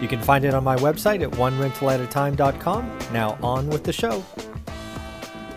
You 0.00 0.08
can 0.08 0.20
find 0.20 0.44
it 0.44 0.52
on 0.54 0.62
my 0.62 0.76
website 0.76 1.22
at 1.22 1.30
onerentalatatime.com. 1.32 2.98
Now 3.12 3.38
on 3.42 3.68
with 3.68 3.84
the 3.84 3.92
show. 3.92 4.24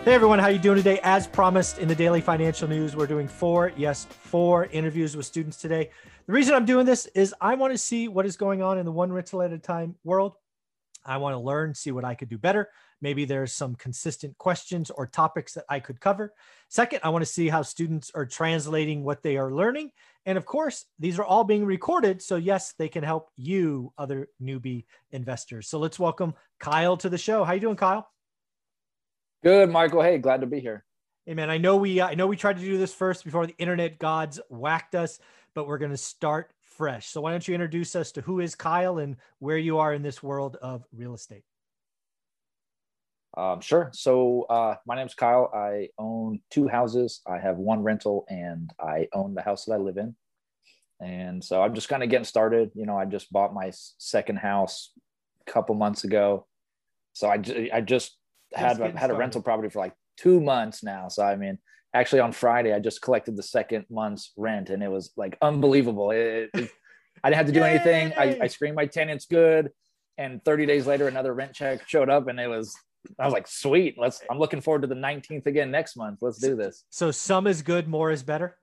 Hey 0.02 0.14
everyone, 0.14 0.38
how 0.38 0.48
you 0.48 0.58
doing 0.58 0.78
today? 0.78 0.98
As 1.02 1.26
promised 1.26 1.78
in 1.78 1.86
the 1.86 1.94
daily 1.94 2.22
financial 2.22 2.66
news, 2.66 2.96
we're 2.96 3.06
doing 3.06 3.28
four, 3.28 3.70
yes, 3.76 4.06
four 4.06 4.64
interviews 4.66 5.14
with 5.14 5.26
students 5.26 5.58
today. 5.58 5.90
The 6.26 6.32
reason 6.32 6.54
I'm 6.54 6.64
doing 6.64 6.86
this 6.86 7.04
is 7.14 7.34
I 7.38 7.54
want 7.54 7.74
to 7.74 7.78
see 7.78 8.08
what 8.08 8.24
is 8.24 8.38
going 8.38 8.62
on 8.62 8.78
in 8.78 8.86
the 8.86 8.92
one 8.92 9.12
rental 9.12 9.42
at 9.42 9.52
a 9.52 9.58
time 9.58 9.96
world. 10.04 10.36
I 11.04 11.18
want 11.18 11.34
to 11.34 11.38
learn, 11.38 11.74
see 11.74 11.90
what 11.90 12.06
I 12.06 12.14
could 12.14 12.30
do 12.30 12.38
better. 12.38 12.70
Maybe 13.02 13.26
there's 13.26 13.52
some 13.52 13.74
consistent 13.74 14.38
questions 14.38 14.90
or 14.90 15.06
topics 15.06 15.52
that 15.54 15.64
I 15.68 15.80
could 15.80 16.00
cover. 16.00 16.32
Second, 16.68 17.00
I 17.02 17.10
want 17.10 17.22
to 17.22 17.30
see 17.30 17.48
how 17.48 17.62
students 17.62 18.10
are 18.14 18.26
translating 18.26 19.04
what 19.04 19.22
they 19.22 19.36
are 19.36 19.52
learning. 19.52 19.92
And 20.26 20.36
of 20.36 20.44
course, 20.44 20.84
these 20.98 21.18
are 21.18 21.24
all 21.24 21.44
being 21.44 21.64
recorded. 21.64 22.20
So, 22.20 22.36
yes, 22.36 22.74
they 22.78 22.88
can 22.88 23.02
help 23.02 23.30
you, 23.36 23.92
other 23.96 24.28
newbie 24.42 24.84
investors. 25.12 25.68
So, 25.68 25.78
let's 25.78 25.98
welcome 25.98 26.34
Kyle 26.58 26.96
to 26.98 27.08
the 27.08 27.18
show. 27.18 27.44
How 27.44 27.54
you 27.54 27.60
doing, 27.60 27.76
Kyle? 27.76 28.08
Good, 29.42 29.70
Michael. 29.70 30.02
Hey, 30.02 30.18
glad 30.18 30.42
to 30.42 30.46
be 30.46 30.60
here. 30.60 30.84
Hey, 31.24 31.34
man. 31.34 31.48
I 31.48 31.58
know 31.58 31.76
we 31.76 32.00
uh, 32.00 32.08
I 32.08 32.14
know 32.14 32.26
we 32.26 32.36
tried 32.36 32.58
to 32.58 32.64
do 32.64 32.76
this 32.76 32.92
first 32.92 33.24
before 33.24 33.46
the 33.46 33.56
internet 33.58 33.98
gods 33.98 34.40
whacked 34.50 34.94
us, 34.94 35.18
but 35.54 35.66
we're 35.66 35.78
going 35.78 35.90
to 35.90 35.96
start 35.96 36.52
fresh. 36.60 37.08
So, 37.08 37.22
why 37.22 37.30
don't 37.30 37.46
you 37.46 37.54
introduce 37.54 37.96
us 37.96 38.12
to 38.12 38.20
who 38.20 38.40
is 38.40 38.54
Kyle 38.54 38.98
and 38.98 39.16
where 39.38 39.58
you 39.58 39.78
are 39.78 39.94
in 39.94 40.02
this 40.02 40.22
world 40.22 40.56
of 40.60 40.84
real 40.92 41.14
estate? 41.14 41.44
Um, 43.36 43.60
sure. 43.60 43.90
So 43.92 44.42
uh, 44.50 44.76
my 44.86 44.96
name's 44.96 45.14
Kyle. 45.14 45.50
I 45.54 45.88
own 45.98 46.40
two 46.50 46.68
houses. 46.68 47.20
I 47.26 47.38
have 47.38 47.56
one 47.56 47.82
rental, 47.82 48.24
and 48.28 48.70
I 48.80 49.08
own 49.12 49.34
the 49.34 49.42
house 49.42 49.64
that 49.66 49.74
I 49.74 49.78
live 49.78 49.96
in. 49.96 50.16
And 51.00 51.42
so 51.42 51.62
I'm 51.62 51.74
just 51.74 51.88
kind 51.88 52.02
of 52.02 52.10
getting 52.10 52.24
started. 52.24 52.70
You 52.74 52.86
know, 52.86 52.96
I 52.96 53.04
just 53.04 53.32
bought 53.32 53.54
my 53.54 53.72
second 53.98 54.36
house 54.36 54.92
a 55.46 55.50
couple 55.50 55.74
months 55.74 56.04
ago. 56.04 56.46
So 57.12 57.28
I, 57.28 57.40
I 57.72 57.80
just 57.80 58.16
had 58.52 58.78
had 58.78 58.94
started. 58.94 59.10
a 59.10 59.14
rental 59.14 59.42
property 59.42 59.68
for 59.68 59.78
like 59.78 59.94
two 60.16 60.40
months 60.40 60.82
now. 60.82 61.08
So 61.08 61.24
I 61.24 61.36
mean, 61.36 61.58
actually 61.94 62.20
on 62.20 62.32
Friday 62.32 62.72
I 62.72 62.78
just 62.78 63.02
collected 63.02 63.36
the 63.36 63.42
second 63.42 63.86
month's 63.90 64.32
rent, 64.36 64.70
and 64.70 64.82
it 64.82 64.90
was 64.90 65.12
like 65.16 65.38
unbelievable. 65.40 66.10
It, 66.10 66.50
it, 66.54 66.70
I 67.22 67.30
didn't 67.30 67.38
have 67.38 67.46
to 67.46 67.52
do 67.52 67.62
anything. 67.62 68.12
I, 68.16 68.38
I 68.42 68.46
screened 68.46 68.76
my 68.76 68.86
tenants 68.86 69.26
good, 69.26 69.70
and 70.18 70.44
30 70.44 70.66
days 70.66 70.86
later 70.86 71.08
another 71.08 71.32
rent 71.32 71.54
check 71.54 71.88
showed 71.88 72.10
up, 72.10 72.28
and 72.28 72.38
it 72.38 72.48
was 72.48 72.74
I 73.18 73.24
was 73.24 73.32
like, 73.32 73.46
sweet. 73.46 73.96
Let's. 73.98 74.20
I'm 74.30 74.38
looking 74.38 74.60
forward 74.60 74.82
to 74.82 74.88
the 74.88 74.94
19th 74.94 75.46
again 75.46 75.70
next 75.70 75.96
month. 75.96 76.18
Let's 76.20 76.38
do 76.38 76.56
this. 76.56 76.84
So 76.90 77.10
some 77.10 77.46
is 77.46 77.62
good, 77.62 77.88
more 77.88 78.10
is 78.10 78.22
better. 78.22 78.56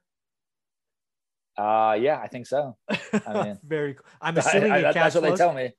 Uh, 1.57 1.97
yeah, 1.99 2.19
I 2.19 2.27
think 2.27 2.45
so. 2.45 2.77
I 2.89 3.43
mean, 3.43 3.59
very. 3.67 3.95
Cool. 3.95 4.05
I'm 4.21 4.37
assuming 4.37 4.71
I, 4.71 4.89
I, 4.89 4.91
that's 4.93 5.15
what 5.15 5.23
they 5.23 5.35
tell 5.35 5.53
me. 5.53 5.71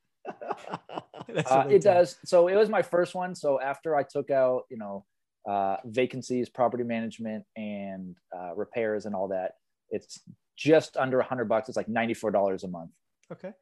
uh, 1.46 1.66
it 1.70 1.82
does. 1.82 2.16
So 2.24 2.48
it 2.48 2.56
was 2.56 2.68
my 2.68 2.82
first 2.82 3.14
one. 3.14 3.34
So 3.34 3.60
after 3.60 3.94
I 3.94 4.02
took 4.02 4.30
out, 4.30 4.64
you 4.70 4.76
know, 4.76 5.04
uh, 5.48 5.76
vacancies, 5.84 6.48
property 6.48 6.84
management, 6.84 7.44
and 7.56 8.16
uh, 8.36 8.54
repairs, 8.56 9.06
and 9.06 9.14
all 9.14 9.28
that, 9.28 9.52
it's 9.90 10.20
just 10.56 10.96
under 10.96 11.20
a 11.20 11.24
hundred 11.24 11.48
bucks. 11.48 11.68
It's 11.68 11.76
like 11.76 11.88
ninety 11.88 12.14
four 12.14 12.30
dollars 12.30 12.64
a 12.64 12.68
month. 12.68 12.90
Okay. 13.30 13.52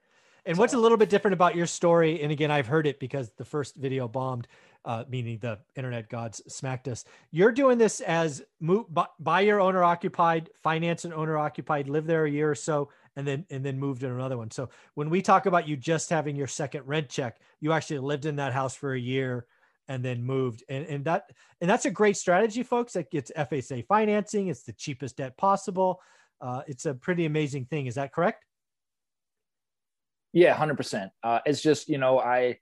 And 0.46 0.56
so. 0.56 0.60
what's 0.60 0.74
a 0.74 0.78
little 0.78 0.96
bit 0.96 1.10
different 1.10 1.34
about 1.34 1.54
your 1.54 1.66
story? 1.66 2.22
And 2.22 2.32
again, 2.32 2.50
I've 2.50 2.68
heard 2.68 2.86
it 2.86 3.00
because 3.00 3.30
the 3.36 3.44
first 3.44 3.76
video 3.76 4.08
bombed 4.08 4.46
uh, 4.86 5.04
meaning 5.08 5.36
the 5.40 5.58
internet 5.74 6.08
gods 6.08 6.40
smacked 6.46 6.86
us. 6.86 7.04
You're 7.32 7.50
doing 7.50 7.76
this 7.76 8.00
as 8.00 8.42
move, 8.60 8.86
buy 9.18 9.40
your 9.40 9.60
owner 9.60 9.82
occupied, 9.82 10.48
finance 10.62 11.04
an 11.04 11.12
owner 11.12 11.36
occupied, 11.36 11.88
live 11.88 12.06
there 12.06 12.24
a 12.24 12.30
year 12.30 12.48
or 12.48 12.54
so, 12.54 12.90
and 13.16 13.26
then 13.26 13.44
and 13.50 13.66
then 13.66 13.78
moved 13.78 14.02
to 14.02 14.06
another 14.06 14.38
one. 14.38 14.50
So 14.52 14.68
when 14.94 15.10
we 15.10 15.20
talk 15.20 15.46
about 15.46 15.66
you 15.66 15.76
just 15.76 16.08
having 16.08 16.36
your 16.36 16.46
second 16.46 16.84
rent 16.86 17.08
check, 17.08 17.38
you 17.60 17.72
actually 17.72 17.98
lived 17.98 18.26
in 18.26 18.36
that 18.36 18.52
house 18.52 18.76
for 18.76 18.94
a 18.94 18.98
year 18.98 19.46
and 19.88 20.04
then 20.04 20.22
moved, 20.22 20.62
and 20.68 20.86
and 20.86 21.04
that 21.04 21.30
and 21.60 21.68
that's 21.68 21.84
a 21.84 21.90
great 21.90 22.16
strategy, 22.16 22.62
folks. 22.62 22.92
That 22.92 23.10
gets 23.10 23.32
FHA 23.36 23.86
financing. 23.86 24.48
It's 24.48 24.62
the 24.62 24.72
cheapest 24.72 25.16
debt 25.16 25.36
possible. 25.36 26.00
Uh, 26.40 26.62
it's 26.68 26.86
a 26.86 26.94
pretty 26.94 27.24
amazing 27.26 27.64
thing. 27.64 27.86
Is 27.86 27.96
that 27.96 28.12
correct? 28.12 28.44
Yeah, 30.32 30.54
hundred 30.54 30.74
uh, 30.74 30.76
percent. 30.76 31.12
It's 31.44 31.60
just 31.60 31.88
you 31.88 31.98
know 31.98 32.20
I 32.20 32.58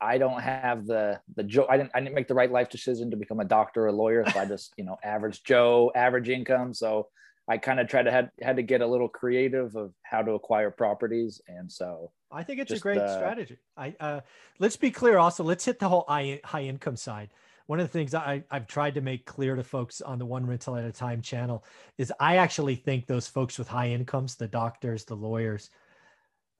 I 0.00 0.18
don't 0.18 0.40
have 0.40 0.86
the 0.86 1.20
the 1.34 1.42
Joe. 1.42 1.66
I 1.68 1.76
didn't 1.76 1.90
I 1.94 2.00
didn't 2.00 2.14
make 2.14 2.28
the 2.28 2.34
right 2.34 2.50
life 2.50 2.68
decision 2.68 3.10
to 3.10 3.16
become 3.16 3.40
a 3.40 3.44
doctor 3.44 3.84
or 3.84 3.86
a 3.88 3.92
lawyer. 3.92 4.24
So 4.30 4.40
I 4.40 4.44
just 4.44 4.72
you 4.76 4.84
know 4.84 4.96
average 5.04 5.42
Joe, 5.42 5.90
average 5.94 6.28
income. 6.28 6.72
So 6.74 7.08
I 7.48 7.58
kind 7.58 7.80
of 7.80 7.88
tried 7.88 8.04
to 8.04 8.10
had 8.10 8.30
had 8.40 8.56
to 8.56 8.62
get 8.62 8.80
a 8.80 8.86
little 8.86 9.08
creative 9.08 9.74
of 9.74 9.92
how 10.02 10.22
to 10.22 10.32
acquire 10.32 10.70
properties, 10.70 11.40
and 11.48 11.70
so 11.70 12.12
I 12.30 12.42
think 12.42 12.60
it's 12.60 12.68
just, 12.68 12.82
a 12.82 12.82
great 12.82 12.98
uh, 12.98 13.16
strategy. 13.16 13.56
I 13.76 13.94
uh, 13.98 14.20
let's 14.58 14.76
be 14.76 14.90
clear. 14.90 15.18
Also, 15.18 15.42
let's 15.42 15.64
hit 15.64 15.78
the 15.78 15.88
whole 15.88 16.04
high 16.06 16.40
high 16.44 16.64
income 16.64 16.96
side. 16.96 17.30
One 17.66 17.80
of 17.80 17.86
the 17.86 17.92
things 17.92 18.14
I, 18.14 18.44
I've 18.50 18.66
tried 18.66 18.94
to 18.94 19.02
make 19.02 19.26
clear 19.26 19.54
to 19.54 19.62
folks 19.62 20.00
on 20.00 20.18
the 20.18 20.24
One 20.24 20.46
Rental 20.46 20.76
at 20.76 20.86
a 20.86 20.92
Time 20.92 21.20
channel 21.20 21.64
is 21.98 22.10
I 22.18 22.36
actually 22.36 22.76
think 22.76 23.06
those 23.06 23.28
folks 23.28 23.58
with 23.58 23.68
high 23.68 23.88
incomes, 23.88 24.36
the 24.36 24.48
doctors, 24.48 25.04
the 25.04 25.16
lawyers, 25.16 25.68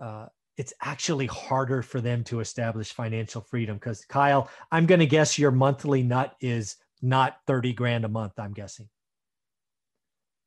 uh, 0.01 0.27
it's 0.59 0.75
actually 0.83 1.27
harder 1.27 1.83
for 1.83 2.01
them 2.01 2.25
to 2.25 2.41
establish 2.41 2.93
financial 2.93 3.41
freedom 3.41 3.77
because 3.77 4.05
Kyle, 4.05 4.51
I'm 4.73 4.87
going 4.87 4.99
to 4.99 5.07
guess 5.07 5.39
your 5.39 5.53
monthly 5.53 6.03
nut 6.03 6.35
is 6.41 6.77
not 7.01 7.37
30 7.47 7.73
grand 7.73 8.05
a 8.05 8.09
month, 8.09 8.33
I'm 8.39 8.53
guessing. 8.53 8.89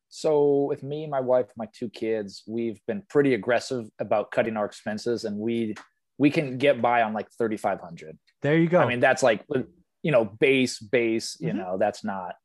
So 0.10 0.66
with 0.66 0.84
me, 0.84 1.08
my 1.08 1.22
wife, 1.22 1.48
my 1.56 1.68
two 1.74 1.90
kids, 1.90 2.44
we've 2.46 2.82
been 2.86 3.02
pretty 3.10 3.34
aggressive 3.34 3.90
about 3.98 4.32
cutting 4.32 4.58
our 4.58 4.66
expenses 4.66 5.24
and 5.24 5.38
we 5.38 5.76
we 6.18 6.30
can 6.30 6.58
get 6.58 6.82
by 6.82 7.02
on 7.02 7.14
like 7.14 7.32
3500. 7.38 8.18
There 8.42 8.58
you 8.58 8.68
go. 8.68 8.80
I 8.80 8.86
mean, 8.86 9.00
that's 9.00 9.24
like 9.24 9.46
you 10.04 10.12
know, 10.12 10.26
base 10.26 10.80
base, 10.80 11.38
you 11.40 11.50
mm-hmm. 11.50 11.58
know, 11.60 11.78
that's 11.80 12.04
not 12.04 12.36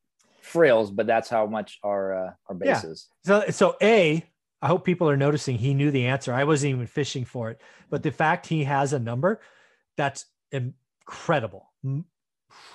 frills, 0.41 0.93
but 0.93 1.09
that's 1.09 1.29
how 1.29 1.47
much 1.47 1.79
our 1.83 2.29
uh, 2.29 2.31
our 2.49 2.55
base 2.55 2.85
yeah. 2.85 2.91
is. 2.91 3.09
So 3.25 3.45
so 3.51 3.77
A, 3.83 4.25
I 4.67 4.69
hope 4.69 4.85
people 4.85 5.09
are 5.09 5.17
noticing 5.17 5.59
he 5.59 5.75
knew 5.75 5.93
the 5.93 6.07
answer. 6.07 6.35
I 6.35 6.43
wasn't 6.43 6.75
even 6.75 6.89
fishing 6.89 7.25
for 7.25 7.51
it, 7.51 7.61
but 7.89 8.03
the 8.03 8.11
fact 8.11 8.49
he 8.49 8.65
has 8.65 8.93
a 8.93 8.99
number 8.99 9.41
that's 9.97 10.27
incredible. 10.51 11.71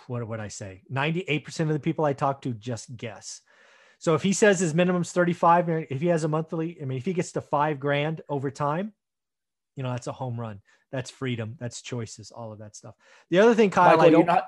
What 0.08 0.26
would 0.26 0.40
I 0.40 0.48
say? 0.48 0.84
98% 0.90 1.60
of 1.60 1.74
the 1.74 1.82
people 1.82 2.06
I 2.06 2.14
talk 2.14 2.44
to 2.44 2.54
just 2.54 2.96
guess. 2.96 3.42
So 4.00 4.16
if 4.16 4.24
he 4.24 4.32
says 4.32 4.62
his 4.62 4.74
minimum 4.74 5.02
is 5.02 5.12
35, 5.12 5.68
if 5.90 6.00
he 6.00 6.08
has 6.08 6.24
a 6.24 6.30
monthly, 6.30 6.82
I 6.82 6.86
mean, 6.86 6.98
if 6.98 7.04
he 7.04 7.12
gets 7.12 7.34
to 7.34 7.42
five 7.42 7.78
grand 7.78 8.22
over 8.30 8.50
time, 8.50 8.94
you 9.76 9.84
know, 9.84 9.90
that's 9.92 10.08
a 10.08 10.14
home 10.14 10.40
run. 10.40 10.62
That's 10.94 11.12
freedom. 11.12 11.58
That's 11.60 11.82
choices, 11.82 12.32
all 12.32 12.54
of 12.54 12.60
that 12.60 12.74
stuff. 12.78 12.96
The 13.32 13.40
other 13.40 13.54
thing, 13.54 13.70
Kyle, 13.70 13.98
Michael, 13.98 14.02
I 14.06 14.10
don't. 14.12 14.26
Not, 14.28 14.48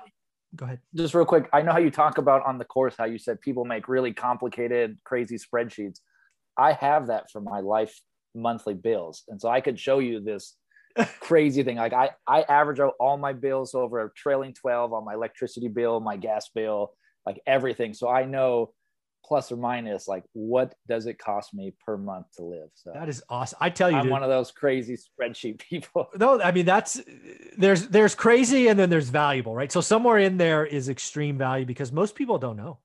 go 0.56 0.64
ahead. 0.64 0.80
Just 0.94 1.12
real 1.12 1.26
quick. 1.26 1.50
I 1.52 1.60
know 1.60 1.72
how 1.72 1.78
you 1.78 1.90
talk 1.90 2.16
about 2.16 2.46
on 2.46 2.56
the 2.56 2.64
course 2.64 2.94
how 2.96 3.04
you 3.04 3.18
said 3.18 3.38
people 3.42 3.66
make 3.66 3.86
really 3.86 4.14
complicated, 4.14 4.96
crazy 5.04 5.36
spreadsheets. 5.36 6.00
I 6.56 6.72
have 6.72 7.08
that 7.08 7.30
for 7.30 7.40
my 7.40 7.60
life 7.60 7.98
monthly 8.34 8.74
bills. 8.74 9.24
And 9.28 9.40
so 9.40 9.48
I 9.48 9.60
could 9.60 9.78
show 9.78 9.98
you 9.98 10.20
this 10.20 10.56
crazy 11.20 11.62
thing. 11.62 11.76
Like 11.76 11.92
I, 11.92 12.10
I 12.26 12.42
average 12.42 12.80
out 12.80 12.94
all 13.00 13.16
my 13.16 13.32
bills 13.32 13.74
over 13.74 14.04
a 14.04 14.10
trailing 14.14 14.54
12 14.54 14.92
on 14.92 15.04
my 15.04 15.14
electricity 15.14 15.68
bill, 15.68 16.00
my 16.00 16.16
gas 16.16 16.50
bill, 16.54 16.92
like 17.26 17.40
everything. 17.46 17.94
So 17.94 18.08
I 18.08 18.24
know 18.24 18.72
plus 19.24 19.50
or 19.50 19.56
minus 19.56 20.06
like 20.06 20.22
what 20.32 20.74
does 20.86 21.06
it 21.06 21.18
cost 21.18 21.54
me 21.54 21.72
per 21.84 21.96
month 21.96 22.26
to 22.36 22.44
live 22.44 22.68
so 22.74 22.92
that 22.92 23.08
is 23.08 23.22
awesome 23.30 23.56
i 23.60 23.70
tell 23.70 23.90
you 23.90 23.96
i'm 23.96 24.02
dude, 24.02 24.12
one 24.12 24.22
of 24.22 24.28
those 24.28 24.50
crazy 24.50 24.96
spreadsheet 24.96 25.58
people 25.70 26.08
no 26.16 26.40
i 26.42 26.52
mean 26.52 26.66
that's 26.66 27.00
there's 27.56 27.88
there's 27.88 28.14
crazy 28.14 28.68
and 28.68 28.78
then 28.78 28.90
there's 28.90 29.08
valuable 29.08 29.54
right 29.54 29.72
so 29.72 29.80
somewhere 29.80 30.18
in 30.18 30.36
there 30.36 30.66
is 30.66 30.88
extreme 30.88 31.38
value 31.38 31.64
because 31.64 31.90
most 31.90 32.14
people 32.14 32.38
don't 32.38 32.56
know 32.56 32.78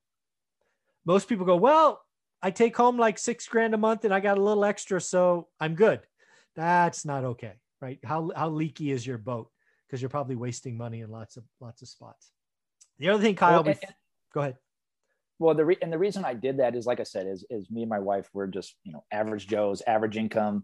most 1.06 1.28
people 1.28 1.46
go 1.46 1.58
well 1.58 2.02
I 2.42 2.52
take 2.52 2.76
home 2.76 2.98
like 2.98 3.18
six 3.18 3.48
grand 3.48 3.74
a 3.74 3.78
month 3.78 4.06
and 4.06 4.14
I 4.14 4.20
got 4.20 4.38
a 4.38 4.42
little 4.42 4.64
extra, 4.66 5.02
so 5.02 5.48
I'm 5.60 5.76
good. 5.76 6.02
That's 6.56 7.06
not 7.06 7.24
okay, 7.24 7.54
right? 7.82 8.00
How 8.04 8.32
how 8.36 8.50
leaky 8.50 8.92
is 8.92 9.06
your 9.06 9.18
boat? 9.18 9.50
Because 9.88 10.02
you're 10.02 10.10
probably 10.10 10.36
wasting 10.36 10.78
money 10.78 11.02
in 11.02 11.10
lots 11.10 11.38
of 11.38 11.44
lots 11.60 11.82
of 11.82 11.88
spots. 11.88 12.32
The 13.00 13.10
other 13.10 13.22
thing, 13.22 13.36
Kyle, 13.36 13.64
well, 13.64 13.72
and, 13.72 13.80
go 14.34 14.42
ahead. 14.42 14.58
Well, 15.40 15.56
the 15.56 15.66
re- 15.66 15.78
and 15.82 15.92
the 15.92 15.98
reason 15.98 16.26
I 16.26 16.34
did 16.34 16.58
that 16.58 16.76
is, 16.76 16.86
like 16.86 17.00
I 17.00 17.04
said, 17.04 17.28
is 17.28 17.46
is 17.50 17.70
me 17.70 17.82
and 17.82 17.90
my 17.90 18.00
wife 18.00 18.30
we're 18.34 18.48
just 18.48 18.76
you 18.84 18.92
know 18.92 19.04
average 19.12 19.48
Joes, 19.48 19.82
average 19.86 20.18
income, 20.18 20.64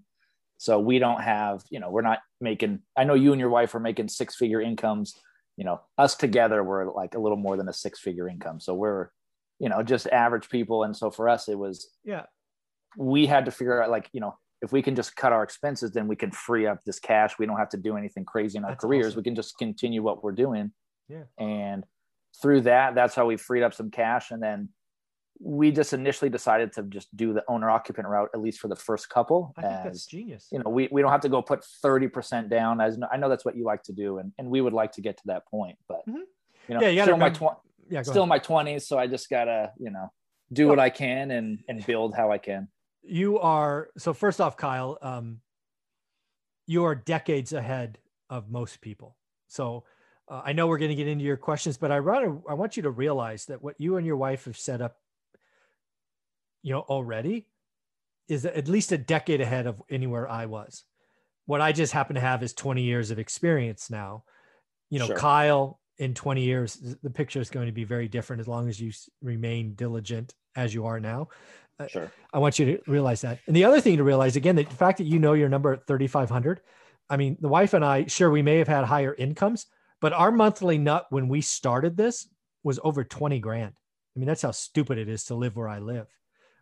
so 0.57 0.79
we 0.79 0.99
don't 0.99 1.21
have 1.21 1.63
you 1.69 1.79
know 1.79 1.89
we're 1.89 2.01
not 2.01 2.19
making. 2.41 2.79
I 2.95 3.03
know 3.03 3.13
you 3.13 3.31
and 3.31 3.39
your 3.39 3.49
wife 3.49 3.73
are 3.75 3.79
making 3.79 4.09
six 4.09 4.35
figure 4.35 4.61
incomes, 4.61 5.17
you 5.57 5.63
know, 5.63 5.81
us 5.97 6.15
together 6.15 6.63
were 6.63 6.91
like 6.93 7.15
a 7.15 7.19
little 7.19 7.37
more 7.37 7.57
than 7.57 7.69
a 7.69 7.73
six 7.73 7.99
figure 7.99 8.27
income. 8.27 8.59
So 8.59 8.73
we're, 8.73 9.09
you 9.59 9.69
know, 9.69 9.81
just 9.83 10.07
average 10.07 10.49
people. 10.49 10.83
And 10.83 10.95
so 10.95 11.09
for 11.11 11.29
us, 11.29 11.47
it 11.47 11.57
was, 11.57 11.89
yeah, 12.03 12.23
we 12.97 13.25
had 13.25 13.45
to 13.45 13.51
figure 13.51 13.81
out 13.81 13.89
like, 13.89 14.09
you 14.13 14.19
know, 14.21 14.37
if 14.61 14.71
we 14.71 14.81
can 14.81 14.95
just 14.95 15.15
cut 15.15 15.31
our 15.33 15.43
expenses, 15.43 15.91
then 15.91 16.07
we 16.07 16.15
can 16.15 16.31
free 16.31 16.65
up 16.65 16.79
this 16.85 16.99
cash. 16.99 17.37
We 17.37 17.45
don't 17.45 17.57
have 17.57 17.69
to 17.69 17.77
do 17.77 17.97
anything 17.97 18.25
crazy 18.25 18.57
in 18.57 18.63
our 18.63 18.71
That's 18.71 18.83
careers. 18.83 19.07
awesome. 19.07 19.17
We 19.17 19.23
can 19.23 19.35
just 19.35 19.57
continue 19.57 20.01
what 20.01 20.23
we're 20.23 20.31
doing. 20.31 20.71
Yeah. 21.07 21.23
And 21.37 21.83
through 22.41 22.61
that, 22.61 22.95
that's 22.95 23.13
how 23.15 23.25
we 23.27 23.37
freed 23.37 23.63
up 23.63 23.73
some 23.73 23.91
cash. 23.91 24.31
And 24.31 24.41
then 24.41 24.69
we 25.41 25.71
just 25.71 25.91
initially 25.93 26.29
decided 26.29 26.71
to 26.73 26.83
just 26.83 27.15
do 27.15 27.33
the 27.33 27.43
owner 27.49 27.69
occupant 27.69 28.07
route, 28.07 28.29
at 28.33 28.41
least 28.41 28.59
for 28.59 28.69
the 28.69 28.75
first 28.75 29.09
couple. 29.09 29.53
I 29.57 29.61
think 29.61 29.73
that's 29.83 30.05
genius. 30.05 30.47
you 30.51 30.59
know, 30.59 30.69
we, 30.69 30.87
we 30.91 31.01
don't 31.01 31.11
have 31.11 31.21
to 31.21 31.29
go 31.29 31.41
put 31.41 31.63
30% 31.83 32.49
down 32.49 32.79
as 32.81 32.97
I 33.11 33.17
know 33.17 33.27
that's 33.29 33.43
what 33.45 33.57
you 33.57 33.65
like 33.65 33.83
to 33.83 33.93
do. 33.93 34.17
And, 34.19 34.31
and 34.39 34.49
we 34.49 34.61
would 34.61 34.73
like 34.73 34.93
to 34.93 35.01
get 35.01 35.17
to 35.17 35.23
that 35.27 35.45
point, 35.47 35.77
but 35.89 35.99
Mhm. 36.07 36.21
you 36.69 36.75
know, 36.75 36.81
Yeah, 36.81 36.87
you 36.87 37.01
still 37.01 37.15
in 37.15 37.19
my, 37.19 37.29
tw- 37.29 37.57
yeah, 37.89 38.01
still 38.01 38.13
ahead. 38.13 38.23
in 38.23 38.29
my 38.29 38.39
twenties. 38.39 38.87
So 38.87 38.97
I 38.97 39.07
just 39.07 39.29
gotta, 39.29 39.71
you 39.77 39.91
know, 39.91 40.11
do 40.53 40.67
what 40.67 40.79
I 40.79 40.89
can 40.89 41.31
and, 41.31 41.59
and 41.67 41.85
build 41.85 42.15
how 42.15 42.31
I 42.31 42.37
can. 42.37 42.67
you 43.03 43.39
are 43.39 43.89
so 43.97 44.13
first 44.13 44.41
off 44.41 44.57
kyle 44.57 44.97
um, 45.03 45.39
you 46.67 46.83
are 46.85 46.95
decades 46.95 47.53
ahead 47.53 47.99
of 48.31 48.49
most 48.49 48.81
people 48.81 49.15
so 49.47 49.83
uh, 50.27 50.41
i 50.43 50.51
know 50.53 50.65
we're 50.65 50.79
going 50.79 50.89
to 50.89 50.95
get 50.95 51.07
into 51.07 51.23
your 51.23 51.37
questions 51.37 51.77
but 51.77 51.91
i 51.91 51.97
rather 51.99 52.35
i 52.49 52.53
want 52.55 52.75
you 52.75 52.81
to 52.83 52.89
realize 52.89 53.45
that 53.45 53.61
what 53.61 53.75
you 53.77 53.97
and 53.97 54.07
your 54.07 54.17
wife 54.17 54.45
have 54.45 54.57
set 54.57 54.81
up 54.81 54.97
you 56.63 56.73
know 56.73 56.81
already 56.81 57.47
is 58.27 58.45
at 58.45 58.67
least 58.67 58.91
a 58.91 58.97
decade 58.97 59.39
ahead 59.41 59.67
of 59.67 59.81
anywhere 59.89 60.27
i 60.27 60.45
was 60.47 60.83
what 61.45 61.61
i 61.61 61.71
just 61.71 61.93
happen 61.93 62.15
to 62.15 62.21
have 62.21 62.41
is 62.41 62.53
20 62.53 62.81
years 62.81 63.11
of 63.11 63.19
experience 63.19 63.89
now 63.91 64.23
you 64.89 64.97
know 64.97 65.05
Sure. 65.07 65.15
kyle 65.17 65.79
in 65.97 66.13
20 66.13 66.41
years 66.41 66.75
the 67.03 67.09
picture 67.09 67.39
is 67.39 67.49
going 67.49 67.67
to 67.67 67.71
be 67.71 67.83
very 67.83 68.07
different 68.07 68.39
as 68.39 68.47
long 68.47 68.67
as 68.67 68.79
you 68.79 68.91
remain 69.21 69.73
diligent 69.75 70.33
as 70.55 70.73
you 70.73 70.85
are 70.85 70.99
now 70.99 71.27
uh, 71.79 71.87
Sure. 71.87 72.11
I 72.33 72.39
want 72.39 72.57
you 72.59 72.65
to 72.65 72.79
realize 72.87 73.21
that. 73.21 73.39
And 73.47 73.55
the 73.55 73.65
other 73.65 73.81
thing 73.81 73.97
to 73.97 74.03
realize 74.03 74.35
again, 74.35 74.55
that 74.55 74.69
the 74.69 74.75
fact 74.75 74.97
that 74.99 75.05
you 75.05 75.19
know 75.19 75.33
your 75.33 75.49
number 75.49 75.73
at 75.73 75.87
3,500, 75.87 76.61
I 77.09 77.17
mean, 77.17 77.37
the 77.39 77.49
wife 77.49 77.73
and 77.73 77.83
I, 77.83 78.05
sure, 78.05 78.29
we 78.29 78.41
may 78.41 78.57
have 78.57 78.67
had 78.67 78.85
higher 78.85 79.13
incomes, 79.13 79.67
but 80.01 80.13
our 80.13 80.31
monthly 80.31 80.77
nut 80.77 81.05
when 81.09 81.27
we 81.27 81.41
started 81.41 81.97
this 81.97 82.27
was 82.63 82.79
over 82.83 83.03
20 83.03 83.39
grand. 83.39 83.73
I 84.15 84.19
mean, 84.19 84.27
that's 84.27 84.41
how 84.41 84.51
stupid 84.51 84.97
it 84.97 85.09
is 85.09 85.25
to 85.25 85.35
live 85.35 85.55
where 85.55 85.67
I 85.67 85.79
live. 85.79 86.07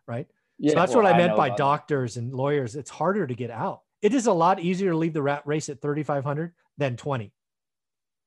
Right. 0.06 0.26
Yeah. 0.58 0.70
so 0.70 0.76
that's 0.76 0.94
well, 0.94 1.04
what 1.04 1.14
I 1.14 1.16
meant 1.16 1.32
know 1.32 1.36
by 1.36 1.50
doctors 1.50 2.16
and 2.16 2.32
lawyers. 2.32 2.76
It's 2.76 2.90
harder 2.90 3.26
to 3.26 3.34
get 3.34 3.50
out. 3.50 3.80
It 4.02 4.12
is 4.12 4.26
a 4.26 4.32
lot 4.32 4.60
easier 4.60 4.90
to 4.90 4.96
leave 4.96 5.14
the 5.14 5.22
rat 5.22 5.42
race 5.46 5.68
at 5.68 5.80
3,500 5.80 6.52
than 6.76 6.96
20, 6.96 7.32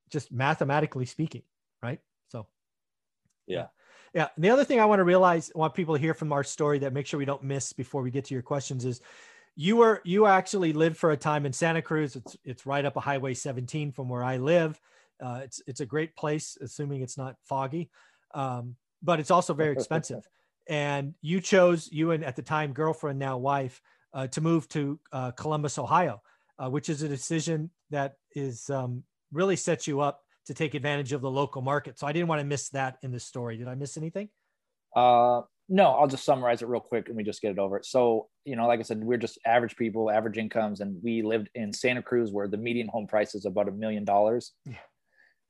just 0.10 0.32
mathematically 0.32 1.06
speaking. 1.06 1.44
Right. 1.82 2.00
So, 2.30 2.48
Yeah. 3.46 3.68
yeah. 4.14 4.30
And 4.36 4.44
the 4.44 4.50
other 4.50 4.64
thing 4.64 4.80
I 4.80 4.86
want 4.86 5.00
to 5.00 5.04
realize, 5.04 5.52
I 5.56 5.60
want 5.60 5.74
people 5.74 5.96
to 5.96 6.02
hear 6.02 6.14
from 6.14 6.34
our 6.34 6.44
story 6.44 6.80
that 6.80 6.94
make 6.94 7.06
sure 7.06 7.18
we 7.18 7.26
don't 7.26 7.44
miss 7.44 7.74
before 7.74 8.02
we 8.02 8.12
get 8.12 8.26
to 8.26 8.34
your 8.34 8.44
questions 8.44 8.86
is 8.86 9.02
you 9.56 9.76
were 9.76 10.02
you 10.06 10.28
actually 10.28 10.72
lived 10.72 10.98
for 10.98 11.12
a 11.12 11.18
time 11.18 11.46
in 11.46 11.52
Santa 11.52 11.82
Cruz. 11.82 12.16
It's 12.16 12.38
it's 12.44 12.66
right 12.66 12.86
up 12.86 12.96
a 12.96 13.00
Highway 13.00 13.34
17 13.34 13.92
from 13.92 14.08
where 14.08 14.24
I 14.24 14.38
live. 14.38 14.80
Uh, 15.20 15.42
it's 15.44 15.62
it's 15.66 15.80
a 15.80 15.86
great 15.86 16.16
place, 16.16 16.58
assuming 16.62 17.02
it's 17.02 17.18
not 17.18 17.38
foggy, 17.44 17.90
um, 18.36 18.76
but 19.02 19.20
it's 19.20 19.32
also 19.32 19.56
very 19.56 19.74
expensive. 19.74 20.28
and 20.70 21.16
you 21.22 21.42
chose 21.42 21.90
you 21.92 22.12
and 22.12 22.24
at 22.24 22.36
the 22.36 22.42
time 22.44 22.72
girlfriend 22.72 23.18
now 23.18 23.38
wife 23.38 23.82
uh, 24.14 24.28
to 24.28 24.42
move 24.42 24.68
to 24.70 25.00
uh, 25.12 25.32
Columbus, 25.32 25.78
Ohio, 25.78 26.22
uh, 26.60 26.70
which 26.70 26.90
is 26.90 27.02
a 27.02 27.08
decision 27.08 27.72
that 27.90 28.16
is 28.36 28.70
um, 28.70 29.04
really 29.32 29.56
sets 29.56 29.88
you 29.88 30.02
up 30.02 30.22
to 30.46 30.54
take 30.54 30.74
advantage 30.74 31.12
of 31.12 31.22
the 31.22 31.30
local 31.30 31.62
market. 31.62 32.00
So 32.00 32.08
I 32.08 32.14
didn't 32.14 32.28
want 32.28 32.40
to 32.40 32.46
miss 32.46 32.70
that 32.70 32.98
in 33.02 33.12
the 33.12 33.20
story. 33.20 33.58
Did 33.58 33.68
I 33.68 33.76
miss 33.76 33.98
anything? 33.98 34.30
Uh, 34.96 35.42
no, 35.70 35.92
I'll 35.92 36.08
just 36.08 36.24
summarize 36.24 36.62
it 36.62 36.70
real 36.70 36.80
quick 36.80 37.08
and 37.08 37.18
we 37.18 37.24
just 37.24 37.42
get 37.42 37.52
it 37.52 37.60
over. 37.60 37.82
So, 37.84 38.30
you 38.46 38.56
know, 38.56 38.68
like 38.68 38.80
I 38.80 38.84
said, 38.84 39.04
we're 39.04 39.18
just 39.18 39.38
average 39.46 39.76
people, 39.76 40.10
average 40.10 40.38
incomes, 40.38 40.80
and 40.80 40.98
we 41.04 41.22
lived 41.22 41.50
in 41.56 41.74
Santa 41.74 42.02
Cruz 42.02 42.32
where 42.32 42.48
the 42.48 42.58
median 42.58 42.88
home 42.88 43.08
price 43.08 43.36
is 43.36 43.46
about 43.46 43.68
a 43.68 43.72
million 43.72 44.06
dollars. 44.06 44.54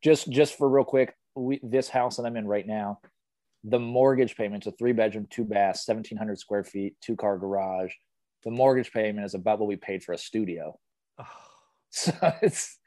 Just 0.03 0.29
just 0.29 0.57
for 0.57 0.69
real 0.69 0.83
quick, 0.83 1.15
we 1.35 1.59
this 1.63 1.89
house 1.89 2.17
that 2.17 2.25
I'm 2.25 2.35
in 2.35 2.47
right 2.47 2.65
now, 2.65 2.99
the 3.63 3.79
mortgage 3.79 4.35
payment's 4.35 4.67
a 4.67 4.71
three 4.71 4.93
bedroom, 4.93 5.27
two 5.29 5.43
bath, 5.43 5.81
1700 5.85 6.39
square 6.39 6.63
feet, 6.63 6.95
two 7.01 7.15
car 7.15 7.37
garage. 7.37 7.91
The 8.43 8.51
mortgage 8.51 8.91
payment 8.91 9.25
is 9.25 9.33
about 9.33 9.59
what 9.59 9.67
we 9.67 9.75
paid 9.75 10.03
for 10.03 10.13
a 10.13 10.17
studio. 10.17 10.79
Oh, 11.19 11.25
So 11.89 12.11
it's 12.41 12.77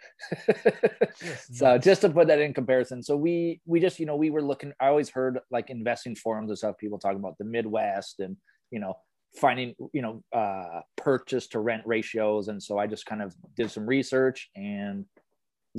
so 1.53 1.79
just 1.79 2.03
to 2.03 2.11
put 2.11 2.29
that 2.29 2.41
in 2.41 2.55
comparison. 2.55 3.03
So 3.03 3.17
we 3.17 3.61
we 3.67 3.81
just 3.81 3.99
you 3.99 4.07
know 4.07 4.17
we 4.17 4.31
were 4.31 4.43
looking. 4.43 4.73
I 4.81 4.89
always 4.89 5.11
heard 5.11 5.39
like 5.51 5.71
investing 5.71 6.15
forums 6.15 6.51
and 6.51 6.59
stuff. 6.59 6.79
People 6.79 6.99
talking 6.99 7.19
about 7.19 7.39
the 7.39 7.45
Midwest 7.45 8.21
and 8.21 8.37
you 8.71 8.81
know 8.81 8.95
finding 9.37 9.75
you 9.93 10.03
know 10.03 10.23
uh, 10.33 10.81
purchase 10.97 11.47
to 11.49 11.61
rent 11.61 11.83
ratios. 11.87 12.49
And 12.49 12.63
so 12.63 12.79
I 12.79 12.87
just 12.87 13.07
kind 13.07 13.23
of 13.23 13.35
did 13.57 13.71
some 13.71 13.87
research 13.87 14.51
and 14.55 15.05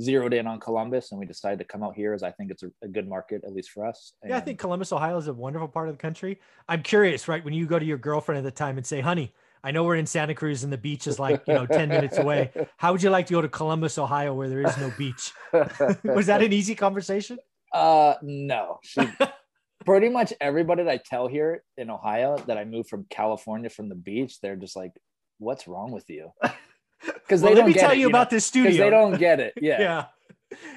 zeroed 0.00 0.32
in 0.32 0.46
on 0.46 0.58
Columbus, 0.58 1.12
and 1.12 1.20
we 1.20 1.26
decided 1.26 1.58
to 1.58 1.64
come 1.64 1.82
out 1.82 1.94
here 1.94 2.14
as 2.14 2.22
I 2.22 2.30
think 2.30 2.50
it's 2.50 2.62
a, 2.62 2.70
a 2.82 2.88
good 2.88 3.08
market 3.08 3.42
at 3.44 3.52
least 3.52 3.70
for 3.70 3.86
us. 3.86 4.14
yeah, 4.24 4.36
I 4.36 4.40
think 4.40 4.58
Columbus, 4.58 4.92
Ohio 4.92 5.16
is 5.18 5.28
a 5.28 5.34
wonderful 5.34 5.68
part 5.68 5.88
of 5.88 5.94
the 5.94 6.00
country. 6.00 6.40
I'm 6.68 6.82
curious, 6.82 7.28
right? 7.28 7.44
When 7.44 7.54
you 7.54 7.66
go 7.66 7.78
to 7.78 7.84
your 7.84 7.98
girlfriend 7.98 8.38
at 8.38 8.44
the 8.44 8.50
time 8.50 8.76
and 8.78 8.86
say, 8.86 9.00
honey, 9.00 9.34
I 9.64 9.70
know 9.70 9.84
we're 9.84 9.96
in 9.96 10.06
Santa 10.06 10.34
Cruz 10.34 10.64
and 10.64 10.72
the 10.72 10.78
beach 10.78 11.06
is 11.06 11.18
like, 11.18 11.42
you 11.46 11.54
know, 11.54 11.66
10 11.66 11.88
minutes 11.88 12.18
away. 12.18 12.50
How 12.78 12.92
would 12.92 13.02
you 13.02 13.10
like 13.10 13.26
to 13.26 13.32
go 13.34 13.40
to 13.42 13.48
Columbus, 13.48 13.96
Ohio, 13.96 14.34
where 14.34 14.48
there 14.48 14.66
is 14.66 14.76
no 14.78 14.92
beach? 14.98 15.32
Was 16.04 16.26
that 16.26 16.42
an 16.42 16.52
easy 16.52 16.74
conversation? 16.74 17.38
Uh, 17.72 18.14
no. 18.22 18.80
She, 18.82 19.00
pretty 19.84 20.08
much 20.08 20.32
everybody 20.40 20.82
that 20.82 20.90
I 20.90 20.96
tell 21.04 21.28
here 21.28 21.62
in 21.76 21.90
Ohio 21.90 22.38
that 22.46 22.58
I 22.58 22.64
moved 22.64 22.88
from 22.88 23.06
California 23.08 23.70
from 23.70 23.88
the 23.88 23.94
beach, 23.94 24.40
they're 24.40 24.56
just 24.56 24.74
like, 24.76 24.92
"What's 25.38 25.66
wrong 25.68 25.90
with 25.92 26.08
you?" 26.10 26.30
Because 27.04 27.42
Well, 27.42 27.50
they 27.50 27.54
let 27.56 27.60
don't 27.62 27.66
me 27.68 27.72
get 27.74 27.80
tell 27.80 27.90
it, 27.92 27.96
you 27.98 28.04
know? 28.04 28.10
about 28.10 28.30
this 28.30 28.44
'Cause 28.44 28.48
studio. 28.48 28.84
they 28.84 28.90
don't 28.90 29.18
get 29.18 29.40
it. 29.40 29.54
Yeah, 29.60 29.80
yeah. 29.80 30.04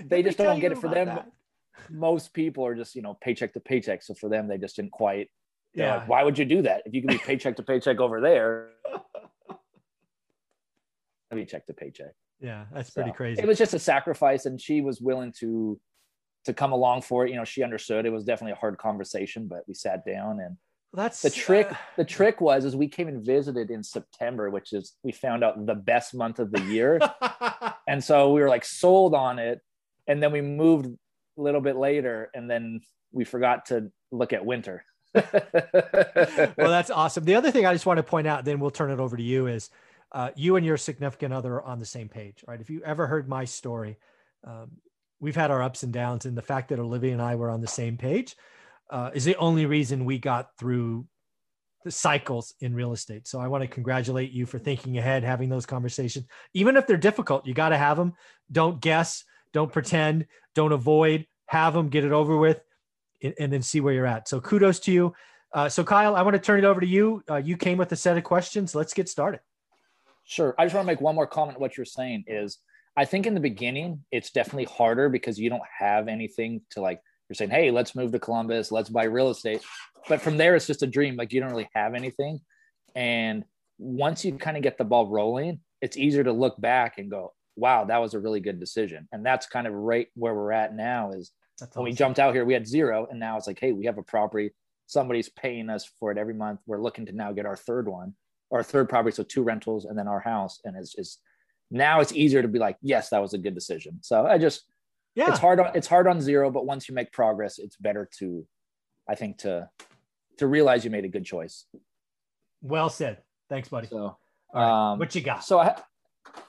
they 0.06 0.18
Let 0.18 0.26
just 0.26 0.38
don't 0.40 0.60
get 0.60 0.72
it. 0.72 0.78
For 0.80 0.90
them, 0.90 1.06
that. 1.08 1.30
most 1.92 2.34
people 2.34 2.66
are 2.66 2.74
just 2.74 2.96
you 2.96 3.02
know 3.04 3.16
paycheck 3.22 3.54
to 3.54 3.60
paycheck. 3.60 4.02
So 4.02 4.14
for 4.16 4.28
them, 4.30 4.48
they 4.48 4.58
just 4.58 4.76
didn't 4.76 4.92
quite. 4.92 5.30
Yeah. 5.76 5.98
like, 5.98 6.08
Why 6.08 6.24
would 6.24 6.38
you 6.38 6.46
do 6.46 6.62
that 6.64 6.84
if 6.86 6.94
you 6.94 7.02
can 7.02 7.10
be 7.10 7.18
paycheck 7.18 7.56
to 7.58 7.64
paycheck 7.64 8.00
over 8.00 8.22
there? 8.22 8.70
Paycheck 11.32 11.66
to 11.68 11.74
paycheck. 11.74 12.14
Yeah. 12.40 12.66
That's 12.74 12.90
pretty 12.92 13.10
So, 13.10 13.16
crazy. 13.16 13.42
It 13.42 13.48
was 13.48 13.58
just 13.58 13.74
a 13.74 13.80
sacrifice, 13.80 14.46
and 14.46 14.60
she 14.62 14.82
was 14.82 15.02
willing 15.02 15.34
to 15.40 15.80
to 16.46 16.54
come 16.54 16.72
along 16.72 17.02
for 17.02 17.26
it. 17.26 17.32
You 17.32 17.38
know, 17.38 17.44
she 17.44 17.64
understood. 17.64 18.06
It 18.06 18.12
was 18.12 18.24
definitely 18.24 18.52
a 18.54 18.56
hard 18.58 18.78
conversation, 18.78 19.48
but 19.48 19.64
we 19.68 19.74
sat 19.74 20.06
down 20.06 20.40
and 20.40 20.56
That's 20.94 21.22
the 21.24 21.30
trick. 21.32 21.72
uh, 21.72 21.76
the 21.98 22.06
trick 22.06 22.40
was 22.40 22.64
is 22.64 22.76
we 22.76 22.88
came 22.88 23.08
and 23.08 23.26
visited 23.26 23.72
in 23.72 23.84
September, 23.84 24.50
which 24.52 24.72
is 24.72 24.96
we 25.04 25.12
found 25.12 25.44
out 25.44 25.66
the 25.66 25.74
best 25.76 26.14
month 26.14 26.40
of 26.40 26.52
the 26.52 26.62
year, 26.62 27.00
and 27.88 28.02
so 28.04 28.32
we 28.32 28.40
were 28.42 28.50
like 28.50 28.64
sold 28.64 29.14
on 29.16 29.40
it, 29.40 29.60
and 30.08 30.22
then 30.22 30.32
we 30.32 30.42
moved 30.42 30.86
a 30.86 31.42
little 31.42 31.62
bit 31.62 31.76
later, 31.76 32.30
and 32.34 32.50
then 32.50 32.80
we 33.12 33.26
forgot 33.26 33.66
to 33.68 33.92
look 34.12 34.32
at 34.32 34.46
winter. 34.46 34.86
Well, 35.16 36.54
that's 36.58 36.92
awesome. 36.92 37.24
The 37.24 37.36
other 37.36 37.52
thing 37.52 37.66
I 37.66 37.74
just 37.74 37.86
want 37.86 37.98
to 37.98 38.04
point 38.04 38.28
out, 38.28 38.46
then 38.46 38.60
we'll 38.60 38.72
turn 38.72 38.92
it 38.92 39.00
over 39.00 39.18
to 39.18 39.24
you, 39.24 39.48
is 39.48 39.70
uh, 40.12 40.32
you 40.36 40.56
and 40.56 40.66
your 40.66 40.78
significant 40.78 41.34
other 41.34 41.56
are 41.56 41.64
on 41.64 41.80
the 41.80 41.86
same 41.86 42.10
page, 42.10 42.44
right? 42.48 42.62
If 42.62 42.70
you 42.70 42.82
ever 42.84 43.08
heard 43.08 43.28
my 43.28 43.46
story, 43.46 43.98
um, 44.44 44.72
we've 45.20 45.36
had 45.36 45.52
our 45.52 45.64
ups 45.64 45.84
and 45.84 45.94
downs, 45.94 46.26
and 46.26 46.38
the 46.38 46.42
fact 46.42 46.70
that 46.70 46.80
Olivia 46.80 47.14
and 47.14 47.22
I 47.22 47.36
were 47.36 47.50
on 47.50 47.62
the 47.62 47.68
same 47.68 47.98
page 47.98 48.36
uh, 48.90 49.12
is 49.14 49.26
the 49.26 49.36
only 49.38 49.66
reason 49.66 50.06
we 50.06 50.20
got 50.20 50.50
through 50.58 51.08
the 51.84 51.92
cycles 51.92 52.54
in 52.60 52.74
real 52.74 52.94
estate. 52.94 53.28
So 53.28 53.40
I 53.40 53.48
want 53.48 53.62
to 53.64 53.68
congratulate 53.68 54.32
you 54.32 54.46
for 54.46 54.58
thinking 54.58 54.98
ahead, 54.98 55.24
having 55.24 55.50
those 55.50 55.66
conversations, 55.66 56.26
even 56.54 56.78
if 56.78 56.88
they're 56.88 56.98
difficult. 56.98 57.46
You 57.46 57.54
got 57.54 57.70
to 57.70 57.78
have 57.78 57.96
them. 57.96 58.14
Don't 58.52 58.82
guess. 58.82 59.24
Don't 59.54 59.72
pretend. 59.72 60.26
Don't 60.56 60.72
avoid. 60.72 61.28
Have 61.46 61.74
them. 61.74 61.90
Get 61.90 62.04
it 62.04 62.12
over 62.12 62.38
with, 62.38 62.60
and, 63.40 63.52
then 63.52 63.62
see 63.62 63.82
where 63.82 63.94
you're 63.94 64.06
at. 64.06 64.28
So 64.28 64.40
kudos 64.40 64.80
to 64.82 64.92
you. 64.92 65.14
Uh, 65.54 65.70
so 65.70 65.84
Kyle, 65.84 66.16
I 66.16 66.22
want 66.22 66.36
to 66.36 66.40
turn 66.40 66.60
it 66.60 66.66
over 66.66 66.82
to 66.82 66.88
you. 66.88 67.24
Uh, 67.30 67.38
you 67.38 67.58
came 67.58 67.78
with 67.78 67.92
a 67.92 67.96
set 67.96 68.18
of 68.18 68.24
questions. 68.24 68.76
Let's 68.76 68.94
get 68.94 69.08
started. 69.10 69.40
Sure. 70.26 70.56
I 70.58 70.66
just 70.66 70.76
want 70.76 70.86
to 70.86 70.92
make 70.92 71.02
one 71.02 71.16
more 71.16 71.28
comment. 71.28 71.60
What 71.60 71.78
you're 71.78 71.86
saying 71.86 72.26
is, 72.28 72.58
I 72.98 73.06
think 73.06 73.26
in 73.26 73.34
the 73.34 73.40
beginning, 73.40 74.04
it's 74.12 74.32
definitely 74.32 74.66
harder 74.66 75.10
because 75.10 75.38
you 75.38 75.50
don't 75.50 75.62
have 75.78 76.08
anything 76.08 76.62
to 76.72 76.82
like, 76.82 77.02
you're 77.30 77.36
saying, 77.36 77.52
hey, 77.52 77.72
let's 77.72 77.96
move 77.96 78.12
to 78.12 78.20
Columbus, 78.20 78.72
let's 78.72 78.90
buy 78.90 79.04
real 79.04 79.30
estate. 79.30 79.62
But 80.08 80.22
from 80.22 80.38
there, 80.38 80.56
it's 80.56 80.68
just 80.68 80.84
a 80.84 80.88
dream. 80.88 81.16
Like, 81.16 81.34
you 81.34 81.42
don't 81.42 81.50
really 81.50 81.70
have 81.74 81.94
anything. 81.94 82.40
And 82.96 83.44
once 83.78 84.24
you 84.24 84.34
kind 84.38 84.58
of 84.58 84.64
get 84.64 84.78
the 84.78 84.86
ball 84.86 85.08
rolling, 85.08 85.60
it's 85.82 85.98
easier 85.98 86.24
to 86.24 86.32
look 86.32 86.60
back 86.62 86.98
and 86.98 87.12
go, 87.12 87.34
wow, 87.56 87.86
that 87.86 88.02
was 88.02 88.14
a 88.14 88.20
really 88.20 88.40
good 88.40 88.60
decision. 88.60 89.08
And 89.12 89.26
that's 89.26 89.48
kind 89.48 89.68
of 89.68 89.74
right 89.74 90.08
where 90.16 90.34
we're 90.34 90.52
at 90.52 90.76
now 90.76 91.12
is 91.12 91.32
That's 91.60 91.76
when 91.76 91.86
we 91.86 91.94
jumped 91.94 92.20
out 92.20 92.34
here, 92.34 92.46
we 92.46 92.54
had 92.54 92.68
zero. 92.68 93.08
And 93.10 93.20
now 93.20 93.38
it's 93.38 93.48
like, 93.48 93.60
hey, 93.60 93.72
we 93.72 93.86
have 93.86 93.98
a 93.98 94.04
property. 94.04 94.52
Somebody's 94.88 95.30
paying 95.30 95.70
us 95.70 95.90
for 96.00 96.12
it 96.12 96.18
every 96.18 96.34
month. 96.34 96.60
We're 96.66 96.82
looking 96.82 97.06
to 97.08 97.12
now 97.12 97.32
get 97.32 97.46
our 97.46 97.56
third 97.56 97.88
one, 97.88 98.14
our 98.52 98.62
third 98.64 98.90
property. 98.90 99.16
So 99.16 99.24
two 99.24 99.42
rentals 99.44 99.86
and 99.86 99.98
then 99.98 100.08
our 100.08 100.20
house. 100.20 100.60
And 100.64 100.76
it's 100.76 100.94
just 100.94 101.20
now 101.72 102.02
it's 102.02 102.14
easier 102.14 102.42
to 102.42 102.48
be 102.48 102.60
like, 102.60 102.78
yes, 102.82 103.10
that 103.10 103.22
was 103.22 103.34
a 103.34 103.38
good 103.38 103.56
decision. 103.56 104.00
So 104.02 104.26
I 104.28 104.38
just, 104.38 104.64
Yeah. 105.16 105.30
it's 105.30 105.40
hard 105.40 105.60
on 105.60 105.72
it's 105.76 105.88
hard 105.88 106.08
on 106.08 106.20
zero, 106.22 106.52
but 106.52 106.66
once 106.66 106.88
you 106.90 106.94
make 106.96 107.12
progress, 107.12 107.58
it's 107.58 107.78
better 107.78 108.08
to, 108.20 108.46
I 109.10 109.16
think 109.16 109.38
to, 109.40 109.70
to 110.38 110.48
realize 110.48 110.84
you 110.84 110.92
made 110.92 111.06
a 111.06 111.10
good 111.10 111.26
choice. 111.26 111.66
Well 112.62 112.90
said. 112.90 113.20
Thanks, 113.50 113.70
buddy. 113.70 113.88
So, 113.88 114.18
right. 114.54 114.92
um, 114.92 115.00
what 115.00 115.14
you 115.16 115.22
got? 115.22 115.44
so 115.46 115.60
I, 115.60 115.76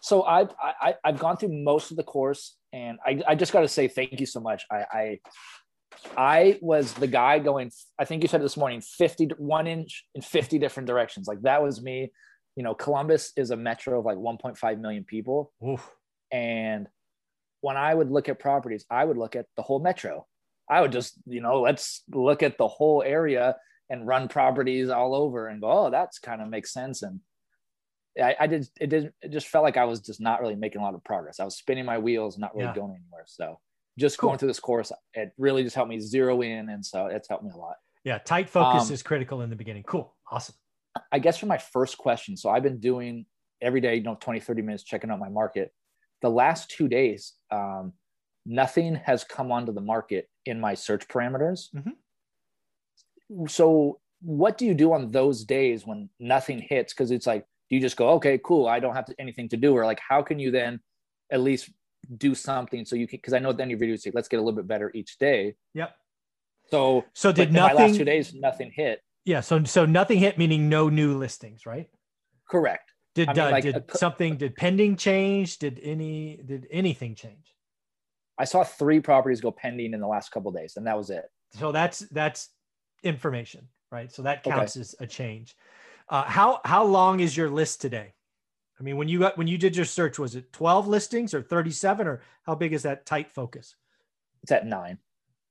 so 0.00 0.24
I've 0.24 0.50
I, 0.60 0.94
I've 1.04 1.18
gone 1.18 1.36
through 1.36 1.52
most 1.52 1.90
of 1.90 1.96
the 1.96 2.02
course, 2.02 2.56
and 2.76 2.98
I 3.04 3.22
I 3.26 3.34
just 3.34 3.52
got 3.52 3.62
to 3.62 3.68
say 3.68 3.88
thank 3.88 4.20
you 4.20 4.26
so 4.26 4.40
much. 4.40 4.66
I 4.70 4.84
I 4.92 5.20
I 6.16 6.58
was 6.60 6.92
the 6.92 7.06
guy 7.06 7.38
going. 7.38 7.72
I 7.98 8.04
think 8.04 8.22
you 8.22 8.28
said 8.28 8.42
this 8.42 8.56
morning, 8.56 8.82
fifty 8.82 9.26
one 9.38 9.66
inch 9.66 10.04
in 10.14 10.20
fifty 10.20 10.58
different 10.58 10.86
directions. 10.86 11.26
Like 11.26 11.42
that 11.42 11.62
was 11.62 11.82
me. 11.82 12.12
You 12.54 12.62
know, 12.62 12.74
Columbus 12.74 13.32
is 13.36 13.50
a 13.50 13.56
metro 13.56 13.98
of 13.98 14.06
like 14.06 14.16
1.5 14.16 14.80
million 14.80 15.04
people, 15.04 15.52
Oof. 15.62 15.90
and 16.32 16.88
when 17.60 17.76
I 17.76 17.94
would 17.94 18.10
look 18.10 18.28
at 18.30 18.38
properties, 18.38 18.86
I 18.90 19.04
would 19.04 19.18
look 19.18 19.36
at 19.36 19.46
the 19.56 19.62
whole 19.62 19.78
metro. 19.78 20.26
I 20.70 20.80
would 20.80 20.92
just, 20.92 21.14
you 21.26 21.40
know, 21.42 21.60
let's 21.60 22.02
look 22.10 22.42
at 22.42 22.56
the 22.56 22.66
whole 22.66 23.02
area 23.02 23.56
and 23.90 24.06
run 24.06 24.28
properties 24.28 24.88
all 24.88 25.14
over 25.14 25.48
and 25.48 25.60
go, 25.60 25.70
oh, 25.70 25.90
that's 25.90 26.18
kind 26.18 26.40
of 26.40 26.48
makes 26.48 26.72
sense. 26.72 27.02
And 27.02 27.20
I, 28.22 28.34
I 28.40 28.46
did, 28.46 28.68
it 28.80 28.86
did, 28.88 29.12
it 29.22 29.30
just 29.30 29.48
felt 29.48 29.62
like 29.64 29.76
I 29.76 29.84
was 29.84 30.00
just 30.00 30.20
not 30.20 30.40
really 30.40 30.54
making 30.56 30.80
a 30.80 30.84
lot 30.84 30.94
of 30.94 31.04
progress. 31.04 31.38
I 31.40 31.44
was 31.44 31.56
spinning 31.56 31.84
my 31.84 31.98
wheels, 31.98 32.38
not 32.38 32.54
really 32.54 32.68
Yeah. 32.68 32.74
going 32.74 32.92
anywhere. 32.92 33.24
So 33.26 33.58
just 33.98 34.18
Cool. 34.18 34.30
going 34.30 34.38
through 34.38 34.48
this 34.48 34.60
course, 34.60 34.90
it 35.14 35.32
really 35.38 35.62
just 35.62 35.74
helped 35.76 35.90
me 35.90 36.00
zero 36.00 36.40
in. 36.42 36.68
And 36.70 36.84
so 36.84 37.06
it's 37.06 37.28
helped 37.28 37.44
me 37.44 37.50
a 37.54 37.56
lot. 37.56 37.76
Yeah. 38.04 38.18
Tight 38.18 38.48
focus 38.48 38.88
Um, 38.88 38.94
is 38.94 39.02
critical 39.02 39.42
in 39.42 39.50
the 39.50 39.56
beginning. 39.56 39.82
Cool. 39.84 40.14
Awesome. 40.30 40.54
I 41.12 41.18
guess 41.18 41.36
for 41.38 41.46
my 41.46 41.58
first 41.58 41.98
question, 41.98 42.36
so 42.36 42.48
I've 42.48 42.62
been 42.62 42.80
doing 42.80 43.26
every 43.60 43.80
day, 43.82 43.96
you 43.96 44.02
know, 44.02 44.16
20, 44.18 44.40
30 44.40 44.62
minutes 44.62 44.82
checking 44.82 45.10
out 45.10 45.18
my 45.18 45.28
market. 45.28 45.72
The 46.22 46.30
last 46.30 46.70
two 46.70 46.88
days, 46.88 47.34
um, 47.50 47.92
nothing 48.46 48.94
has 48.94 49.24
come 49.24 49.52
onto 49.52 49.72
the 49.72 49.80
market 49.82 50.30
in 50.46 50.58
my 50.58 50.72
search 50.74 51.06
parameters. 51.08 51.68
So, 53.48 54.00
what 54.22 54.56
do 54.56 54.64
you 54.64 54.74
do 54.74 54.92
on 54.92 55.10
those 55.10 55.44
days 55.44 55.86
when 55.86 56.08
nothing 56.18 56.60
hits? 56.60 56.92
Because 56.94 57.10
it's 57.10 57.26
like, 57.26 57.44
do 57.68 57.76
you 57.76 57.82
just 57.82 57.96
go, 57.96 58.10
okay, 58.10 58.38
cool, 58.42 58.66
I 58.66 58.80
don't 58.80 58.94
have 58.94 59.06
to, 59.06 59.14
anything 59.18 59.48
to 59.50 59.56
do? 59.56 59.76
Or 59.76 59.84
like, 59.84 60.00
how 60.06 60.22
can 60.22 60.38
you 60.38 60.50
then 60.50 60.80
at 61.30 61.40
least 61.40 61.70
do 62.16 62.34
something 62.34 62.84
so 62.84 62.96
you 62.96 63.08
can? 63.08 63.18
Because 63.18 63.32
I 63.32 63.38
know 63.38 63.50
at 63.50 63.56
the 63.56 63.62
end 63.62 63.72
of 63.72 63.78
your 63.78 63.80
video, 63.80 63.96
say, 63.96 64.12
let's 64.14 64.28
get 64.28 64.38
a 64.38 64.42
little 64.42 64.56
bit 64.56 64.68
better 64.68 64.90
each 64.94 65.18
day. 65.18 65.54
Yep. 65.74 65.94
So, 66.70 67.04
So 67.14 67.32
did 67.32 67.52
nothing? 67.52 67.76
last 67.76 67.96
two 67.96 68.04
days, 68.04 68.34
nothing 68.34 68.72
hit. 68.74 69.00
Yeah. 69.24 69.40
So 69.40 69.64
so 69.64 69.86
nothing 69.86 70.18
hit, 70.18 70.38
meaning 70.38 70.68
no 70.68 70.88
new 70.88 71.16
listings, 71.16 71.66
right? 71.66 71.88
Correct. 72.48 72.92
Did 73.16 73.28
I 73.28 73.32
mean, 73.32 73.44
uh, 73.44 73.50
like, 73.50 73.62
did 73.64 73.76
a 73.76 73.96
something 73.96 74.36
did 74.36 74.56
pending 74.56 74.96
change? 74.96 75.58
Did 75.58 75.80
any 75.82 76.40
did 76.44 76.66
anything 76.70 77.14
change? 77.14 77.54
I 78.38 78.44
saw 78.44 78.62
three 78.62 79.00
properties 79.00 79.40
go 79.40 79.50
pending 79.50 79.94
in 79.94 80.00
the 80.00 80.06
last 80.06 80.30
couple 80.30 80.50
of 80.50 80.56
days, 80.56 80.76
and 80.76 80.86
that 80.86 80.96
was 80.96 81.10
it. 81.10 81.24
So 81.58 81.72
that's 81.72 82.00
that's 82.10 82.50
information, 83.02 83.68
right? 83.90 84.12
So 84.12 84.22
that 84.22 84.46
Okay. 84.46 84.54
counts 84.54 84.76
as 84.76 84.94
a 85.00 85.06
change. 85.06 85.56
Uh, 86.08 86.22
how 86.24 86.60
how 86.64 86.84
long 86.84 87.20
is 87.20 87.36
your 87.36 87.50
list 87.50 87.80
today? 87.80 88.14
I 88.78 88.82
mean, 88.82 88.96
when 88.96 89.08
you 89.08 89.18
got 89.18 89.36
when 89.38 89.46
you 89.46 89.58
did 89.58 89.74
your 89.76 89.84
search, 89.86 90.18
was 90.18 90.34
it 90.36 90.52
twelve 90.52 90.86
listings 90.86 91.34
or 91.34 91.42
thirty 91.42 91.70
seven, 91.70 92.06
or 92.06 92.22
how 92.44 92.54
big 92.54 92.72
is 92.72 92.82
that 92.84 93.06
tight 93.06 93.30
focus? 93.32 93.74
It's 94.42 94.52
at 94.52 94.66
nine. 94.66 94.98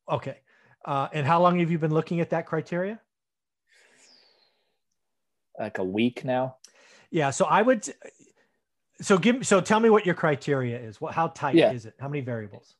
Okay, 0.10 0.38
uh, 0.86 1.08
and 1.12 1.26
how 1.26 1.42
long 1.42 1.60
have 1.60 1.72
you 1.72 1.80
been 1.80 1.94
looking 1.94 2.20
at 2.22 2.30
that 2.32 2.46
criteria? 2.46 3.00
like 5.60 5.78
a 5.78 5.84
week 5.84 6.26
now. 6.26 6.58
Yeah, 7.12 7.30
so 7.30 7.46
I 7.46 7.62
would. 7.62 7.88
So 9.02 9.18
give 9.18 9.38
me 9.38 9.44
so 9.44 9.62
tell 9.62 9.80
me 9.80 9.90
what 9.90 10.06
your 10.06 10.16
criteria 10.16 10.80
is. 10.80 11.00
What 11.00 11.14
how 11.14 11.28
tight 11.30 11.56
Yeah. 11.56 11.72
is 11.72 11.86
it? 11.86 11.94
How 12.00 12.08
many 12.10 12.22
variables? 12.22 12.76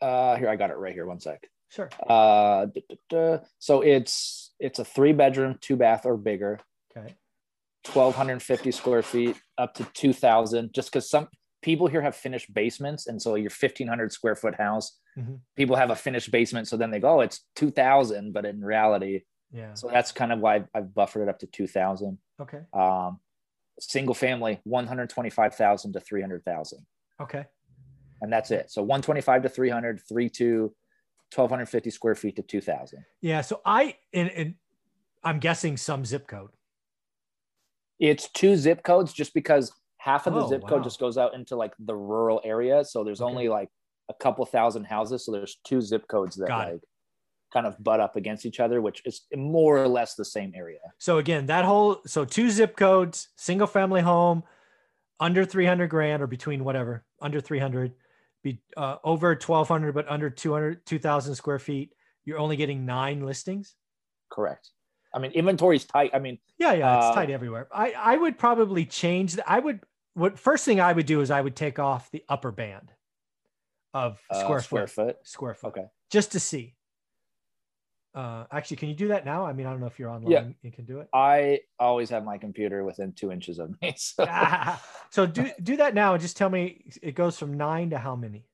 Uh, 0.00 0.36
here 0.36 0.48
I 0.48 0.56
got 0.56 0.70
it 0.70 0.76
right 0.76 0.92
here. 0.94 1.06
One 1.06 1.20
sec. 1.20 1.48
Sure. 1.68 1.90
Uh, 2.08 2.66
duh, 2.66 2.80
duh, 2.88 2.96
duh. 3.08 3.38
so 3.58 3.80
it's 3.82 4.52
it's 4.58 4.78
a 4.78 4.84
three 4.84 5.12
bedroom, 5.12 5.58
two 5.60 5.76
bath 5.76 6.06
or 6.06 6.16
bigger, 6.16 6.60
Okay. 6.96 7.14
twelve 7.84 8.14
hundred 8.14 8.32
and 8.32 8.42
fifty 8.42 8.70
square 8.72 9.02
feet, 9.02 9.36
up 9.58 9.74
to 9.74 9.84
two 9.94 10.12
thousand. 10.12 10.72
Just 10.74 10.90
because 10.90 11.08
some 11.10 11.28
people 11.62 11.86
here 11.86 12.00
have 12.02 12.16
finished 12.16 12.52
basements, 12.54 13.06
and 13.06 13.20
so 13.20 13.34
your 13.34 13.50
fifteen 13.50 13.88
hundred 13.88 14.12
square 14.12 14.34
foot 14.36 14.54
house, 14.56 14.98
Mhm. 15.18 15.40
people 15.56 15.76
have 15.76 15.90
a 15.90 15.96
finished 15.96 16.30
basement, 16.30 16.68
so 16.68 16.76
then 16.76 16.90
they 16.90 17.00
go, 17.00 17.18
oh, 17.18 17.20
it's 17.20 17.44
two 17.54 17.70
thousand, 17.70 18.32
but 18.32 18.44
in 18.44 18.60
reality, 18.62 19.22
Yeah. 19.52 19.74
so 19.74 19.88
that's 19.88 20.12
kind 20.12 20.32
of 20.32 20.40
why 20.40 20.64
I've, 20.74 20.94
buffered 20.94 21.22
it 21.22 21.28
up 21.28 21.38
to 21.40 21.46
two 21.46 21.66
thousand. 21.66 22.18
Okay. 22.40 22.60
Um, 22.72 23.20
single 23.80 24.14
family, 24.14 24.60
one 24.64 24.86
hundred 24.86 25.10
twenty 25.10 25.30
five 25.30 25.54
thousand 25.54 25.92
to 25.94 26.00
three 26.00 26.20
hundred 26.20 26.44
thousand. 26.44 26.86
Okay. 27.20 27.44
and 28.22 28.32
that's 28.32 28.50
it. 28.50 28.70
So 28.70 28.80
125 28.82 29.42
to 29.42 29.48
300, 29.50 30.00
3 30.08 30.30
to 30.30 30.74
1250 31.34 31.90
square 31.90 32.14
feet 32.14 32.36
to 32.36 32.42
2000. 32.42 33.04
Yeah. 33.20 33.42
So 33.42 33.60
I 33.64 33.96
and, 34.14 34.30
and 34.30 34.54
I'm 35.22 35.38
guessing 35.38 35.76
some 35.76 36.06
zip 36.06 36.26
code. 36.26 36.48
It's 37.98 38.30
two 38.32 38.56
zip 38.56 38.82
codes 38.82 39.12
just 39.12 39.32
because 39.34 39.72
half 39.98 40.26
of 40.26 40.34
the 40.34 40.40
Oh, 40.40 40.48
zip 40.48 40.62
wow. 40.62 40.68
code 40.68 40.84
just 40.84 41.00
goes 41.00 41.16
out 41.18 41.34
into 41.34 41.56
like 41.56 41.74
the 41.78 41.96
rural 41.96 42.40
area. 42.44 42.84
So 42.84 43.04
there's 43.04 43.20
Okay. 43.20 43.30
only 43.30 43.48
like 43.48 43.70
a 44.08 44.14
couple 44.14 44.44
thousand 44.46 44.84
houses. 44.84 45.24
So 45.24 45.32
there's 45.32 45.56
two 45.66 45.80
zip 45.80 46.06
codes 46.08 46.36
that 46.36 46.48
Got 46.48 46.68
it. 46.68 46.72
like 46.74 46.82
kind 47.52 47.66
of 47.66 47.82
butt 47.82 48.00
up 48.00 48.16
against 48.16 48.44
each 48.44 48.60
other, 48.60 48.82
which 48.82 49.02
is 49.06 49.26
more 49.34 49.78
or 49.78 49.88
less 49.88 50.14
the 50.14 50.24
same 50.24 50.52
area. 50.54 50.80
So 50.98 51.18
again, 51.18 51.46
that 51.46 51.64
whole 51.64 52.02
so 52.06 52.24
two 52.24 52.50
zip 52.50 52.76
codes, 52.76 53.28
single 53.36 53.66
family 53.66 54.00
home, 54.02 54.44
under 55.20 55.44
300 55.44 55.88
grand 55.88 56.22
or 56.22 56.26
between 56.26 56.64
whatever, 56.64 57.06
under 57.20 57.40
300, 57.40 57.94
be 58.42 58.62
uh, 58.76 58.96
over 59.04 59.34
1200 59.34 59.94
but 59.94 60.08
under 60.08 60.28
200 60.30 60.84
2000 60.86 61.34
square 61.34 61.58
feet. 61.58 61.92
You're 62.24 62.38
only 62.38 62.56
getting 62.56 62.84
nine 62.84 63.24
listings. 63.24 63.76
Correct. 64.30 64.70
I 65.16 65.18
mean, 65.18 65.30
inventory's 65.32 65.84
tight. 65.86 66.10
I 66.12 66.18
mean, 66.18 66.38
Yeah, 66.58 66.74
yeah, 66.74 66.96
it's 66.98 67.06
Uh, 67.06 67.14
tight 67.14 67.30
everywhere. 67.30 67.68
I 67.72 67.92
I 67.92 68.16
would 68.18 68.38
probably 68.38 68.84
change. 68.84 69.34
The, 69.36 69.50
I 69.50 69.58
would 69.58 69.80
what 70.12 70.38
first 70.38 70.64
thing 70.66 70.78
I 70.78 70.92
would 70.92 71.06
do 71.06 71.22
is 71.22 71.30
I 71.30 71.40
would 71.40 71.56
take 71.56 71.78
off 71.78 72.10
the 72.10 72.22
upper 72.28 72.52
band 72.52 72.92
of 73.94 74.20
uh, 74.30 74.40
square 74.42 74.60
square 74.60 74.86
foot, 74.86 75.06
foot. 75.16 75.26
square 75.26 75.54
foot, 75.54 75.68
Okay. 75.68 75.86
just 76.10 76.32
to 76.32 76.40
see. 76.40 76.74
Uh, 78.14 78.44
actually, 78.50 78.76
can 78.78 78.88
you 78.88 78.94
do 78.94 79.08
that 79.08 79.24
now? 79.26 79.44
I 79.44 79.52
mean, 79.52 79.66
I 79.66 79.70
don't 79.70 79.80
know 79.80 79.86
if 79.86 79.98
you're 79.98 80.08
online. 80.10 80.32
Yeah. 80.32 80.44
You 80.62 80.72
can 80.72 80.84
do 80.86 81.00
it. 81.00 81.08
I 81.12 81.60
always 81.78 82.08
have 82.10 82.24
my 82.24 82.38
computer 82.38 82.82
within 82.84 83.12
two 83.12 83.30
inches 83.32 83.58
of 83.58 83.70
me. 83.80 83.94
So 83.96 84.24
Ah, 84.28 84.82
so 85.10 85.26
do 85.26 85.50
do 85.62 85.76
that 85.78 85.94
now 85.94 86.12
and 86.12 86.20
just 86.20 86.36
tell 86.36 86.50
me 86.50 86.84
it 87.02 87.14
goes 87.14 87.38
from 87.38 87.54
nine 87.56 87.90
to 87.90 87.98
how 87.98 88.16
many? 88.16 88.44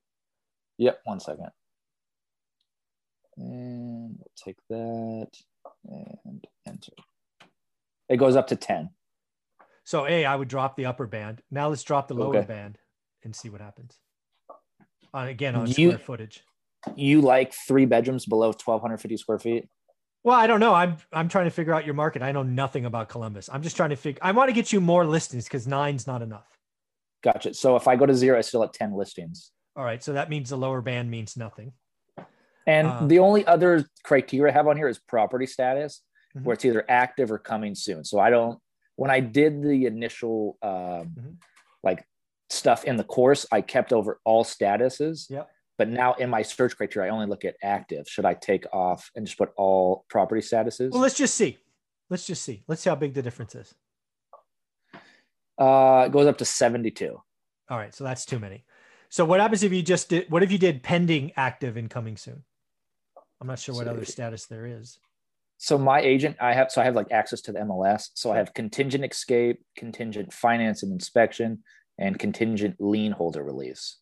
Yep, 0.78 1.00
one 1.04 1.20
second. 1.20 1.50
And 3.36 4.16
we'll 4.18 4.32
take 4.36 4.58
that. 4.68 5.30
It 8.12 8.18
goes 8.18 8.36
up 8.36 8.48
to 8.48 8.56
10. 8.56 8.90
So 9.84 10.06
a, 10.06 10.26
I 10.26 10.36
would 10.36 10.48
drop 10.48 10.76
the 10.76 10.84
upper 10.84 11.06
band. 11.06 11.40
Now 11.50 11.68
let's 11.68 11.82
drop 11.82 12.08
the 12.08 12.14
lower 12.14 12.36
Okay. 12.36 12.46
band 12.46 12.76
and 13.24 13.34
see 13.34 13.48
what 13.48 13.62
happens. 13.62 13.98
On 15.14 15.28
again 15.28 15.54
on 15.56 15.66
You- 15.66 15.92
square 15.92 15.98
footage. 15.98 16.44
You 16.94 17.22
like 17.22 17.54
three 17.54 17.86
bedrooms 17.86 18.26
below 18.26 18.48
1,250 18.52 19.16
square 19.16 19.38
feet? 19.38 19.68
Well, 20.24 20.36
I 20.38 20.46
don't 20.46 20.60
know. 20.60 20.74
I'm 20.74 20.98
I'm 21.12 21.28
trying 21.28 21.46
to 21.46 21.50
figure 21.50 21.72
out 21.72 21.86
your 21.86 21.94
market. 21.94 22.22
I 22.22 22.32
know 22.32 22.42
nothing 22.42 22.84
about 22.84 23.08
Columbus. 23.08 23.48
I'm 23.50 23.62
just 23.62 23.76
trying 23.76 23.90
to 23.90 23.96
figure. 23.96 24.20
I 24.22 24.32
want 24.32 24.48
to 24.50 24.52
get 24.52 24.72
you 24.74 24.80
more 24.80 25.06
listings 25.06 25.44
because 25.44 25.66
nine's 25.66 26.06
not 26.06 26.20
enough. 26.22 26.58
Gotcha. 27.22 27.54
So 27.54 27.76
if 27.76 27.88
I 27.88 27.96
go 27.96 28.04
to 28.04 28.14
zero, 28.14 28.36
I 28.36 28.42
still 28.42 28.60
have 28.60 28.72
10 28.72 28.92
listings. 28.94 29.52
All 29.74 29.84
right, 29.84 30.02
so 30.02 30.12
that 30.12 30.28
means 30.28 30.50
the 30.50 30.56
lower 30.58 30.82
band 30.82 31.10
means 31.10 31.34
nothing. 31.36 31.72
And 32.66 32.88
Uh, 32.88 33.06
the 33.06 33.20
only 33.20 33.46
other 33.46 33.86
criteria 34.04 34.52
I 34.52 34.54
have 34.54 34.66
on 34.68 34.76
here 34.76 34.88
is 34.88 34.98
property 34.98 35.46
status, 35.46 36.02
Mhm. 36.36 36.44
where 36.44 36.54
it's 36.54 36.64
either 36.64 36.84
active 36.88 37.30
or 37.30 37.38
coming 37.38 37.74
soon. 37.74 38.04
So 38.04 38.18
I 38.18 38.30
don't, 38.30 38.58
when 38.96 39.10
I 39.10 39.20
did 39.20 39.62
the 39.62 39.86
initial 39.86 40.56
um, 40.62 41.14
Mhm. 41.14 41.36
like 41.82 42.06
stuff 42.48 42.84
in 42.84 42.96
the 42.96 43.04
course, 43.04 43.46
I 43.52 43.60
kept 43.60 43.92
over 43.92 44.20
all 44.24 44.44
statuses. 44.44 45.28
Yep. 45.30 45.50
But 45.78 45.88
now 45.88 46.14
in 46.14 46.30
my 46.30 46.42
search 46.42 46.76
criteria, 46.76 47.10
I 47.10 47.14
only 47.14 47.26
look 47.26 47.44
at 47.44 47.56
active. 47.62 48.06
Should 48.08 48.24
I 48.24 48.34
take 48.34 48.66
off 48.72 49.10
and 49.16 49.26
just 49.26 49.38
put 49.38 49.52
all 49.56 50.04
property 50.08 50.40
statuses? 50.42 50.90
Well, 50.92 51.00
let's 51.00 51.16
just 51.16 51.34
see. 51.34 51.58
Let's 52.10 52.26
just 52.26 52.42
see. 52.42 52.62
Let's 52.68 52.82
see 52.82 52.90
how 52.90 52.96
big 52.96 53.14
the 53.14 53.22
difference 53.22 53.54
is. 53.54 53.74
uh, 55.58 56.04
it 56.06 56.12
goes 56.12 56.26
up 56.26 56.38
to 56.38 56.44
72. 56.44 57.20
All 57.68 57.78
right, 57.78 57.94
so 57.94 58.04
that's 58.04 58.24
too 58.24 58.38
many. 58.38 58.64
So 59.10 59.24
what 59.24 59.38
happens 59.40 59.62
if 59.62 59.72
you 59.72 59.82
just 59.82 60.08
did? 60.08 60.30
What 60.30 60.42
if 60.42 60.50
you 60.50 60.58
did 60.58 60.82
pending, 60.82 61.32
active, 61.36 61.76
and 61.76 61.88
coming 61.90 62.16
soon? 62.16 62.42
I'm 63.40 63.46
not 63.46 63.58
sure 63.58 63.74
what 63.74 63.86
other 63.86 64.04
status 64.04 64.46
there 64.46 64.66
is. 64.66 64.98
So 65.62 65.78
my 65.78 66.00
agent, 66.00 66.36
I 66.40 66.54
have, 66.54 66.72
so 66.72 66.80
I 66.82 66.84
have 66.86 66.96
like 66.96 67.12
access 67.12 67.40
to 67.42 67.52
the 67.52 67.60
MLS. 67.60 68.08
So 68.14 68.32
I 68.32 68.36
have 68.38 68.52
contingent 68.52 69.04
escape, 69.04 69.62
contingent 69.76 70.32
finance 70.32 70.82
and 70.82 70.90
inspection, 70.92 71.62
and 71.96 72.18
contingent 72.18 72.74
lien 72.80 73.12
holder 73.12 73.44
release. 73.44 73.98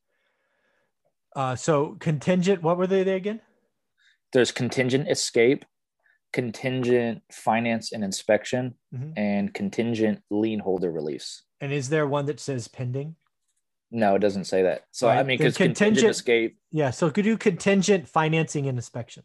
Uh, 1.36 1.54
so 1.54 1.96
contingent. 2.00 2.62
What 2.62 2.78
were 2.78 2.86
they, 2.86 3.02
there 3.04 3.16
again? 3.16 3.42
there's 4.32 4.52
contingent 4.52 5.10
escape, 5.10 5.66
contingent 6.32 7.20
finance 7.30 7.92
and 7.92 8.02
inspection, 8.04 8.76
Mhm. 8.94 9.12
and 9.18 9.52
contingent 9.52 10.22
lien 10.30 10.60
holder 10.60 10.90
release. 10.90 11.42
And 11.60 11.72
is 11.74 11.90
there 11.90 12.06
one 12.06 12.24
that 12.26 12.40
says 12.40 12.68
pending? 12.68 13.16
No, 13.90 14.14
it 14.14 14.20
doesn't 14.20 14.44
say 14.44 14.62
that. 14.62 14.84
So 14.92 15.08
Right, 15.08 15.18
I 15.18 15.22
mean, 15.24 15.36
because 15.36 15.58
contingent 15.58 15.76
contingent- 15.96 16.10
escape. 16.10 16.58
Yeah, 16.70 16.90
so 16.90 17.10
could 17.10 17.24
do 17.24 17.36
contingent 17.36 18.08
financing 18.08 18.66
and 18.66 18.78
inspection 18.78 19.24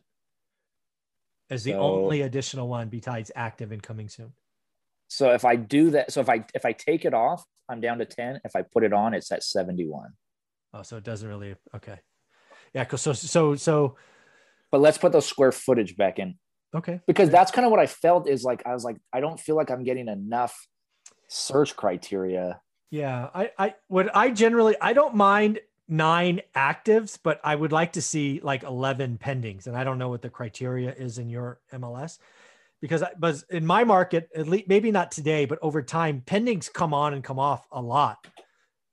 as 1.50 1.64
the 1.64 1.72
So- 1.72 1.80
only 1.80 2.22
additional 2.22 2.68
one 2.68 2.90
besides 2.90 3.32
active 3.36 3.72
and 3.72 3.82
coming 3.82 4.10
soon. 4.10 4.34
So 5.08 5.32
if 5.34 5.46
I 5.46 5.56
do 5.56 5.92
that, 5.92 6.12
so 6.12 6.22
if 6.22 6.30
I 6.30 6.46
if 6.54 6.66
I 6.66 6.72
take 6.72 7.06
it 7.06 7.14
off, 7.14 7.46
I'm 7.70 7.80
down 7.80 8.00
to 8.00 8.06
ten. 8.06 8.42
If 8.44 8.56
I 8.56 8.64
put 8.64 8.84
it 8.84 8.92
on, 8.94 9.14
it's 9.14 9.32
at 9.32 9.44
seventy 9.44 9.88
one. 9.88 10.12
Oh, 10.74 10.82
so 10.82 10.98
it 10.98 11.04
doesn't 11.04 11.28
really 11.30 11.56
okay. 11.76 12.00
Yeah, 12.74 12.88
so 12.96 13.14
so 13.14 13.56
so 13.56 13.96
But 14.72 14.82
let's 14.82 14.98
put 14.98 15.12
the 15.12 15.22
square 15.22 15.52
footage 15.52 15.96
back 15.96 16.20
in 16.20 16.38
okay. 16.76 17.00
because 17.08 17.30
that's 17.30 17.52
kind 17.52 17.66
of 17.66 17.72
what 17.72 17.80
I 17.80 17.86
felt 17.88 18.28
is 18.28 18.44
like 18.44 18.64
I 18.66 18.74
was 18.74 18.84
like 18.84 18.98
I 19.14 19.22
don't 19.22 19.40
feel 19.40 19.56
like 19.56 19.70
I'm 19.70 19.84
getting 19.84 20.08
enough 20.10 20.54
search 21.30 21.76
criteria. 21.76 22.60
Yeah, 22.92 23.30
I 23.34 23.52
I 23.58 23.76
would 23.90 24.10
I 24.10 24.32
generally 24.32 24.76
I 24.82 24.94
don't 24.94 25.16
mind 25.16 25.60
nine 25.88 26.42
actives, 26.56 27.18
but 27.22 27.40
I 27.44 27.56
would 27.56 27.72
like 27.72 27.94
to 27.94 28.02
see 28.02 28.40
like 28.44 28.64
11 28.64 29.20
pendings. 29.24 29.68
And 29.68 29.78
I 29.78 29.84
don't 29.84 29.98
know 29.98 30.10
what 30.10 30.22
the 30.22 30.30
criteria 30.30 30.94
is 30.94 31.18
in 31.18 31.30
your 31.30 31.60
MLS 31.74 32.18
because 32.82 33.04
I, 33.04 33.12
but 33.18 33.44
in 33.50 33.66
my 33.66 33.84
market, 33.84 34.30
at 34.36 34.48
least 34.48 34.68
maybe 34.68 34.92
not 34.92 35.12
today, 35.12 35.46
but 35.46 35.60
over 35.62 35.82
time, 35.82 36.24
pendings 36.26 36.72
come 36.72 36.94
on 36.94 37.14
and 37.14 37.24
come 37.24 37.40
off 37.40 37.68
a 37.72 37.82
lot. 37.82 38.28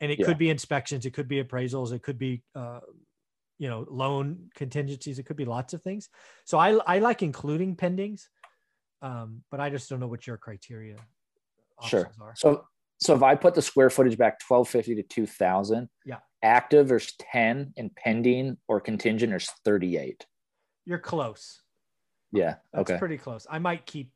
And 0.00 0.10
it 0.10 0.18
Yeah. 0.18 0.26
could 0.26 0.38
be 0.38 0.50
inspections, 0.50 1.06
it 1.06 1.12
could 1.12 1.28
be 1.28 1.42
appraisals, 1.42 1.92
it 1.92 2.02
could 2.02 2.18
be, 2.18 2.42
uh, 2.54 2.80
you 3.58 3.68
know, 3.68 3.86
loan 3.88 4.50
contingencies, 4.54 5.18
it 5.18 5.24
could 5.24 5.36
be 5.36 5.44
lots 5.44 5.74
of 5.74 5.82
things. 5.82 6.08
So 6.44 6.58
I, 6.58 6.72
I 6.86 6.98
like 6.98 7.22
including 7.22 7.76
pendings, 7.76 8.28
um, 9.00 9.42
but 9.50 9.60
I 9.60 9.70
just 9.70 9.88
don't 9.88 10.00
know 10.00 10.08
what 10.08 10.26
your 10.26 10.36
criteria 10.36 10.96
Sure. 11.80 12.10
are. 12.20 12.34
So 12.34 12.66
so 12.98 13.16
if 13.16 13.22
I 13.22 13.34
put 13.34 13.54
the 13.54 13.62
square 13.62 13.90
footage 13.90 14.16
back 14.16 14.38
twelve 14.40 14.68
fifty 14.68 14.94
to 14.94 15.02
two 15.02 15.26
thousand, 15.26 15.88
Yeah. 16.04 16.18
Active 16.42 16.88
there's 16.88 17.12
ten 17.18 17.72
and 17.76 17.94
pending 17.94 18.56
or 18.68 18.80
contingent 18.80 19.30
there's 19.30 19.50
thirty 19.64 19.96
eight. 19.96 20.26
You're 20.84 20.98
close. 20.98 21.60
Yeah. 22.32 22.56
That's 22.72 22.90
okay. 22.90 22.98
pretty 22.98 23.18
close. 23.18 23.46
I 23.48 23.58
might 23.58 23.86
keep 23.86 24.10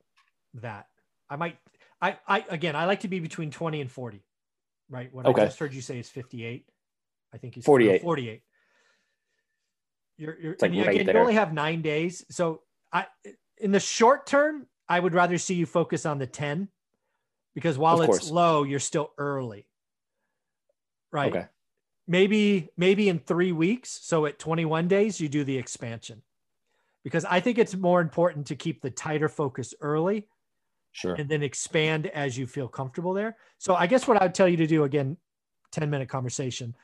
that. 0.54 0.86
I 1.28 1.36
might. 1.36 1.58
I. 2.00 2.18
I 2.26 2.44
again. 2.48 2.76
I 2.76 2.86
like 2.86 3.00
to 3.00 3.08
be 3.08 3.20
between 3.20 3.50
twenty 3.50 3.80
and 3.80 3.90
forty. 3.90 4.24
Right. 4.88 5.12
What 5.12 5.26
Okay. 5.26 5.42
I 5.42 5.44
just 5.46 5.58
heard 5.58 5.74
you 5.74 5.80
say 5.82 5.98
is 5.98 6.08
fifty-eight. 6.08 6.66
I 7.34 7.38
think 7.38 7.56
you 7.56 7.62
said 7.62 7.66
48. 7.66 8.02
Forty-eight. 8.02 8.42
You're. 10.16 10.38
You're. 10.40 10.56
like 10.60 10.72
you, 10.72 10.84
right 10.84 11.00
again, 11.00 11.14
you 11.14 11.20
only 11.20 11.34
have 11.34 11.52
nine 11.52 11.82
days, 11.82 12.24
so 12.30 12.62
I. 12.92 13.06
In 13.58 13.72
the 13.72 13.80
short 13.80 14.26
term, 14.26 14.66
I 14.88 15.00
would 15.00 15.14
rather 15.14 15.38
see 15.38 15.54
you 15.54 15.66
focus 15.66 16.06
on 16.06 16.18
the 16.18 16.26
ten, 16.26 16.68
because 17.54 17.78
while 17.78 17.96
Of 17.96 18.08
it's 18.08 18.18
course. 18.18 18.30
low, 18.30 18.62
you're 18.64 18.78
still 18.80 19.12
early. 19.18 19.66
Right. 21.10 21.34
Okay. 21.34 21.46
Maybe 22.08 22.70
maybe 22.76 23.08
in 23.08 23.18
three 23.18 23.52
weeks. 23.52 23.98
So 24.02 24.26
at 24.26 24.38
21 24.38 24.88
days, 24.88 25.20
you 25.20 25.28
do 25.28 25.44
the 25.44 25.56
expansion. 25.58 26.22
Because 27.02 27.24
I 27.24 27.40
think 27.40 27.58
it's 27.58 27.74
more 27.74 28.00
important 28.00 28.46
to 28.48 28.56
keep 28.56 28.80
the 28.82 28.90
tighter 28.90 29.28
focus 29.28 29.74
early 29.80 30.26
Sure. 30.92 31.14
and 31.14 31.28
then 31.28 31.42
expand 31.42 32.06
as 32.08 32.38
you 32.38 32.46
feel 32.46 32.68
comfortable 32.68 33.12
there. 33.12 33.36
So 33.58 33.74
I 33.74 33.86
guess 33.86 34.08
what 34.08 34.20
I 34.20 34.24
would 34.24 34.34
tell 34.34 34.48
you 34.48 34.56
to 34.56 34.66
do 34.66 34.84
again, 34.84 35.16
10 35.72 35.90
minute 35.90 36.08
conversation 36.08 36.74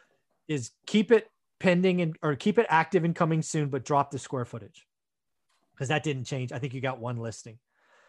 is 0.49 0.71
keep 0.87 1.11
it 1.11 1.31
pending 1.61 2.03
and 2.03 2.17
or 2.23 2.37
keep 2.37 2.59
it 2.59 2.67
active 2.69 3.05
and 3.05 3.15
coming 3.15 3.43
soon, 3.43 3.69
but 3.69 3.85
drop 3.85 4.11
the 4.11 4.19
square 4.19 4.45
footage. 4.45 4.87
Because 5.75 5.89
that 5.89 6.03
didn't 6.03 6.25
change. 6.25 6.53
I 6.53 6.59
think 6.59 6.75
you 6.75 6.81
got 6.81 7.01
one 7.01 7.17
listing. 7.17 7.59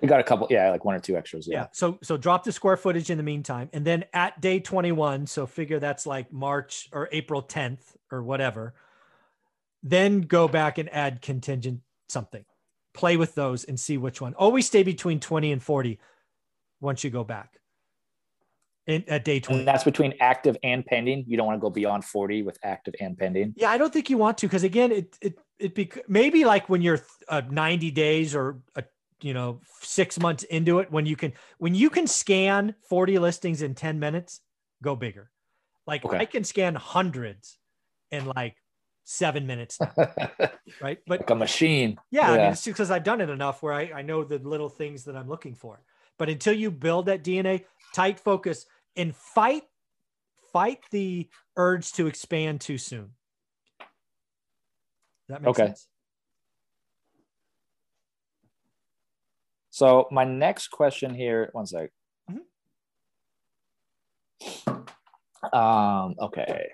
We 0.03 0.09
got 0.09 0.19
a 0.19 0.23
couple, 0.23 0.47
yeah, 0.49 0.69
like 0.69 0.83
one 0.83 0.95
or 0.95 0.99
two 0.99 1.15
extras. 1.15 1.47
Yeah. 1.47 1.59
Yeah. 1.59 1.67
So 1.71 1.97
so 2.03 2.17
drop 2.17 2.43
the 2.43 2.51
square 2.51 2.75
footage 2.75 3.09
in 3.09 3.15
the 3.15 3.23
meantime. 3.23 3.69
And 3.71 3.85
then 3.85 4.03
at 4.13 4.41
day 4.41 4.59
21, 4.59 5.27
so 5.27 5.47
figure 5.47 5.79
that's 5.79 6.05
like 6.05 6.31
March 6.31 6.89
or 6.91 7.07
April 7.13 7.41
10th 7.41 7.95
or 8.11 8.21
whatever. 8.21 8.73
Then 9.81 10.19
go 10.19 10.49
back 10.49 10.77
and 10.77 10.93
add 10.93 11.21
contingent 11.21 11.79
something. 12.09 12.43
Play 12.93 13.15
with 13.15 13.33
those 13.33 13.63
and 13.63 13.79
see 13.79 13.97
which 13.97 14.19
one. 14.19 14.33
Always 14.33 14.67
stay 14.67 14.83
between 14.83 15.21
20 15.21 15.53
and 15.53 15.63
40 15.63 15.99
once 16.81 17.05
you 17.05 17.09
go 17.09 17.23
back. 17.23 17.57
In, 18.85 19.05
at 19.07 19.23
day 19.23 19.39
20. 19.39 19.59
And 19.59 19.67
that's 19.67 19.85
between 19.85 20.15
active 20.19 20.57
and 20.63 20.85
pending. 20.85 21.23
You 21.29 21.37
don't 21.37 21.47
want 21.47 21.57
to 21.57 21.61
go 21.61 21.69
beyond 21.69 22.03
40 22.03 22.43
with 22.43 22.59
active 22.61 22.93
and 22.99 23.17
pending. 23.17 23.53
Yeah, 23.55 23.71
I 23.71 23.77
don't 23.77 23.93
think 23.93 24.09
you 24.09 24.17
want 24.17 24.37
to 24.39 24.47
because 24.47 24.63
again, 24.63 24.91
it 24.91 25.17
it 25.21 25.39
it 25.59 25.75
bec- 25.75 26.09
maybe 26.09 26.43
like 26.43 26.67
when 26.67 26.81
you're 26.81 26.99
uh, 27.29 27.43
90 27.49 27.91
days 27.91 28.35
or 28.35 28.59
a, 28.75 28.83
you 29.23 29.33
know 29.33 29.61
six 29.81 30.19
months 30.19 30.43
into 30.43 30.79
it, 30.79 30.91
when 30.91 31.05
you 31.05 31.15
can 31.15 31.33
when 31.57 31.75
you 31.75 31.89
can 31.89 32.07
scan 32.07 32.75
40 32.89 33.19
listings 33.19 33.61
in 33.61 33.75
10 33.75 33.99
minutes, 33.99 34.41
go 34.81 34.95
bigger. 34.95 35.31
Like 35.87 36.03
Okay. 36.05 36.17
I 36.19 36.25
can 36.25 36.43
scan 36.43 36.75
hundreds 36.75 37.57
in 38.11 38.25
like 38.25 38.55
seven 39.03 39.47
minutes, 39.47 39.79
right? 40.81 40.99
But 41.07 41.21
like 41.21 41.29
a 41.29 41.35
machine. 41.35 41.99
yeah, 42.11 42.31
I 42.31 42.37
mean, 42.37 42.51
it's 42.51 42.65
because 42.65 42.91
I've 42.91 43.03
done 43.03 43.21
it 43.21 43.29
enough 43.29 43.63
where 43.63 43.73
I, 43.73 43.91
I 43.95 44.01
know 44.01 44.23
the 44.23 44.37
little 44.39 44.69
things 44.69 45.05
that 45.05 45.15
I'm 45.15 45.27
looking 45.29 45.55
for. 45.55 45.81
But 46.19 46.29
until 46.29 46.53
you 46.53 46.69
build 46.71 47.07
that 47.07 47.23
DNA, 47.23 47.65
tight 47.93 48.19
focus 48.19 48.65
and 48.95 49.15
fight, 49.15 49.63
fight 50.51 50.79
the 50.91 51.29
urge 51.57 51.91
to 51.93 52.07
expand 52.07 52.61
too 52.61 52.77
soon. 52.77 53.11
That 55.27 55.41
makes 55.41 55.57
Okay. 55.57 55.67
sense. 55.67 55.87
So 59.73 60.07
my 60.11 60.23
next 60.23 60.67
question 60.67 61.15
here, 61.15 61.49
one 61.53 61.65
sec. 61.65 61.89
Um, 65.51 66.13
okay. 66.21 66.69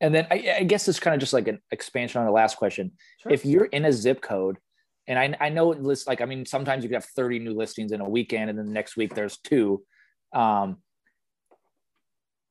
And 0.00 0.14
then 0.14 0.26
I, 0.30 0.54
I 0.60 0.62
guess 0.62 0.88
it's 0.88 0.98
kind 0.98 1.12
of 1.12 1.20
just 1.20 1.34
like 1.34 1.48
an 1.48 1.60
expansion 1.70 2.20
on 2.20 2.26
the 2.26 2.32
last 2.32 2.56
question. 2.56 2.92
Sure. 3.20 3.30
If 3.30 3.44
you're 3.44 3.66
in 3.66 3.84
a 3.84 3.92
zip 3.92 4.22
code, 4.22 4.56
and 5.06 5.18
I, 5.18 5.36
I 5.38 5.50
know 5.50 5.72
it 5.72 5.82
lists 5.82 6.06
like 6.06 6.22
I 6.22 6.24
mean 6.24 6.46
sometimes 6.46 6.82
you 6.82 6.88
can 6.88 6.94
have 6.94 7.04
30 7.04 7.40
new 7.40 7.52
listings 7.52 7.92
in 7.92 8.00
a 8.00 8.08
weekend, 8.08 8.48
and 8.48 8.58
then 8.58 8.64
the 8.64 8.72
next 8.72 8.96
week 8.96 9.14
there's 9.14 9.36
two. 9.36 9.82
Um, 10.32 10.78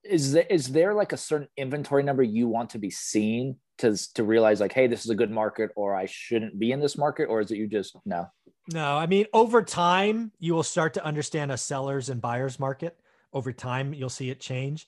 is 0.07 0.31
there 0.33 0.45
is 0.49 0.67
there 0.67 0.93
like 0.93 1.13
a 1.13 1.17
certain 1.17 1.47
inventory 1.57 2.03
number 2.03 2.23
you 2.23 2.47
want 2.47 2.69
to 2.71 2.79
be 2.79 2.89
seen 2.89 3.57
to 3.77 3.95
to 4.15 4.23
realize 4.23 4.59
like 4.59 4.73
hey 4.73 4.87
this 4.87 5.05
is 5.05 5.11
a 5.11 5.15
good 5.15 5.31
market 5.31 5.71
or 5.75 5.95
I 5.95 6.05
shouldn't 6.05 6.57
be 6.57 6.71
in 6.71 6.79
this 6.79 6.97
market 6.97 7.25
or 7.25 7.41
is 7.41 7.51
it 7.51 7.57
you 7.57 7.67
just 7.67 7.95
no 8.05 8.27
No, 8.73 8.97
I 8.97 9.05
mean, 9.07 9.25
over 9.31 9.63
time, 9.63 10.31
you 10.39 10.53
will 10.53 10.63
start 10.63 10.93
to 10.95 11.05
understand 11.05 11.51
a 11.51 11.57
seller's 11.57 12.09
and 12.09 12.21
buyer's 12.21 12.59
market. 12.59 12.97
Over 13.31 13.53
time, 13.53 13.93
you'll 13.93 14.09
see 14.09 14.29
it 14.29 14.41
change. 14.41 14.87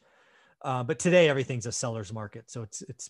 Uh, 0.62 0.84
but 0.84 1.00
today, 1.00 1.30
everything's 1.30 1.66
a 1.66 1.72
seller's 1.72 2.12
market, 2.12 2.52
so 2.52 2.62
it's 2.62 2.82
it's 2.90 3.10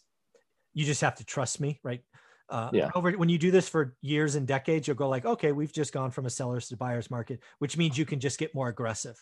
you 0.74 0.86
just 0.86 1.02
have 1.02 1.16
to 1.16 1.26
trust 1.26 1.60
me, 1.60 1.80
right? 1.84 2.02
Uh, 2.50 2.70
Yeah. 2.72 2.90
Over 2.94 3.12
when 3.14 3.30
you 3.30 3.38
do 3.38 3.52
this 3.52 3.68
for 3.68 3.96
years 4.02 4.36
and 4.36 4.48
decades, 4.48 4.88
you'll 4.88 4.96
go 4.96 5.10
like, 5.10 5.26
okay, 5.26 5.52
we've 5.52 5.74
just 5.74 5.94
gone 5.94 6.12
from 6.12 6.26
a 6.26 6.30
seller's 6.30 6.68
to 6.70 6.78
buyer's 6.78 7.10
market, 7.10 7.40
which 7.60 7.78
means 7.78 7.98
you 7.98 8.06
can 8.06 8.20
just 8.20 8.38
get 8.38 8.54
more 8.54 8.70
aggressive. 8.70 9.18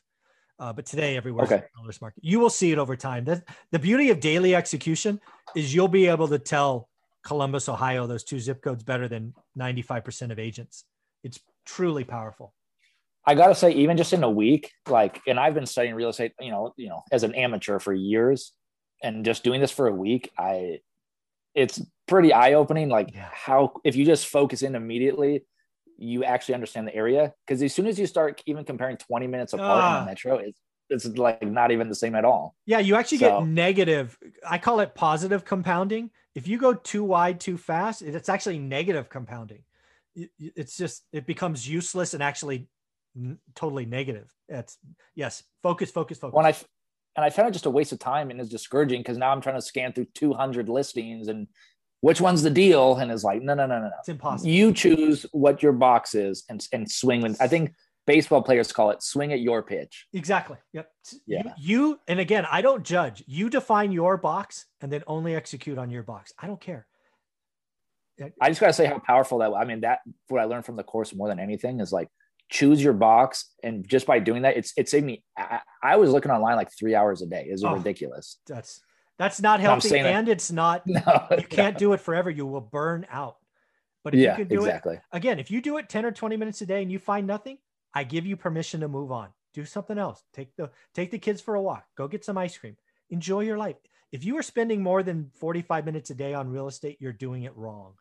Uh, 0.59 0.73
but 0.73 0.85
today, 0.85 1.15
everywhere's 1.17 1.51
Okay. 1.51 1.63
a 1.63 1.77
seller's 1.79 2.01
market. 2.01 2.23
You 2.23 2.39
will 2.39 2.49
see 2.49 2.71
it 2.71 2.79
over 2.79 2.95
time. 2.95 3.25
The, 3.25 3.43
the 3.71 3.79
beauty 3.79 4.09
of 4.09 4.19
daily 4.19 4.55
execution 4.55 5.19
is 5.55 5.73
you'll 5.73 5.87
be 5.87 6.07
able 6.07 6.27
to 6.29 6.39
tell 6.39 6.89
Columbus, 7.23 7.69
Ohio, 7.69 8.07
those 8.07 8.23
two 8.23 8.39
zip 8.39 8.61
codes 8.63 8.83
better 8.83 9.07
than 9.07 9.33
95% 9.57 10.31
of 10.31 10.39
agents. 10.39 10.85
It's 11.23 11.39
truly 11.65 12.03
powerful. 12.03 12.53
I 13.25 13.35
gotta 13.35 13.55
say, 13.55 13.71
even 13.71 13.97
just 13.97 14.13
in 14.13 14.23
a 14.23 14.29
week, 14.29 14.71
like, 14.87 15.21
and 15.27 15.37
I've 15.39 15.53
been 15.53 15.65
studying 15.65 15.95
real 15.95 16.09
estate, 16.09 16.31
you 16.39 16.49
know, 16.49 16.73
you 16.77 16.87
know, 16.87 17.03
as 17.11 17.23
an 17.23 17.35
amateur 17.35 17.77
for 17.77 17.93
years, 17.93 18.53
and 19.03 19.25
just 19.25 19.43
doing 19.43 19.59
this 19.61 19.69
for 19.71 19.87
a 19.87 19.91
week, 19.93 20.31
I, 20.39 20.79
it's 21.53 21.81
pretty 22.07 22.31
eye 22.33 22.53
opening. 22.53 22.87
Like 22.89 23.13
Yeah. 23.13 23.29
how 23.31 23.73
if 23.83 23.95
you 23.95 24.05
just 24.05 24.27
focus 24.27 24.61
in 24.63 24.75
immediately, 24.75 25.43
you 25.97 26.23
actually 26.23 26.55
understand 26.55 26.87
the 26.87 26.95
area. 26.95 27.33
Because 27.45 27.61
as 27.61 27.73
soon 27.73 27.87
as 27.87 27.99
you 27.99 28.07
start 28.07 28.41
even 28.45 28.63
comparing 28.63 28.97
twenty 28.97 29.27
minutes 29.27 29.53
apart 29.53 29.83
Ah. 29.83 29.99
in 29.99 30.05
the 30.05 30.11
metro, 30.11 30.37
it's 30.37 30.59
it's 30.89 31.05
like 31.17 31.41
not 31.45 31.71
even 31.71 31.89
the 31.89 31.95
same 31.95 32.15
at 32.15 32.23
all. 32.23 32.55
Yeah, 32.65 32.79
you 32.79 32.95
actually 32.95 33.17
So- 33.17 33.39
get 33.41 33.47
negative. 33.49 34.17
I 34.47 34.57
call 34.57 34.79
it 34.79 34.95
positive 34.95 35.43
compounding. 35.43 36.11
If 36.33 36.47
you 36.47 36.57
go 36.57 36.73
too 36.73 37.03
wide 37.03 37.39
too 37.39 37.57
fast, 37.57 38.01
it's 38.01 38.29
actually 38.29 38.59
negative 38.59 39.09
compounding. 39.09 39.63
It's 40.39 40.77
just 40.77 41.03
it 41.11 41.25
becomes 41.25 41.67
useless 41.67 42.13
and 42.13 42.23
actually 42.23 42.67
totally 43.55 43.85
negative. 43.85 44.33
It's 44.47 44.77
yes, 45.15 45.43
focus, 45.63 45.91
focus, 45.91 46.19
focus. 46.19 46.35
When 46.35 46.45
I 46.45 46.55
and 47.15 47.25
I 47.25 47.31
found 47.31 47.49
it 47.49 47.51
just 47.53 47.65
a 47.65 47.69
waste 47.71 47.91
of 47.91 47.99
time 47.99 48.29
and 48.29 48.39
it's 48.39 48.49
discouraging 48.49 49.01
because 49.01 49.17
now 49.17 49.31
I'm 49.31 49.41
trying 49.41 49.55
to 49.55 49.61
scan 49.61 49.91
through 49.91 50.05
200 50.13 50.69
listings 50.69 51.27
and 51.27 51.47
which 52.01 52.21
one's 52.21 52.43
the 52.43 52.49
deal? 52.49 52.95
And 52.95 53.11
is 53.11 53.23
like, 53.23 53.41
no, 53.41 53.53
no, 53.53 53.65
no, 53.65 53.79
no, 53.79 53.85
no. 53.85 53.91
it's 53.99 54.09
impossible. 54.09 54.49
you 54.49 54.73
choose 54.73 55.25
what 55.31 55.63
your 55.63 55.73
box 55.73 56.15
is 56.15 56.43
and 56.49 56.65
and 56.71 56.89
swing 56.89 57.21
with 57.21 57.41
i 57.41 57.47
think 57.47 57.73
baseball 58.05 58.41
players 58.41 58.71
call 58.71 58.91
it 58.91 59.03
swing 59.03 59.33
at 59.33 59.39
your 59.41 59.61
pitch 59.63 60.07
Exactly. 60.13 60.57
Yep. 60.73 60.89
You- 61.11 61.19
Yeah. 61.27 61.53
You, 61.57 61.99
and 62.07 62.19
again, 62.19 62.45
I 62.49 62.61
don't 62.61 62.83
judge. 62.83 63.21
You 63.27 63.49
define 63.49 63.91
your 63.91 64.15
box 64.17 64.65
and 64.81 64.91
then 64.91 65.03
only 65.07 65.35
execute 65.35 65.77
on 65.77 65.89
your 65.89 66.03
box. 66.03 66.31
I 66.39 66.47
don't 66.47 66.61
care. 66.61 66.87
i 68.41 68.47
just 68.49 68.61
got 68.61 68.67
to 68.67 68.73
say 68.73 68.85
how 68.85 68.99
powerful 68.99 69.39
that 69.39 69.51
was. 69.51 69.59
i 69.61 69.65
mean 69.65 69.81
that 69.81 69.99
what 70.29 70.39
i 70.41 70.45
learned 70.45 70.65
from 70.65 70.75
the 70.75 70.83
course 70.83 71.13
more 71.13 71.27
than 71.27 71.39
anything 71.39 71.79
is 71.81 71.91
like 71.91 72.09
choose 72.49 72.81
your 72.81 72.93
box, 72.93 73.51
and 73.61 73.85
just 73.87 74.05
by 74.07 74.19
doing 74.19 74.43
that, 74.43 74.55
it's 74.55 74.71
it 74.77 74.87
saved 74.87 75.05
me. 75.05 75.21
I, 75.37 75.59
I 75.83 75.97
was 75.97 76.11
looking 76.11 76.31
online 76.31 76.55
like 76.55 76.71
three 76.79 76.95
hours 76.95 77.21
a 77.21 77.25
day. 77.25 77.45
Is 77.49 77.61
oh, 77.63 77.75
ridiculous. 77.75 78.37
That's 78.47 78.79
that's 79.17 79.41
not 79.41 79.59
healthy, 79.59 79.97
and 79.97 80.29
it's 80.29 80.51
not. 80.51 80.83
No, 80.87 81.27
you 81.31 81.43
can't 81.43 81.77
do 81.77 81.93
it 81.93 82.01
forever. 82.01 82.29
You 82.29 82.45
will 82.45 82.61
burn 82.61 83.05
out. 83.09 83.37
But 84.03 84.13
if 84.13 84.21
yeah, 84.21 84.37
you 84.37 84.45
can 84.45 84.47
do 84.47 84.63
exactly. 84.63 84.95
it 84.95 85.01
again, 85.11 85.39
if 85.39 85.51
you 85.51 85.61
do 85.61 85.77
it 85.77 85.89
10 85.89 86.05
or 86.05 86.11
20 86.11 86.37
minutes 86.37 86.61
a 86.61 86.65
day 86.65 86.81
and 86.81 86.91
you 86.91 86.99
find 86.99 87.27
nothing, 87.27 87.57
I 87.93 88.03
give 88.03 88.25
you 88.25 88.37
permission 88.37 88.81
to 88.81 88.87
move 88.87 89.11
on. 89.11 89.29
Do 89.53 89.65
something 89.65 89.97
else. 89.97 90.23
Take 90.33 90.55
the 90.55 90.69
take 90.93 91.11
the 91.11 91.19
kids 91.19 91.41
for 91.41 91.55
a 91.55 91.61
walk. 91.61 91.85
Go 91.97 92.07
get 92.07 92.23
some 92.23 92.37
ice 92.37 92.57
cream. 92.57 92.77
Enjoy 93.09 93.41
your 93.41 93.57
life. 93.57 93.75
If 94.11 94.23
you 94.23 94.37
are 94.37 94.43
spending 94.43 94.81
more 94.81 95.03
than 95.03 95.31
45 95.33 95.85
minutes 95.85 96.09
a 96.09 96.15
day 96.15 96.33
on 96.33 96.49
real 96.49 96.67
estate, 96.67 96.97
you're 96.99 97.11
doing 97.11 97.43
it 97.43 97.55
wrong. 97.57 97.93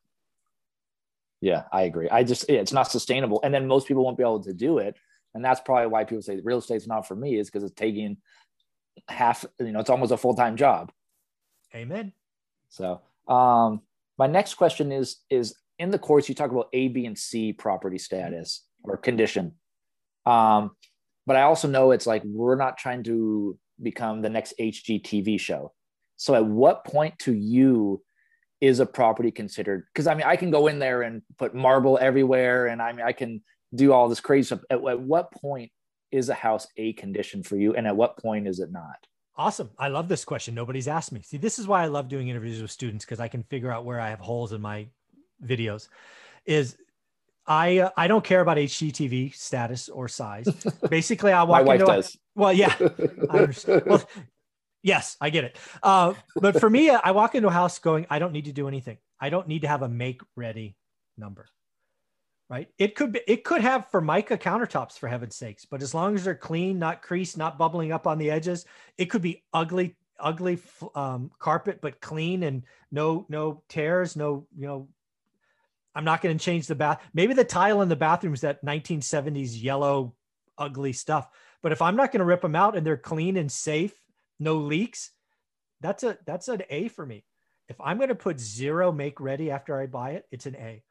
Yeah, 1.41 1.65
I 1.73 1.83
agree. 1.83 2.09
I 2.09 2.25
just 2.25 2.49
it's 2.49 2.73
not 2.73 2.91
sustainable. 2.91 3.41
And 3.43 3.53
then 3.53 3.67
most 3.67 3.89
people 3.89 4.05
won't 4.05 4.17
be 4.17 4.23
able 4.23 4.45
to 4.45 4.53
do 4.53 4.79
it. 4.79 4.97
And 5.35 5.45
that's 5.45 5.61
probably 5.61 5.89
why 5.89 6.05
people 6.05 6.23
say 6.23 6.41
real 6.43 6.59
estate's 6.59 6.87
not 6.87 7.07
for 7.07 7.15
me, 7.15 7.37
is 7.37 7.51
because 7.51 7.63
it's 7.63 7.75
taking 7.75 8.17
half, 9.09 9.45
you 9.59 9.73
know, 9.73 9.81
it's 9.81 9.91
almost 9.91 10.13
a 10.13 10.17
full-time 10.17 10.57
job. 10.57 10.93
Amen. 11.77 12.13
So 12.69 13.01
um 13.29 13.83
my 14.19 14.27
next 14.27 14.55
question 14.55 14.93
is 14.93 15.19
is 15.31 15.55
in 15.79 15.91
the 15.91 15.99
course 15.99 16.29
you 16.29 16.35
talk 16.35 16.51
about 16.51 16.69
A, 16.73 16.89
B, 16.89 17.07
and 17.07 17.19
C 17.19 17.53
property 17.53 17.99
status 17.99 18.65
or 18.83 18.97
condition. 18.97 19.53
Um, 20.25 20.73
but 21.27 21.37
I 21.37 21.43
also 21.43 21.69
know 21.69 21.91
it's 21.91 22.07
like 22.07 22.23
we're 22.25 22.57
not 22.57 22.79
trying 22.79 23.03
to 23.05 23.59
become 23.83 24.23
the 24.23 24.31
next 24.31 24.55
HGTV 24.59 25.39
show. 25.39 25.73
So 26.17 26.35
at 26.35 26.45
what 26.45 26.85
point 26.85 27.19
to 27.21 27.35
you 27.35 28.03
is 28.61 28.81
a 28.81 28.87
property 28.87 29.31
considered? 29.31 29.85
Because 29.93 30.07
I 30.07 30.15
mean, 30.15 30.27
I 30.27 30.37
can 30.37 30.51
go 30.51 30.67
in 30.67 30.79
there 30.79 31.03
and 31.03 31.23
put 31.39 31.55
marble 31.55 31.99
everywhere, 32.01 32.67
and 32.69 32.81
I 32.81 32.93
mean, 32.93 33.05
I 33.05 33.13
can 33.13 33.43
do 33.75 33.93
all 33.93 34.09
this 34.09 34.21
crazy 34.21 34.47
stuff. 34.47 34.61
At, 34.71 34.87
at 34.87 35.01
what 35.01 35.33
point 35.33 35.71
is 36.11 36.29
a 36.29 36.35
house 36.35 36.67
a 36.77 36.95
condition 36.95 37.43
for 37.43 37.57
you, 37.57 37.75
and 37.75 37.87
at 37.87 37.97
what 37.97 38.17
point 38.17 38.49
is 38.49 38.61
it 38.61 38.73
not? 38.73 39.07
Awesome. 39.39 39.71
I 39.79 39.89
love 39.89 40.09
this 40.09 40.25
question. 40.25 40.55
Nobody's 40.55 40.89
asked 40.89 41.13
me. 41.13 41.21
See, 41.23 41.37
this 41.37 41.59
is 41.59 41.67
why 41.67 41.83
I 41.83 41.87
love 41.87 42.09
doing 42.09 42.29
interviews 42.29 42.63
with 42.63 42.71
students 42.71 43.05
because 43.05 43.21
I 43.21 43.29
can 43.29 43.43
figure 43.45 43.71
out 43.71 43.85
where 43.85 44.01
I 44.01 44.09
have 44.09 44.21
holes 44.21 44.53
in 44.53 44.63
my 44.63 44.87
videos 45.45 45.89
is 46.47 46.77
I 47.47 47.79
uh, 47.79 47.91
I 47.97 48.09
don't 48.09 48.25
care 48.25 48.41
about 48.41 48.57
HGTV 48.57 49.35
status 49.35 49.89
or 49.89 50.09
size. 50.09 50.47
Basically, 50.91 51.33
I 51.33 51.43
walk 51.43 51.61
My 51.61 51.63
wife 51.63 51.81
into 51.81 51.93
does. 51.93 52.15
A, 52.15 52.19
well, 52.35 52.53
yeah, 52.53 52.75
I 53.31 53.39
understand. 53.39 53.83
Well, 53.87 54.09
yes, 54.83 55.17
I 55.21 55.31
get 55.31 55.45
it. 55.45 55.57
Uh, 55.83 56.15
but 56.37 56.59
for 56.59 56.71
me, 56.71 56.91
I 56.91 57.11
walk 57.11 57.35
into 57.35 57.49
a 57.49 57.53
house 57.53 57.79
going, 57.79 58.07
I 58.11 58.19
don't 58.19 58.33
need 58.33 58.47
to 58.47 58.53
do 58.53 58.69
anything. 58.69 58.99
I 59.21 59.31
don't 59.31 59.49
need 59.49 59.63
to 59.63 59.69
have 59.69 59.83
a 59.83 59.89
make 59.89 60.23
ready 60.35 60.77
number. 61.17 61.47
Right? 62.49 62.69
It 62.79 62.95
could 62.95 63.13
be. 63.13 63.21
It 63.27 63.43
could 63.43 63.61
have 63.63 63.91
Formica 63.91 64.39
countertops 64.39 64.99
for 64.99 65.09
heaven's 65.09 65.35
sakes, 65.35 65.65
but 65.65 65.83
as 65.83 65.95
long 65.95 66.15
as 66.15 66.25
they're 66.25 66.35
clean, 66.37 66.79
not 66.79 67.03
creased, 67.03 67.37
not 67.37 67.59
bubbling 67.59 67.91
up 67.91 68.07
on 68.07 68.19
the 68.19 68.31
edges, 68.31 68.65
it 68.97 69.07
could 69.07 69.23
be 69.23 69.43
ugly, 69.53 69.97
ugly 70.21 70.59
um, 70.95 71.33
carpet, 71.41 71.81
but 71.83 72.01
clean 72.01 72.45
and 72.45 72.63
no 72.93 73.27
no 73.29 73.65
tears, 73.69 74.15
no 74.15 74.47
you 74.57 74.69
know 74.69 74.89
I'm 75.97 76.05
not 76.05 76.21
going 76.21 76.37
to 76.37 76.45
change 76.45 76.67
the 76.67 76.75
bath. 76.75 77.03
Maybe 77.15 77.33
the 77.33 77.43
tile 77.43 77.81
in 77.81 77.89
the 77.89 77.97
bathroom 77.97 78.35
is 78.35 78.43
that 78.43 78.63
1970s 78.63 79.61
yellow, 79.61 80.15
ugly 80.59 80.93
stuff. 80.93 81.27
But 81.63 81.73
if 81.73 81.81
I'm 81.81 81.97
not 81.97 82.13
going 82.13 82.21
to 82.21 82.27
rip 82.27 82.43
them 82.43 82.55
out 82.55 82.77
and 82.77 82.87
they're 82.87 82.99
clean 82.99 83.39
and 83.39 83.51
safe, 83.51 83.95
no 84.39 84.59
leaks, 84.59 85.11
that's 85.81 86.03
a 86.05 86.19
that's 86.27 86.49
an 86.49 86.63
A 86.69 86.89
for 86.89 87.05
me. 87.05 87.25
If 87.69 87.81
I'm 87.81 87.97
going 87.97 88.11
to 88.11 88.15
put 88.15 88.39
zero 88.39 88.93
make 88.93 89.21
ready 89.21 89.51
after 89.51 89.81
I 89.81 89.87
buy 89.87 90.11
it, 90.11 90.27
it's 90.31 90.45
an 90.45 90.55
A. 90.57 90.83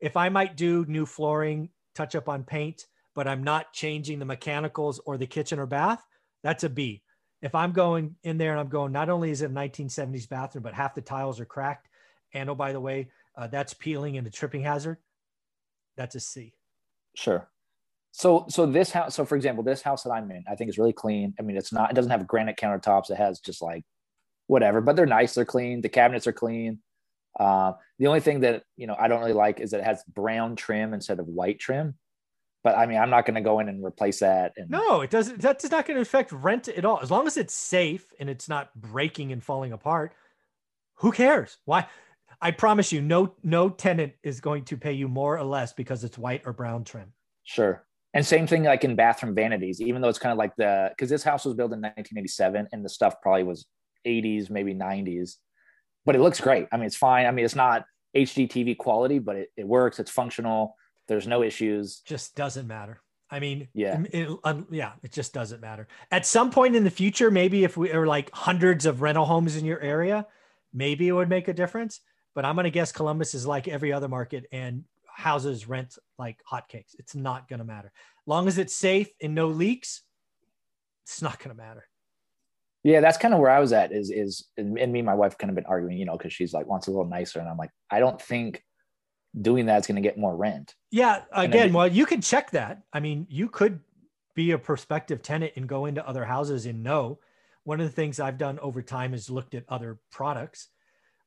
If 0.00 0.16
I 0.16 0.28
might 0.28 0.56
do 0.56 0.84
new 0.88 1.06
flooring, 1.06 1.68
touch 1.94 2.14
up 2.14 2.28
on 2.28 2.44
paint, 2.44 2.86
but 3.14 3.28
I'm 3.28 3.42
not 3.42 3.72
changing 3.72 4.18
the 4.18 4.24
mechanicals 4.24 5.00
or 5.04 5.18
the 5.18 5.26
kitchen 5.26 5.58
or 5.58 5.66
bath, 5.66 6.02
that's 6.42 6.64
a 6.64 6.68
B. 6.68 7.02
If 7.42 7.54
I'm 7.54 7.72
going 7.72 8.16
in 8.22 8.38
there 8.38 8.52
and 8.52 8.60
I'm 8.60 8.68
going, 8.68 8.92
not 8.92 9.08
only 9.08 9.30
is 9.30 9.42
it 9.42 9.50
a 9.50 9.54
1970s 9.54 10.28
bathroom, 10.28 10.62
but 10.62 10.74
half 10.74 10.94
the 10.94 11.00
tiles 11.00 11.40
are 11.40 11.46
cracked. 11.46 11.88
And 12.34 12.48
oh, 12.50 12.54
by 12.54 12.72
the 12.72 12.80
way, 12.80 13.08
uh, 13.36 13.46
that's 13.46 13.74
peeling 13.74 14.16
and 14.16 14.26
a 14.26 14.30
tripping 14.30 14.62
hazard. 14.62 14.98
That's 15.96 16.14
a 16.14 16.20
C. 16.20 16.54
Sure. 17.14 17.48
So, 18.12 18.46
so 18.48 18.66
this 18.66 18.90
house, 18.90 19.14
so 19.14 19.24
for 19.24 19.36
example, 19.36 19.62
this 19.62 19.82
house 19.82 20.02
that 20.02 20.10
I'm 20.10 20.30
in, 20.30 20.44
I 20.50 20.54
think 20.54 20.68
is 20.68 20.78
really 20.78 20.92
clean. 20.92 21.34
I 21.38 21.42
mean, 21.42 21.56
it's 21.56 21.72
not, 21.72 21.90
it 21.90 21.94
doesn't 21.94 22.10
have 22.10 22.26
granite 22.26 22.56
countertops. 22.56 23.10
It 23.10 23.16
has 23.16 23.40
just 23.40 23.62
like 23.62 23.84
whatever, 24.46 24.80
but 24.80 24.96
they're 24.96 25.06
nice. 25.06 25.34
They're 25.34 25.44
clean. 25.44 25.80
The 25.80 25.88
cabinets 25.88 26.26
are 26.26 26.32
clean. 26.32 26.80
Uh, 27.40 27.72
the 27.98 28.06
only 28.06 28.20
thing 28.20 28.40
that, 28.40 28.64
you 28.76 28.86
know, 28.86 28.94
I 29.00 29.08
don't 29.08 29.20
really 29.20 29.32
like 29.32 29.60
is 29.60 29.70
that 29.70 29.80
it 29.80 29.86
has 29.86 30.04
brown 30.04 30.56
trim 30.56 30.92
instead 30.92 31.18
of 31.18 31.26
white 31.26 31.58
trim. 31.58 31.94
But 32.62 32.76
I 32.76 32.84
mean, 32.84 32.98
I'm 32.98 33.08
not 33.08 33.24
going 33.24 33.36
to 33.36 33.40
go 33.40 33.60
in 33.60 33.70
and 33.70 33.82
replace 33.82 34.20
that. 34.20 34.52
And 34.58 34.68
no, 34.68 35.00
it 35.00 35.08
doesn't. 35.08 35.40
That's 35.40 35.70
not 35.70 35.86
going 35.86 35.96
to 35.96 36.02
affect 36.02 36.32
rent 36.32 36.68
at 36.68 36.84
all. 36.84 37.00
As 37.00 37.10
long 37.10 37.26
as 37.26 37.38
it's 37.38 37.54
safe 37.54 38.12
and 38.20 38.28
it's 38.28 38.46
not 38.46 38.68
breaking 38.78 39.32
and 39.32 39.42
falling 39.42 39.72
apart, 39.72 40.12
who 40.96 41.12
cares? 41.12 41.56
Why? 41.64 41.86
I 42.42 42.50
promise 42.50 42.92
you, 42.92 43.00
no 43.00 43.34
no 43.42 43.70
tenant 43.70 44.12
is 44.22 44.42
going 44.42 44.64
to 44.66 44.76
pay 44.76 44.92
you 44.92 45.08
more 45.08 45.38
or 45.38 45.44
less 45.44 45.72
because 45.72 46.04
it's 46.04 46.18
white 46.18 46.42
or 46.44 46.52
brown 46.52 46.84
trim. 46.84 47.14
Sure. 47.44 47.86
And 48.12 48.26
same 48.26 48.46
thing 48.46 48.64
like 48.64 48.84
in 48.84 48.96
bathroom 48.96 49.34
vanities, 49.34 49.80
even 49.80 50.02
though 50.02 50.08
it's 50.08 50.18
kind 50.18 50.32
of 50.32 50.38
like 50.38 50.54
the 50.56 50.90
because 50.90 51.08
this 51.08 51.22
house 51.22 51.46
was 51.46 51.54
built 51.54 51.72
in 51.72 51.80
1987 51.80 52.68
and 52.72 52.84
the 52.84 52.88
stuff 52.90 53.14
probably 53.22 53.44
was 53.44 53.64
80s, 54.06 54.50
maybe 54.50 54.74
90s, 54.74 55.36
but 56.10 56.16
it 56.16 56.22
looks 56.22 56.40
great. 56.40 56.66
I 56.72 56.76
mean, 56.76 56.86
it's 56.86 56.96
fine. 56.96 57.26
I 57.26 57.30
mean, 57.30 57.44
it's 57.44 57.54
not 57.54 57.84
HGTV 58.16 58.76
quality, 58.78 59.20
but 59.20 59.36
it, 59.36 59.52
it 59.56 59.64
works. 59.64 60.00
It's 60.00 60.10
functional. 60.10 60.74
There's 61.06 61.28
no 61.28 61.44
issues. 61.44 62.00
Just 62.04 62.34
doesn't 62.34 62.66
matter. 62.66 63.00
I 63.30 63.38
mean, 63.38 63.68
yeah, 63.74 64.00
it, 64.10 64.28
it, 64.28 64.38
um, 64.42 64.66
yeah, 64.72 64.94
it 65.04 65.12
just 65.12 65.32
doesn't 65.32 65.60
matter. 65.60 65.86
At 66.10 66.26
some 66.26 66.50
point 66.50 66.74
in 66.74 66.82
the 66.82 66.90
future, 66.90 67.30
maybe 67.30 67.62
if 67.62 67.76
we 67.76 67.92
are 67.92 68.08
like 68.08 68.28
hundreds 68.32 68.86
of 68.86 69.02
rental 69.02 69.24
homes 69.24 69.54
in 69.54 69.64
your 69.64 69.78
area, 69.78 70.26
maybe 70.74 71.06
it 71.06 71.12
would 71.12 71.28
make 71.28 71.46
a 71.46 71.52
difference. 71.52 72.00
But 72.34 72.44
I'm 72.44 72.56
going 72.56 72.64
to 72.64 72.70
guess 72.70 72.90
Columbus 72.90 73.32
is 73.34 73.46
like 73.46 73.68
every 73.68 73.92
other 73.92 74.08
market 74.08 74.46
and 74.50 74.82
houses 75.06 75.68
rent 75.68 75.96
like 76.18 76.40
hotcakes. 76.52 76.96
It's 76.98 77.14
not 77.14 77.48
going 77.48 77.60
to 77.60 77.64
matter. 77.64 77.92
Long 78.26 78.48
as 78.48 78.58
it's 78.58 78.74
safe 78.74 79.10
and 79.22 79.36
no 79.36 79.46
leaks, 79.46 80.02
it's 81.04 81.22
not 81.22 81.38
going 81.38 81.56
to 81.56 81.62
matter. 81.62 81.86
Yeah, 82.82 83.00
that's 83.00 83.18
kind 83.18 83.34
of 83.34 83.40
where 83.40 83.50
I 83.50 83.60
was 83.60 83.72
at. 83.72 83.92
Is 83.92 84.10
is 84.10 84.46
and 84.56 84.72
me 84.72 84.82
and 84.82 85.04
my 85.04 85.14
wife 85.14 85.36
kind 85.38 85.50
of 85.50 85.54
been 85.54 85.66
arguing, 85.66 85.98
you 85.98 86.06
know, 86.06 86.16
because 86.16 86.32
she's 86.32 86.52
like 86.52 86.66
wants 86.66 86.86
a 86.86 86.90
little 86.90 87.06
nicer, 87.06 87.38
and 87.40 87.48
I'm 87.48 87.58
like, 87.58 87.70
I 87.90 88.00
don't 88.00 88.20
think 88.20 88.64
doing 89.40 89.66
that's 89.66 89.86
going 89.86 89.96
to 89.96 90.02
get 90.02 90.18
more 90.18 90.36
rent. 90.36 90.74
Yeah, 90.90 91.22
again, 91.32 91.72
well, 91.72 91.86
you 91.86 92.06
can 92.06 92.20
check 92.20 92.50
that. 92.52 92.82
I 92.92 93.00
mean, 93.00 93.26
you 93.30 93.48
could 93.48 93.80
be 94.34 94.52
a 94.52 94.58
prospective 94.58 95.22
tenant 95.22 95.52
and 95.56 95.68
go 95.68 95.86
into 95.86 96.06
other 96.06 96.24
houses 96.24 96.66
and 96.66 96.82
know. 96.82 97.18
One 97.64 97.80
of 97.80 97.86
the 97.86 97.92
things 97.92 98.18
I've 98.18 98.38
done 98.38 98.58
over 98.60 98.80
time 98.80 99.12
is 99.12 99.28
looked 99.28 99.54
at 99.54 99.64
other 99.68 99.98
products 100.10 100.68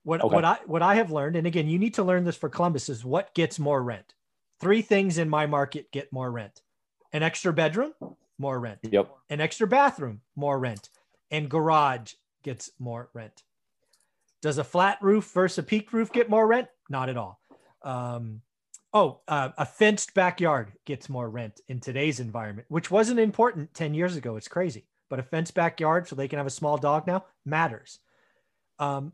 what 0.04 0.22
okay. 0.22 0.36
what 0.36 0.46
I 0.46 0.58
what 0.66 0.82
I 0.82 0.96
have 0.96 1.12
learned, 1.12 1.36
and 1.36 1.48
again, 1.48 1.68
you 1.68 1.80
need 1.80 1.94
to 1.96 2.04
learn 2.04 2.26
this 2.26 2.36
for 2.36 2.50
Columbus, 2.50 2.90
is 2.90 3.04
what 3.04 3.34
gets 3.34 3.58
more 3.58 3.82
rent. 3.82 4.14
Three 4.60 4.82
things 4.82 5.18
in 5.18 5.30
my 5.30 5.46
market 5.46 5.92
get 5.92 6.12
more 6.12 6.30
rent: 6.30 6.62
an 7.14 7.24
extra 7.24 7.54
bedroom, 7.54 7.94
more 8.38 8.60
rent. 8.60 8.80
Yep. 8.84 9.10
An 9.30 9.40
extra 9.40 9.66
bathroom, 9.66 10.22
more 10.36 10.60
rent, 10.60 10.90
and 11.34 11.50
garage 11.50 12.14
gets 12.44 12.70
more 12.80 13.10
rent. 13.14 13.44
Does 14.42 14.60
a 14.60 14.64
flat 14.64 15.00
roof 15.02 15.32
versus 15.34 15.58
a 15.58 15.64
peaked 15.64 15.92
roof 15.92 16.12
get 16.12 16.30
more 16.30 16.46
rent? 16.46 16.68
Not 16.90 17.10
at 17.10 17.18
all. 17.18 17.42
Um, 17.82 18.42
oh, 18.94 19.22
uh, 19.28 19.50
a 19.58 19.66
fenced 19.66 20.14
backyard 20.14 20.74
gets 20.86 21.10
more 21.10 21.28
rent 21.28 21.60
in 21.68 21.80
today's 21.80 22.20
environment, 22.20 22.68
which 22.70 22.92
wasn't 22.92 23.20
important 23.20 23.74
10 23.74 23.96
years 23.96 24.16
ago. 24.16 24.36
It's 24.36 24.48
crazy. 24.48 24.86
But 25.10 25.20
a 25.20 25.24
fenced 25.24 25.56
backyard 25.56 26.08
so 26.08 26.16
they 26.16 26.28
can 26.28 26.38
have 26.38 26.46
a 26.46 26.52
small 26.52 26.78
dog 26.78 27.08
now 27.08 27.26
matters. 27.46 28.00
Um, 28.78 29.14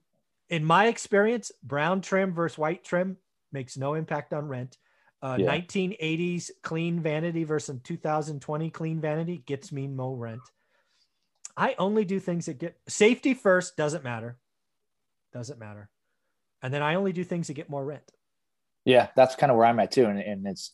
in 0.50 0.66
my 0.66 0.88
experience, 0.88 1.52
brown 1.64 2.02
trim 2.02 2.34
versus 2.34 2.58
white 2.58 2.84
trim 2.84 3.18
makes 3.54 3.78
no 3.78 3.94
impact 3.94 4.34
on 4.34 4.48
rent. 4.48 4.78
Uh, 5.22 5.38
yeah. 5.40 5.58
1980s 5.58 6.52
clean 6.64 7.00
vanity 7.00 7.44
versus 7.46 7.80
2020 7.84 8.70
clean 8.72 9.00
vanity 9.00 9.44
gets 9.46 9.72
me 9.72 9.88
more 9.88 10.18
rent. 10.18 10.42
I 11.60 11.76
only 11.78 12.06
do 12.06 12.22
things 12.22 12.46
that 12.46 12.58
get 12.58 12.80
safety 12.88 13.34
first, 13.34 13.76
doesn't 13.76 14.04
matter. 14.04 14.38
Doesn't 15.34 15.60
matter. 15.60 15.90
And 16.64 16.74
then 16.74 16.82
I 16.82 16.96
only 16.96 17.12
do 17.12 17.26
things 17.26 17.48
that 17.48 17.54
get 17.54 17.70
more 17.70 17.84
rent. 17.84 18.12
Yeah, 18.86 19.08
that's 19.16 19.36
kind 19.36 19.52
of 19.52 19.58
where 19.58 19.66
I'm 19.66 19.80
at 19.80 19.92
too. 19.92 20.06
And, 20.06 20.20
and 20.20 20.48
it's, 20.48 20.72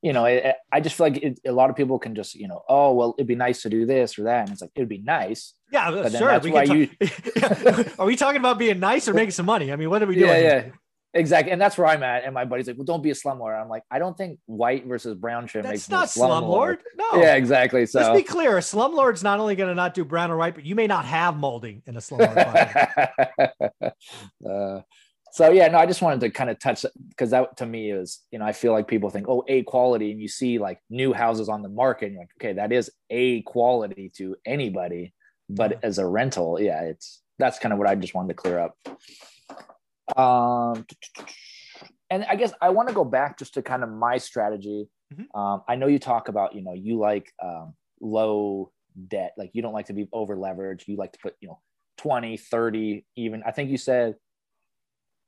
you 0.00 0.12
know, 0.12 0.26
it, 0.26 0.54
I 0.70 0.80
just 0.80 0.96
feel 0.96 1.08
like 1.08 1.16
it, 1.16 1.40
a 1.44 1.50
lot 1.50 1.70
of 1.70 1.76
people 1.76 1.98
can 1.98 2.14
just, 2.14 2.36
you 2.36 2.46
know, 2.46 2.62
oh, 2.68 2.94
well, 2.94 3.14
it'd 3.18 3.26
be 3.26 3.34
nice 3.34 3.62
to 3.62 3.68
do 3.68 3.84
this 3.84 4.16
or 4.16 4.24
that. 4.24 4.42
And 4.42 4.50
it's 4.50 4.62
like, 4.62 4.70
it'd 4.76 4.88
be 4.88 4.98
nice. 4.98 5.54
Yeah, 5.72 5.90
but 5.90 6.12
sure. 6.12 6.28
That's 6.28 6.46
why 6.46 6.66
talk- 6.66 6.76
you... 6.76 6.88
Are 7.98 8.06
we 8.06 8.14
talking 8.14 8.38
about 8.38 8.58
being 8.58 8.78
nice 8.78 9.08
or 9.08 9.14
making 9.20 9.32
some 9.32 9.46
money? 9.46 9.72
I 9.72 9.76
mean, 9.76 9.90
what 9.90 10.02
are 10.04 10.06
we 10.06 10.14
doing? 10.14 10.28
Yeah, 10.28 10.38
yeah. 10.38 10.64
Exactly. 11.14 11.52
And 11.52 11.60
that's 11.60 11.78
where 11.78 11.86
I'm 11.86 12.02
at. 12.02 12.24
And 12.24 12.34
my 12.34 12.44
buddy's 12.44 12.66
like, 12.66 12.76
well, 12.76 12.84
don't 12.84 13.02
be 13.02 13.10
a 13.10 13.14
slumlord. 13.14 13.60
I'm 13.60 13.68
like, 13.68 13.82
I 13.90 13.98
don't 13.98 14.16
think 14.16 14.38
white 14.46 14.86
versus 14.86 15.14
brown 15.14 15.46
trim 15.46 15.62
that's 15.62 15.88
makes 15.88 15.90
not 15.90 16.08
slumlord. 16.08 16.78
No. 16.96 17.20
Yeah, 17.20 17.34
exactly. 17.34 17.86
So 17.86 18.00
let's 18.00 18.16
be 18.16 18.22
clear. 18.22 18.58
A 18.58 18.60
slumlord's 18.60 19.22
not 19.22 19.40
only 19.40 19.56
going 19.56 19.68
to 19.70 19.74
not 19.74 19.94
do 19.94 20.04
brown 20.04 20.30
or 20.30 20.36
white, 20.36 20.54
but 20.54 20.66
you 20.66 20.74
may 20.74 20.86
not 20.86 21.06
have 21.06 21.36
molding 21.36 21.82
in 21.86 21.96
a 21.96 22.00
slumlord. 22.00 23.08
uh, 24.48 24.80
so 25.32 25.50
yeah, 25.50 25.68
no, 25.68 25.78
I 25.78 25.86
just 25.86 26.02
wanted 26.02 26.20
to 26.20 26.30
kind 26.30 26.50
of 26.50 26.58
touch 26.58 26.84
because 27.10 27.30
that 27.30 27.56
to 27.58 27.66
me 27.66 27.90
is, 27.90 28.20
you 28.30 28.38
know, 28.38 28.44
I 28.44 28.52
feel 28.52 28.72
like 28.72 28.88
people 28.88 29.10
think, 29.10 29.28
oh, 29.28 29.44
A 29.48 29.62
quality, 29.62 30.10
and 30.10 30.20
you 30.20 30.28
see 30.28 30.58
like 30.58 30.80
new 30.90 31.12
houses 31.12 31.48
on 31.48 31.62
the 31.62 31.68
market, 31.68 32.06
and 32.06 32.14
you're 32.14 32.22
like, 32.22 32.30
okay, 32.40 32.52
that 32.54 32.72
is 32.72 32.90
A 33.10 33.42
quality 33.42 34.10
to 34.16 34.36
anybody, 34.46 35.14
but 35.48 35.72
yeah. 35.72 35.78
as 35.82 35.98
a 35.98 36.06
rental, 36.06 36.60
yeah, 36.60 36.82
it's 36.82 37.22
that's 37.38 37.58
kind 37.58 37.72
of 37.72 37.78
what 37.78 37.88
I 37.88 37.94
just 37.94 38.14
wanted 38.14 38.28
to 38.28 38.34
clear 38.34 38.58
up. 38.58 38.76
Um, 40.16 40.86
and 42.10 42.24
I 42.24 42.36
guess 42.36 42.52
I 42.60 42.70
want 42.70 42.88
to 42.88 42.94
go 42.94 43.04
back 43.04 43.38
just 43.38 43.54
to 43.54 43.62
kind 43.62 43.82
of 43.82 43.90
my 43.90 44.18
strategy. 44.18 44.88
Mm-hmm. 45.12 45.38
Um, 45.38 45.62
I 45.68 45.76
know 45.76 45.86
you 45.86 45.98
talk 45.98 46.28
about, 46.28 46.54
you 46.54 46.62
know, 46.62 46.74
you 46.74 46.98
like 46.98 47.32
um, 47.42 47.74
low 48.00 48.72
debt, 49.08 49.32
like 49.36 49.50
you 49.52 49.62
don't 49.62 49.72
like 49.74 49.86
to 49.86 49.92
be 49.92 50.08
over 50.12 50.36
leveraged. 50.36 50.86
You 50.86 50.96
like 50.96 51.12
to 51.12 51.18
put, 51.18 51.34
you 51.40 51.48
know, 51.48 51.60
20, 51.98 52.36
30, 52.36 53.04
even. 53.16 53.42
I 53.44 53.50
think 53.50 53.70
you 53.70 53.76
said 53.76 54.14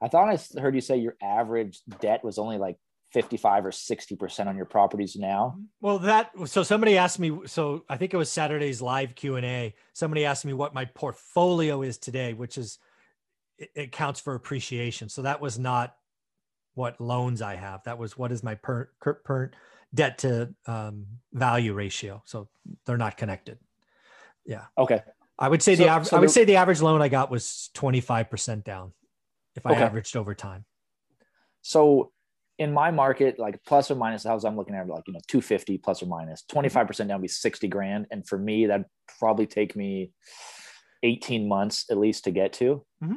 I 0.00 0.08
thought 0.08 0.28
I 0.28 0.60
heard 0.60 0.74
you 0.74 0.80
say 0.80 0.96
your 0.96 1.16
average 1.22 1.80
debt 2.00 2.24
was 2.24 2.38
only 2.38 2.58
like 2.58 2.76
55 3.12 3.66
or 3.66 3.70
60% 3.70 4.46
on 4.46 4.56
your 4.56 4.66
properties 4.66 5.16
now. 5.16 5.58
Well, 5.80 5.98
that 6.00 6.30
so 6.46 6.62
somebody 6.62 6.96
asked 6.96 7.18
me 7.18 7.40
so 7.46 7.84
I 7.88 7.96
think 7.96 8.14
it 8.14 8.16
was 8.16 8.30
Saturday's 8.30 8.80
live 8.80 9.14
Q&A. 9.14 9.74
Somebody 9.92 10.24
asked 10.24 10.44
me 10.44 10.52
what 10.52 10.74
my 10.74 10.86
portfolio 10.86 11.82
is 11.82 11.98
today, 11.98 12.32
which 12.32 12.56
is 12.56 12.78
it, 13.60 13.70
it 13.76 13.92
counts 13.92 14.18
for 14.18 14.34
appreciation. 14.34 15.08
So 15.08 15.22
that 15.22 15.40
was 15.40 15.58
not 15.58 15.94
what 16.74 17.00
loans 17.00 17.42
I 17.42 17.54
have. 17.54 17.84
That 17.84 17.98
was 17.98 18.18
what 18.18 18.32
is 18.32 18.42
my 18.42 18.56
per, 18.56 18.88
per 19.00 19.50
debt 19.94 20.18
to 20.18 20.54
um, 20.66 21.06
value 21.32 21.74
ratio. 21.74 22.22
So 22.24 22.48
they're 22.86 22.96
not 22.96 23.16
connected. 23.16 23.58
Yeah. 24.44 24.64
Okay. 24.76 25.02
I 25.38 25.48
would 25.48 25.62
say 25.62 25.76
so, 25.76 25.84
the 25.84 25.88
average 25.88 26.08
so 26.08 26.16
I 26.16 26.20
would 26.20 26.30
say 26.30 26.44
the 26.44 26.56
average 26.56 26.80
loan 26.80 27.00
I 27.00 27.08
got 27.08 27.30
was 27.30 27.70
25% 27.74 28.64
down 28.64 28.92
if 29.54 29.66
I 29.66 29.72
okay. 29.72 29.82
averaged 29.82 30.16
over 30.16 30.34
time. 30.34 30.64
So 31.62 32.12
in 32.58 32.72
my 32.72 32.90
market, 32.90 33.38
like 33.38 33.62
plus 33.64 33.90
or 33.90 33.94
minus 33.94 34.24
house 34.24 34.44
I'm 34.44 34.56
looking 34.56 34.74
at, 34.74 34.86
like, 34.86 35.04
you 35.06 35.14
know, 35.14 35.20
250 35.28 35.78
plus 35.78 36.02
or 36.02 36.06
minus 36.06 36.44
25% 36.50 37.08
down 37.08 37.20
would 37.20 37.22
be 37.22 37.28
60 37.28 37.68
grand. 37.68 38.06
And 38.10 38.26
for 38.26 38.38
me, 38.38 38.66
that'd 38.66 38.86
probably 39.18 39.46
take 39.46 39.74
me 39.76 40.12
18 41.02 41.48
months 41.48 41.86
at 41.90 41.98
least 41.98 42.24
to 42.24 42.30
get 42.30 42.52
to. 42.54 42.84
Mm-hmm. 43.02 43.14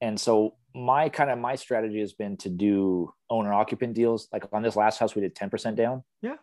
And 0.00 0.18
so 0.18 0.54
my 0.74 1.08
kind 1.08 1.30
of 1.30 1.38
my 1.38 1.56
strategy 1.56 2.00
has 2.00 2.12
been 2.12 2.36
to 2.38 2.48
do 2.48 3.12
owner 3.28 3.52
occupant 3.52 3.94
deals. 3.94 4.28
Like 4.32 4.44
on 4.52 4.62
this 4.62 4.76
last 4.76 4.98
house, 4.98 5.14
we 5.14 5.22
did 5.22 5.34
10% 5.34 5.74
down. 5.74 6.04
Yeah. 6.22 6.36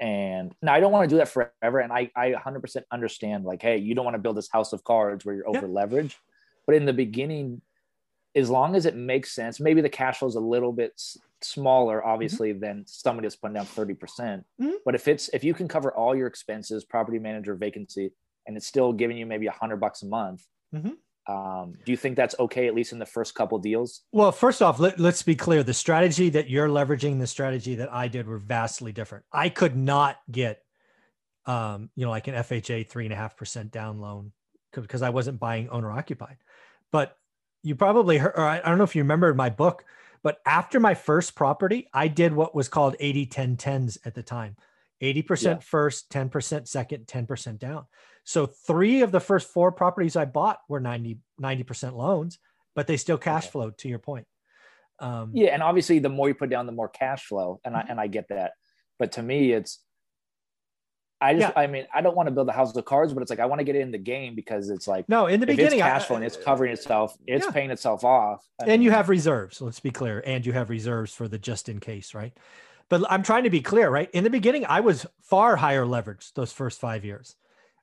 And 0.00 0.54
now 0.62 0.74
I 0.74 0.80
don't 0.80 0.92
want 0.92 1.08
to 1.08 1.14
do 1.14 1.18
that 1.18 1.28
forever. 1.28 1.80
And 1.80 1.92
I, 1.92 2.10
I 2.14 2.32
100% 2.32 2.82
understand 2.90 3.44
like, 3.44 3.62
hey, 3.62 3.78
you 3.78 3.94
don't 3.94 4.04
want 4.04 4.14
to 4.14 4.22
build 4.22 4.36
this 4.36 4.50
house 4.50 4.72
of 4.72 4.84
cards 4.84 5.24
where 5.24 5.34
you're 5.34 5.48
over 5.48 5.66
leveraged. 5.66 6.14
But 6.66 6.76
in 6.76 6.84
the 6.84 6.92
beginning, 6.92 7.62
as 8.34 8.50
long 8.50 8.76
as 8.76 8.84
it 8.84 8.94
makes 8.94 9.32
sense, 9.32 9.60
maybe 9.60 9.80
the 9.80 9.88
cash 9.88 10.18
flow 10.18 10.28
is 10.28 10.34
a 10.34 10.40
little 10.40 10.72
bit 10.72 11.00
smaller, 11.40 12.04
obviously, 12.04 12.50
mm-hmm. 12.50 12.60
than 12.60 12.84
somebody 12.86 13.26
that's 13.26 13.36
putting 13.36 13.54
down 13.54 13.66
30%. 13.66 13.98
percent 13.98 14.44
mm 14.60 14.66
hmm 14.66 14.74
But 14.84 14.94
if 14.94 15.08
it's 15.08 15.28
if 15.30 15.42
you 15.42 15.54
can 15.54 15.68
cover 15.68 15.92
all 15.92 16.14
your 16.14 16.26
expenses, 16.26 16.84
property 16.84 17.18
manager 17.18 17.54
vacancy, 17.54 18.12
and 18.46 18.56
it's 18.56 18.66
still 18.66 18.92
giving 18.92 19.16
you 19.16 19.26
maybe 19.26 19.46
a 19.46 19.52
hundred 19.52 19.78
bucks 19.78 20.02
a 20.02 20.06
month, 20.06 20.44
mm-hmm. 20.74 20.92
Um, 21.28 21.74
do 21.84 21.92
you 21.92 21.96
think 21.96 22.16
that's 22.16 22.34
okay, 22.38 22.66
at 22.66 22.74
least 22.74 22.92
in 22.92 22.98
the 22.98 23.06
first 23.06 23.34
couple 23.34 23.58
deals? 23.58 24.02
Well, 24.12 24.32
first 24.32 24.62
off, 24.62 24.78
let, 24.78 25.00
let's 25.00 25.22
be 25.22 25.34
clear. 25.34 25.62
The 25.62 25.74
strategy 25.74 26.30
that 26.30 26.48
you're 26.48 26.68
leveraging, 26.68 27.18
the 27.18 27.26
strategy 27.26 27.76
that 27.76 27.92
I 27.92 28.08
did 28.08 28.26
were 28.26 28.38
vastly 28.38 28.92
different. 28.92 29.24
I 29.32 29.48
could 29.48 29.76
not 29.76 30.18
get 30.30 30.62
um, 31.46 31.90
you 31.94 32.04
know, 32.04 32.10
like 32.10 32.28
an 32.28 32.34
FHA 32.34 32.88
three 32.88 33.04
and 33.04 33.12
a 33.12 33.16
half 33.16 33.36
percent 33.36 33.70
down 33.70 34.00
loan 34.00 34.32
because 34.72 35.02
I 35.02 35.10
wasn't 35.10 35.38
buying 35.38 35.68
owner 35.70 35.90
occupied. 35.90 36.36
But 36.92 37.16
you 37.62 37.76
probably 37.76 38.18
heard, 38.18 38.34
or 38.36 38.44
I 38.44 38.60
don't 38.60 38.78
know 38.78 38.84
if 38.84 38.96
you 38.96 39.02
remember 39.02 39.32
my 39.32 39.50
book, 39.50 39.84
but 40.22 40.38
after 40.44 40.80
my 40.80 40.94
first 40.94 41.34
property, 41.34 41.88
I 41.92 42.08
did 42.08 42.32
what 42.32 42.54
was 42.54 42.68
called 42.68 42.96
80 42.98 43.26
10 43.26 43.56
10s 43.56 43.98
at 44.04 44.14
the 44.14 44.22
time 44.22 44.56
80% 45.02 45.42
yeah. 45.42 45.58
first, 45.58 46.10
10% 46.10 46.66
second, 46.66 47.06
10% 47.06 47.58
down. 47.58 47.84
So 48.26 48.46
three 48.46 49.02
of 49.02 49.12
the 49.12 49.20
first 49.20 49.52
four 49.52 49.70
properties 49.70 50.16
I 50.16 50.24
bought 50.24 50.58
were 50.68 50.80
90, 50.80 51.18
90% 51.40 51.94
loans, 51.94 52.38
but 52.74 52.88
they 52.88 52.96
still 52.96 53.18
cash 53.18 53.44
okay. 53.44 53.52
flowed 53.52 53.78
to 53.78 53.88
your 53.88 54.00
point. 54.00 54.26
Um, 54.98 55.30
yeah. 55.32 55.50
And 55.50 55.62
obviously 55.62 56.00
the 56.00 56.08
more 56.08 56.26
you 56.26 56.34
put 56.34 56.50
down, 56.50 56.66
the 56.66 56.72
more 56.72 56.88
cash 56.88 57.24
flow. 57.26 57.60
And 57.64 57.74
mm-hmm. 57.74 57.86
I, 57.86 57.90
and 57.90 58.00
I 58.00 58.08
get 58.08 58.28
that. 58.28 58.52
But 58.98 59.12
to 59.12 59.22
me, 59.22 59.52
it's, 59.52 59.78
I 61.20 61.34
just, 61.34 61.54
yeah. 61.56 61.62
I 61.62 61.68
mean, 61.68 61.86
I 61.94 62.00
don't 62.00 62.16
want 62.16 62.26
to 62.26 62.34
build 62.34 62.48
a 62.48 62.52
house 62.52 62.76
of 62.76 62.84
cards, 62.84 63.14
but 63.14 63.22
it's 63.22 63.30
like 63.30 63.38
I 63.38 63.46
want 63.46 63.60
to 63.60 63.64
get 63.64 63.76
in 63.76 63.92
the 63.92 63.98
game 63.98 64.34
because 64.34 64.68
it's 64.68 64.86
like 64.86 65.08
no, 65.08 65.28
in 65.28 65.40
the 65.40 65.46
beginning, 65.46 65.78
cash 65.78 66.04
flow 66.04 66.16
and 66.16 66.24
it's 66.24 66.36
covering 66.36 66.72
itself, 66.72 67.16
it's 67.26 67.46
yeah. 67.46 67.52
paying 67.52 67.70
itself 67.70 68.04
off, 68.04 68.44
I 68.60 68.64
and 68.64 68.72
mean, 68.72 68.82
you 68.82 68.90
have 68.90 69.08
reserves. 69.08 69.62
Let's 69.62 69.80
be 69.80 69.90
clear, 69.90 70.22
and 70.26 70.44
you 70.44 70.52
have 70.52 70.68
reserves 70.68 71.14
for 71.14 71.26
the 71.26 71.38
just 71.38 71.70
in 71.70 71.80
case, 71.80 72.12
right? 72.12 72.36
But 72.90 73.10
I'm 73.10 73.22
trying 73.22 73.44
to 73.44 73.50
be 73.50 73.62
clear, 73.62 73.88
right? 73.88 74.10
In 74.10 74.24
the 74.24 74.30
beginning, 74.30 74.66
I 74.68 74.80
was 74.80 75.06
far 75.22 75.56
higher 75.56 75.86
leverage 75.86 76.34
those 76.34 76.52
first 76.52 76.80
five 76.80 77.02
years. 77.02 77.34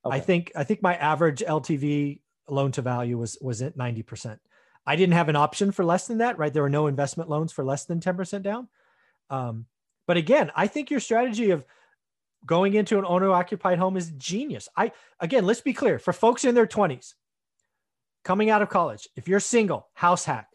Okay. 0.05 0.17
I 0.17 0.19
think 0.19 0.51
I 0.55 0.63
think 0.63 0.81
my 0.81 0.95
average 0.95 1.39
LTV 1.39 2.19
loan 2.49 2.71
to 2.73 2.81
value 2.81 3.17
was 3.17 3.37
was 3.41 3.61
at 3.61 3.77
90 3.77 4.03
percent. 4.03 4.39
I 4.85 4.95
didn't 4.95 5.13
have 5.13 5.29
an 5.29 5.35
option 5.35 5.71
for 5.71 5.85
less 5.85 6.07
than 6.07 6.17
that, 6.17 6.37
right? 6.37 6.51
There 6.51 6.63
were 6.63 6.69
no 6.69 6.87
investment 6.87 7.29
loans 7.29 7.53
for 7.53 7.63
less 7.63 7.85
than 7.85 7.99
10 7.99 8.17
percent 8.17 8.43
down. 8.43 8.67
Um, 9.29 9.65
but 10.07 10.17
again, 10.17 10.51
I 10.55 10.67
think 10.67 10.91
your 10.91 10.99
strategy 10.99 11.51
of 11.51 11.63
going 12.45 12.73
into 12.73 12.99
an 12.99 13.05
owner 13.07 13.31
occupied 13.31 13.79
home 13.79 13.95
is 13.95 14.11
genius. 14.11 14.67
I 14.75 14.91
again, 15.19 15.45
let's 15.45 15.61
be 15.61 15.73
clear 15.73 15.99
for 15.99 16.11
folks 16.11 16.43
in 16.43 16.55
their 16.55 16.67
20s 16.67 17.13
coming 18.23 18.49
out 18.49 18.61
of 18.61 18.69
college, 18.69 19.07
if 19.15 19.27
you're 19.27 19.39
single, 19.39 19.89
house 19.93 20.25
hack, 20.25 20.47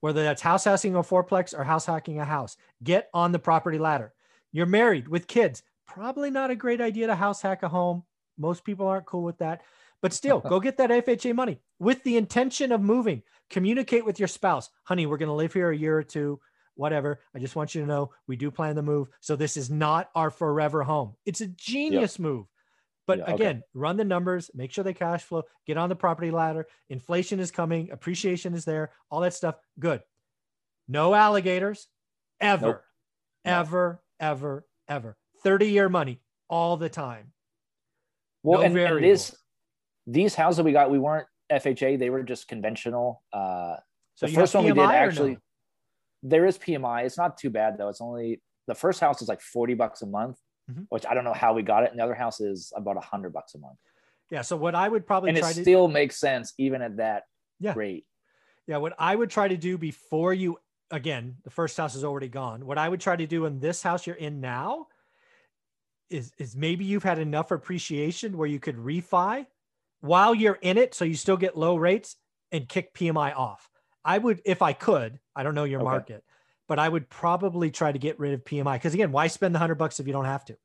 whether 0.00 0.22
that's 0.22 0.42
house 0.42 0.64
hacking 0.64 0.94
a 0.94 1.02
fourplex 1.02 1.56
or 1.58 1.64
house 1.64 1.86
hacking 1.86 2.20
a 2.20 2.24
house, 2.24 2.56
get 2.82 3.08
on 3.14 3.32
the 3.32 3.38
property 3.38 3.78
ladder. 3.78 4.12
You're 4.52 4.66
married 4.66 5.08
with 5.08 5.26
kids, 5.26 5.62
probably 5.86 6.30
not 6.30 6.50
a 6.50 6.56
great 6.56 6.80
idea 6.80 7.06
to 7.06 7.14
house 7.14 7.42
hack 7.42 7.62
a 7.62 7.68
home. 7.68 8.04
Most 8.42 8.64
people 8.64 8.86
aren't 8.86 9.06
cool 9.06 9.22
with 9.22 9.38
that. 9.38 9.62
But 10.02 10.12
still, 10.12 10.40
go 10.48 10.60
get 10.60 10.76
that 10.76 10.90
FHA 10.90 11.34
money 11.34 11.60
with 11.78 12.02
the 12.02 12.18
intention 12.18 12.72
of 12.72 12.82
moving. 12.82 13.22
Communicate 13.48 14.04
with 14.04 14.18
your 14.18 14.28
spouse. 14.28 14.68
Honey, 14.84 15.06
we're 15.06 15.16
going 15.16 15.28
to 15.28 15.34
live 15.34 15.54
here 15.54 15.70
a 15.70 15.76
year 15.76 15.96
or 15.96 16.02
two 16.02 16.38
whatever. 16.74 17.20
I 17.34 17.38
just 17.38 17.56
want 17.56 17.74
you 17.74 17.82
to 17.82 17.86
know 17.86 18.12
we 18.26 18.36
do 18.36 18.50
plan 18.50 18.76
the 18.76 18.82
move. 18.82 19.08
So 19.20 19.36
this 19.36 19.56
is 19.56 19.70
not 19.70 20.10
our 20.14 20.30
forever 20.30 20.82
home. 20.82 21.14
It's 21.26 21.40
a 21.40 21.46
genius 21.46 22.18
move. 22.18 22.46
But 23.06 23.18
yeah, 23.18 23.34
again, 23.34 23.56
okay. 23.56 23.66
run 23.74 23.96
the 23.96 24.04
numbers, 24.04 24.50
make 24.54 24.70
sure 24.70 24.84
they 24.84 24.94
cash 24.94 25.24
flow, 25.24 25.42
get 25.66 25.76
on 25.76 25.88
the 25.88 25.96
property 25.96 26.30
ladder. 26.30 26.66
Inflation 26.88 27.40
is 27.40 27.50
coming, 27.50 27.90
appreciation 27.90 28.54
is 28.54 28.64
there, 28.64 28.92
all 29.10 29.20
that 29.20 29.34
stuff. 29.34 29.56
Good. 29.78 30.02
No 30.86 31.12
alligators 31.14 31.88
ever, 32.40 32.66
nope. 32.66 32.82
ever, 33.44 34.02
ever, 34.20 34.66
ever. 34.88 35.16
30 35.42 35.66
year 35.66 35.88
money 35.88 36.20
all 36.48 36.76
the 36.76 36.88
time. 36.88 37.32
Well, 38.42 38.60
no 38.60 38.66
and, 38.66 38.76
and 38.76 39.04
this, 39.04 39.34
these 40.06 40.34
houses 40.34 40.64
we 40.64 40.72
got, 40.72 40.90
we 40.90 40.98
weren't 40.98 41.26
FHA, 41.50 41.98
they 41.98 42.10
were 42.10 42.22
just 42.22 42.48
conventional. 42.48 43.22
Uh, 43.32 43.76
so 44.14 44.26
the 44.26 44.32
first 44.32 44.54
one 44.54 44.64
we 44.64 44.72
did 44.72 44.80
actually. 44.80 45.32
No? 45.32 45.38
there 46.22 46.46
is 46.46 46.58
PMI. 46.58 47.04
It's 47.04 47.18
not 47.18 47.36
too 47.36 47.50
bad 47.50 47.76
though. 47.78 47.88
It's 47.88 48.00
only 48.00 48.40
the 48.66 48.74
first 48.74 49.00
house 49.00 49.20
is 49.22 49.28
like 49.28 49.40
40 49.40 49.74
bucks 49.74 50.02
a 50.02 50.06
month, 50.06 50.38
mm-hmm. 50.70 50.82
which 50.88 51.04
I 51.06 51.14
don't 51.14 51.24
know 51.24 51.32
how 51.32 51.52
we 51.52 51.62
got 51.62 51.82
it. 51.82 51.90
And 51.90 51.98
the 51.98 52.04
other 52.04 52.14
house 52.14 52.40
is 52.40 52.72
about 52.76 52.96
a 52.96 53.00
hundred 53.00 53.32
bucks 53.32 53.54
a 53.54 53.58
month. 53.58 53.78
Yeah. 54.30 54.42
So 54.42 54.56
what 54.56 54.74
I 54.74 54.88
would 54.88 55.06
probably 55.06 55.30
and 55.30 55.38
it 55.38 55.42
to, 55.42 55.62
still 55.62 55.88
makes 55.88 56.18
sense 56.18 56.54
even 56.58 56.80
at 56.80 56.96
that 56.98 57.24
yeah. 57.60 57.74
rate. 57.76 58.06
Yeah. 58.66 58.78
What 58.78 58.94
I 58.98 59.14
would 59.14 59.30
try 59.30 59.48
to 59.48 59.56
do 59.56 59.76
before 59.76 60.32
you 60.32 60.58
again, 60.90 61.36
the 61.42 61.50
first 61.50 61.76
house 61.76 61.94
is 61.94 62.04
already 62.04 62.28
gone. 62.28 62.66
What 62.66 62.78
I 62.78 62.88
would 62.88 63.00
try 63.00 63.16
to 63.16 63.26
do 63.26 63.46
in 63.46 63.58
this 63.58 63.82
house 63.82 64.06
you're 64.06 64.16
in 64.16 64.40
now 64.40 64.86
is 66.12 66.32
is 66.38 66.54
maybe 66.54 66.84
you've 66.84 67.02
had 67.02 67.18
enough 67.18 67.50
appreciation 67.50 68.36
where 68.36 68.48
you 68.48 68.60
could 68.60 68.76
refi 68.76 69.46
while 70.00 70.34
you're 70.34 70.58
in 70.60 70.78
it, 70.78 70.94
so 70.94 71.04
you 71.04 71.14
still 71.14 71.36
get 71.36 71.56
low 71.56 71.76
rates 71.76 72.16
and 72.50 72.68
kick 72.68 72.92
PMI 72.94 73.36
off. 73.36 73.70
I 74.04 74.18
would, 74.18 74.42
if 74.44 74.62
I 74.62 74.72
could, 74.72 75.20
I 75.34 75.42
don't 75.42 75.54
know 75.54 75.64
your 75.64 75.80
okay. 75.80 75.88
market, 75.90 76.24
but 76.68 76.78
I 76.78 76.88
would 76.88 77.08
probably 77.08 77.70
try 77.70 77.92
to 77.92 77.98
get 77.98 78.18
rid 78.18 78.34
of 78.34 78.44
PMI 78.44 78.74
because 78.74 78.94
again, 78.94 79.12
why 79.12 79.28
spend 79.28 79.54
the 79.54 79.58
hundred 79.58 79.76
bucks 79.76 80.00
if 80.00 80.06
you 80.06 80.12
don't 80.12 80.24
have 80.24 80.44
to? 80.46 80.56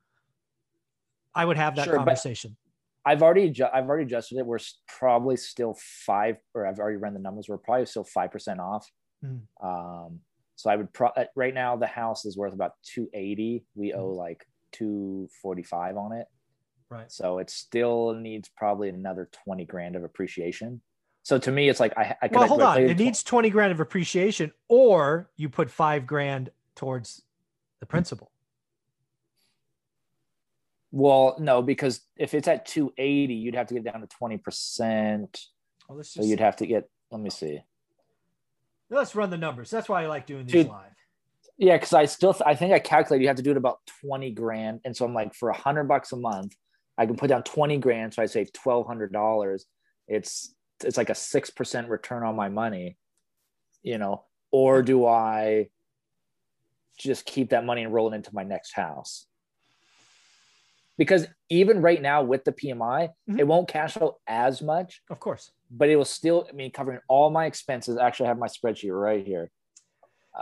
I 1.33 1.45
would 1.45 1.57
have 1.57 1.75
that 1.75 1.85
sure, 1.85 1.95
conversation. 1.95 2.57
I've 3.05 3.21
already 3.21 3.49
ju- 3.51 3.67
I've 3.71 3.87
already 3.87 4.05
adjusted 4.05 4.39
it. 4.39 4.45
We're 4.45 4.59
probably 4.87 5.37
still 5.37 5.77
five, 5.79 6.37
or 6.53 6.65
I've 6.65 6.79
already 6.79 6.97
run 6.97 7.13
the 7.13 7.19
numbers. 7.19 7.47
We're 7.47 7.57
probably 7.57 7.85
still 7.85 8.03
five 8.03 8.31
percent 8.31 8.59
off. 8.59 8.89
Mm. 9.23 9.41
Um, 9.63 10.19
so 10.55 10.71
I 10.71 10.75
would 10.75 10.91
pro- 10.91 11.09
uh, 11.09 11.25
right 11.35 11.53
now 11.53 11.75
the 11.75 11.87
house 11.87 12.25
is 12.25 12.35
worth 12.35 12.53
about 12.53 12.71
two 12.83 13.07
eighty. 13.13 13.65
We 13.75 13.91
mm. 13.91 13.97
owe 13.97 14.09
like 14.09 14.47
two 14.71 15.29
forty 15.41 15.63
five 15.63 15.97
on 15.97 16.13
it. 16.13 16.27
Right. 16.89 17.11
So 17.11 17.39
it 17.39 17.49
still 17.49 18.13
needs 18.13 18.49
probably 18.55 18.89
another 18.89 19.29
twenty 19.43 19.65
grand 19.65 19.95
of 19.95 20.03
appreciation. 20.03 20.81
So 21.27 21.37
to 21.39 21.51
me, 21.51 21.67
it's 21.67 21.81
like 21.81 21.97
I, 21.97 22.15
I 22.21 22.29
well, 22.31 22.47
hold 22.47 22.61
on. 22.61 22.81
It 22.81 22.97
needs 22.97 23.21
20 23.21 23.49
grand 23.49 23.73
of 23.73 23.81
appreciation, 23.81 24.53
or 24.69 25.29
you 25.35 25.49
put 25.49 25.69
five 25.69 26.07
grand 26.07 26.51
towards 26.73 27.21
the 27.81 27.85
principal. 27.85 28.31
Well, 30.91 31.35
no, 31.37 31.61
because 31.61 31.99
if 32.15 32.33
it's 32.33 32.47
at 32.47 32.65
280, 32.65 33.33
you'd 33.33 33.55
have 33.55 33.67
to 33.67 33.73
get 33.73 33.83
down 33.83 33.99
to 33.99 34.07
20%. 34.07 35.47
Well, 35.89 36.01
so 36.01 36.23
you'd 36.23 36.39
have 36.39 36.55
to 36.55 36.65
get, 36.65 36.89
let 37.11 37.19
me 37.19 37.29
see. 37.29 37.59
Let's 38.89 39.13
run 39.13 39.29
the 39.29 39.37
numbers. 39.37 39.69
That's 39.69 39.89
why 39.89 40.03
I 40.03 40.07
like 40.07 40.27
doing 40.27 40.45
these 40.45 40.65
live. 40.65 40.91
Yeah, 41.57 41.75
because 41.75 41.93
I 41.93 42.05
still 42.05 42.35
I 42.45 42.53
think 42.55 42.73
I 42.73 42.79
calculated 42.79 43.23
you 43.23 43.27
have 43.29 43.37
to 43.37 43.43
do 43.43 43.51
it 43.51 43.57
about 43.57 43.79
twenty 44.01 44.31
grand, 44.31 44.81
and 44.85 44.95
so 44.95 45.05
I'm 45.05 45.13
like 45.13 45.33
for 45.33 45.49
a 45.49 45.57
hundred 45.57 45.85
bucks 45.85 46.11
a 46.11 46.15
month, 46.17 46.55
I 46.97 47.05
can 47.05 47.15
put 47.17 47.29
down 47.29 47.43
twenty 47.43 47.77
grand, 47.77 48.13
so 48.13 48.21
I 48.21 48.27
save 48.27 48.53
twelve 48.53 48.85
hundred 48.85 49.11
dollars. 49.11 49.65
It's 50.07 50.53
it's 50.83 50.97
like 50.97 51.09
a 51.09 51.15
six 51.15 51.49
percent 51.49 51.89
return 51.89 52.23
on 52.23 52.35
my 52.35 52.49
money, 52.49 52.97
you 53.81 53.97
know. 53.97 54.23
Or 54.51 54.81
do 54.83 55.05
I 55.07 55.69
just 56.97 57.25
keep 57.25 57.49
that 57.49 57.65
money 57.65 57.83
and 57.83 57.93
roll 57.93 58.11
it 58.11 58.15
into 58.15 58.33
my 58.33 58.43
next 58.43 58.73
house? 58.73 59.25
Because 60.97 61.27
even 61.49 61.81
right 61.81 62.01
now 62.01 62.23
with 62.23 62.43
the 62.43 62.51
PMI, 62.51 63.09
Mhm. 63.29 63.39
it 63.39 63.47
won't 63.47 63.67
cash 63.67 63.97
out 63.97 64.15
as 64.27 64.61
much, 64.61 65.01
Of 65.09 65.19
course. 65.19 65.51
but 65.69 65.89
it 65.89 65.95
will 65.95 66.05
still. 66.05 66.47
I 66.49 66.53
mean, 66.53 66.71
covering 66.71 66.99
all 67.07 67.29
my 67.29 67.45
expenses. 67.45 67.97
Actually, 67.97 68.27
I 68.27 68.29
have 68.29 68.39
my 68.39 68.47
spreadsheet 68.47 68.91
right 68.99 69.25
here. 69.25 69.51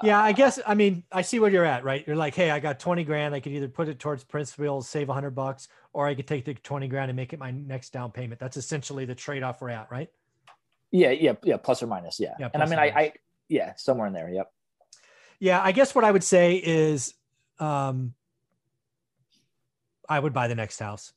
Yeah, 0.03 0.21
I 0.21 0.31
guess 0.31 0.59
I 0.65 0.75
mean 0.75 1.03
I 1.11 1.21
see 1.21 1.39
where 1.39 1.49
you're 1.49 1.65
at, 1.65 1.83
right? 1.83 2.05
You're 2.05 2.15
like, 2.15 2.35
hey, 2.35 2.51
I 2.51 2.59
got 2.59 2.79
20 2.79 3.03
grand. 3.03 3.33
I 3.33 3.39
could 3.39 3.51
either 3.53 3.67
put 3.67 3.87
it 3.87 3.99
towards 3.99 4.23
principal, 4.23 4.81
save 4.81 5.07
100 5.07 5.31
bucks, 5.31 5.67
or 5.93 6.07
I 6.07 6.15
could 6.15 6.27
take 6.27 6.45
the 6.45 6.53
20 6.53 6.87
grand 6.87 7.09
and 7.09 7.15
make 7.15 7.33
it 7.33 7.39
my 7.39 7.51
next 7.51 7.91
down 7.91 8.11
payment. 8.11 8.39
That's 8.39 8.57
essentially 8.57 9.05
the 9.05 9.15
trade-off 9.15 9.61
we're 9.61 9.69
at, 9.69 9.89
right? 9.91 10.09
Yeah, 10.91 11.11
yeah, 11.11 11.33
yeah. 11.43 11.57
Plus 11.57 11.83
or 11.83 11.87
minus, 11.87 12.19
yeah. 12.19 12.35
Yeah, 12.39 12.49
and 12.53 12.63
I 12.63 12.65
mean, 12.65 12.79
I, 12.79 12.85
I, 12.85 13.13
yeah, 13.49 13.73
somewhere 13.75 14.07
in 14.07 14.13
there. 14.13 14.29
Yep. 14.29 14.51
Yeah, 15.39 15.61
I 15.61 15.71
guess 15.71 15.93
what 15.93 16.03
I 16.03 16.11
would 16.11 16.23
say 16.23 16.55
is 16.55 17.13
um 17.59 18.13
I 20.07 20.19
would 20.19 20.33
buy 20.33 20.47
the 20.47 20.55
next 20.55 20.79
house. 20.79 21.13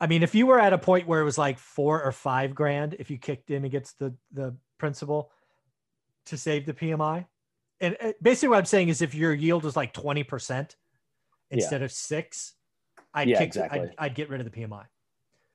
I 0.00 0.06
mean, 0.06 0.22
if 0.22 0.34
you 0.34 0.46
were 0.46 0.58
at 0.58 0.72
a 0.72 0.78
point 0.78 1.06
where 1.06 1.20
it 1.20 1.24
was 1.24 1.38
like 1.38 1.58
four 1.58 2.02
or 2.02 2.12
five 2.12 2.54
grand, 2.54 2.96
if 2.98 3.10
you 3.10 3.18
kicked 3.18 3.50
in 3.50 3.64
against 3.64 3.98
the 3.98 4.14
the 4.32 4.56
principal 4.78 5.30
to 6.26 6.36
save 6.36 6.66
the 6.66 6.74
PMI, 6.74 7.26
and 7.84 7.96
uh, 8.00 8.12
basically 8.22 8.48
what 8.50 8.58
I'm 8.58 8.64
saying 8.64 8.88
is 8.88 9.02
if 9.02 9.14
your 9.14 9.32
yield 9.34 9.64
was 9.64 9.76
like 9.76 9.92
20 9.92 10.24
percent 10.24 10.76
instead 11.50 11.82
of 11.82 11.92
six, 11.92 12.54
I'd 13.12 13.28
Yeah, 13.28 13.38
kick, 13.38 13.46
exactly. 13.48 13.80
I'd, 13.80 13.94
I'd 13.98 14.14
get 14.14 14.28
rid 14.30 14.40
of 14.40 14.50
the 14.50 14.60
PMI. 14.60 14.84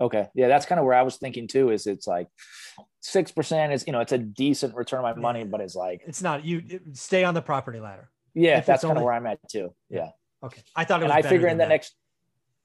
Okay. 0.01 0.27
Yeah, 0.33 0.47
that's 0.47 0.65
kind 0.65 0.79
of 0.79 0.85
where 0.85 0.95
I 0.95 1.01
was 1.01 1.17
thinking 1.17 1.47
too. 1.47 1.71
Is 1.71 1.85
it's 1.87 2.07
like 2.07 2.27
six 3.01 3.31
percent 3.31 3.73
is 3.73 3.85
you 3.85 3.91
know 3.93 3.99
it's 3.99 4.13
a 4.13 4.17
decent 4.17 4.75
return 4.75 5.03
on 5.03 5.15
my 5.15 5.21
money, 5.21 5.43
but 5.43 5.59
it's 5.61 5.75
like 5.75 6.01
It's 6.07 6.21
not 6.21 6.45
you 6.45 6.61
it- 6.67 6.97
stay 6.97 7.23
on 7.23 7.33
the 7.33 7.41
property 7.41 7.79
ladder. 7.79 8.09
yeah, 8.33 8.59
If 8.59 8.65
that's 8.65 8.83
kind 8.83 8.91
only- 8.91 9.01
of 9.01 9.05
where 9.05 9.13
I'm 9.13 9.25
at 9.25 9.39
too. 9.49 9.73
Yeah, 9.89 10.09
Okay, 10.43 10.61
I 10.75 10.85
thought 10.85 11.01
it 11.01 11.05
and. 11.05 11.13
I 11.13 11.21
figure 11.21 11.47
in 11.47 11.57
the 11.57 11.63
that. 11.65 11.69
next, 11.69 11.95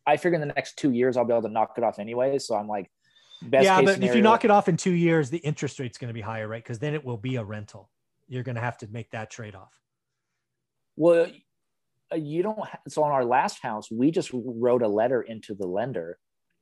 I 0.07 0.17
figure 0.17 0.35
in 0.41 0.47
the 0.47 0.55
next 0.55 0.77
two 0.77 0.93
years 0.93 1.17
I'll 1.17 1.25
be 1.25 1.33
able 1.33 1.43
to 1.43 1.49
knock 1.49 1.75
it 1.77 1.83
off 1.83 1.99
anyway. 1.99 2.39
So 2.39 2.55
I'm 2.55 2.69
like, 2.69 2.89
best 3.43 3.65
yeah, 3.65 3.83
but 3.83 4.01
if 4.03 4.15
you 4.15 4.23
knock 4.23 4.45
it 4.45 4.51
off 4.53 4.69
in 4.69 4.77
two 4.77 4.93
years, 4.93 5.31
the 5.31 5.39
interest 5.39 5.81
rate's 5.81 5.99
going 5.99 6.09
to 6.09 6.15
be 6.15 6.21
higher, 6.21 6.47
right? 6.47 6.63
Because 6.63 6.79
then 6.79 6.95
it 6.95 7.05
will 7.05 7.17
be 7.17 7.35
a 7.37 7.43
rental. 7.45 7.91
You're 8.29 8.43
going 8.43 8.55
to 8.57 8.61
have 8.61 8.79
to 8.79 8.89
make 8.91 9.11
that 9.11 9.31
trade 9.31 9.55
off. 9.55 9.73
Well, 10.97 11.27
uh, 12.13 12.17
you 12.17 12.43
don't. 12.43 12.59
Ha- 12.59 12.79
so 12.89 13.03
on 13.03 13.13
our 13.13 13.25
last 13.25 13.61
house, 13.63 13.91
we 13.91 14.11
just 14.11 14.31
wrote 14.33 14.83
a 14.83 14.89
letter 14.89 15.23
into 15.23 15.55
the 15.55 15.67
lender, 15.67 16.19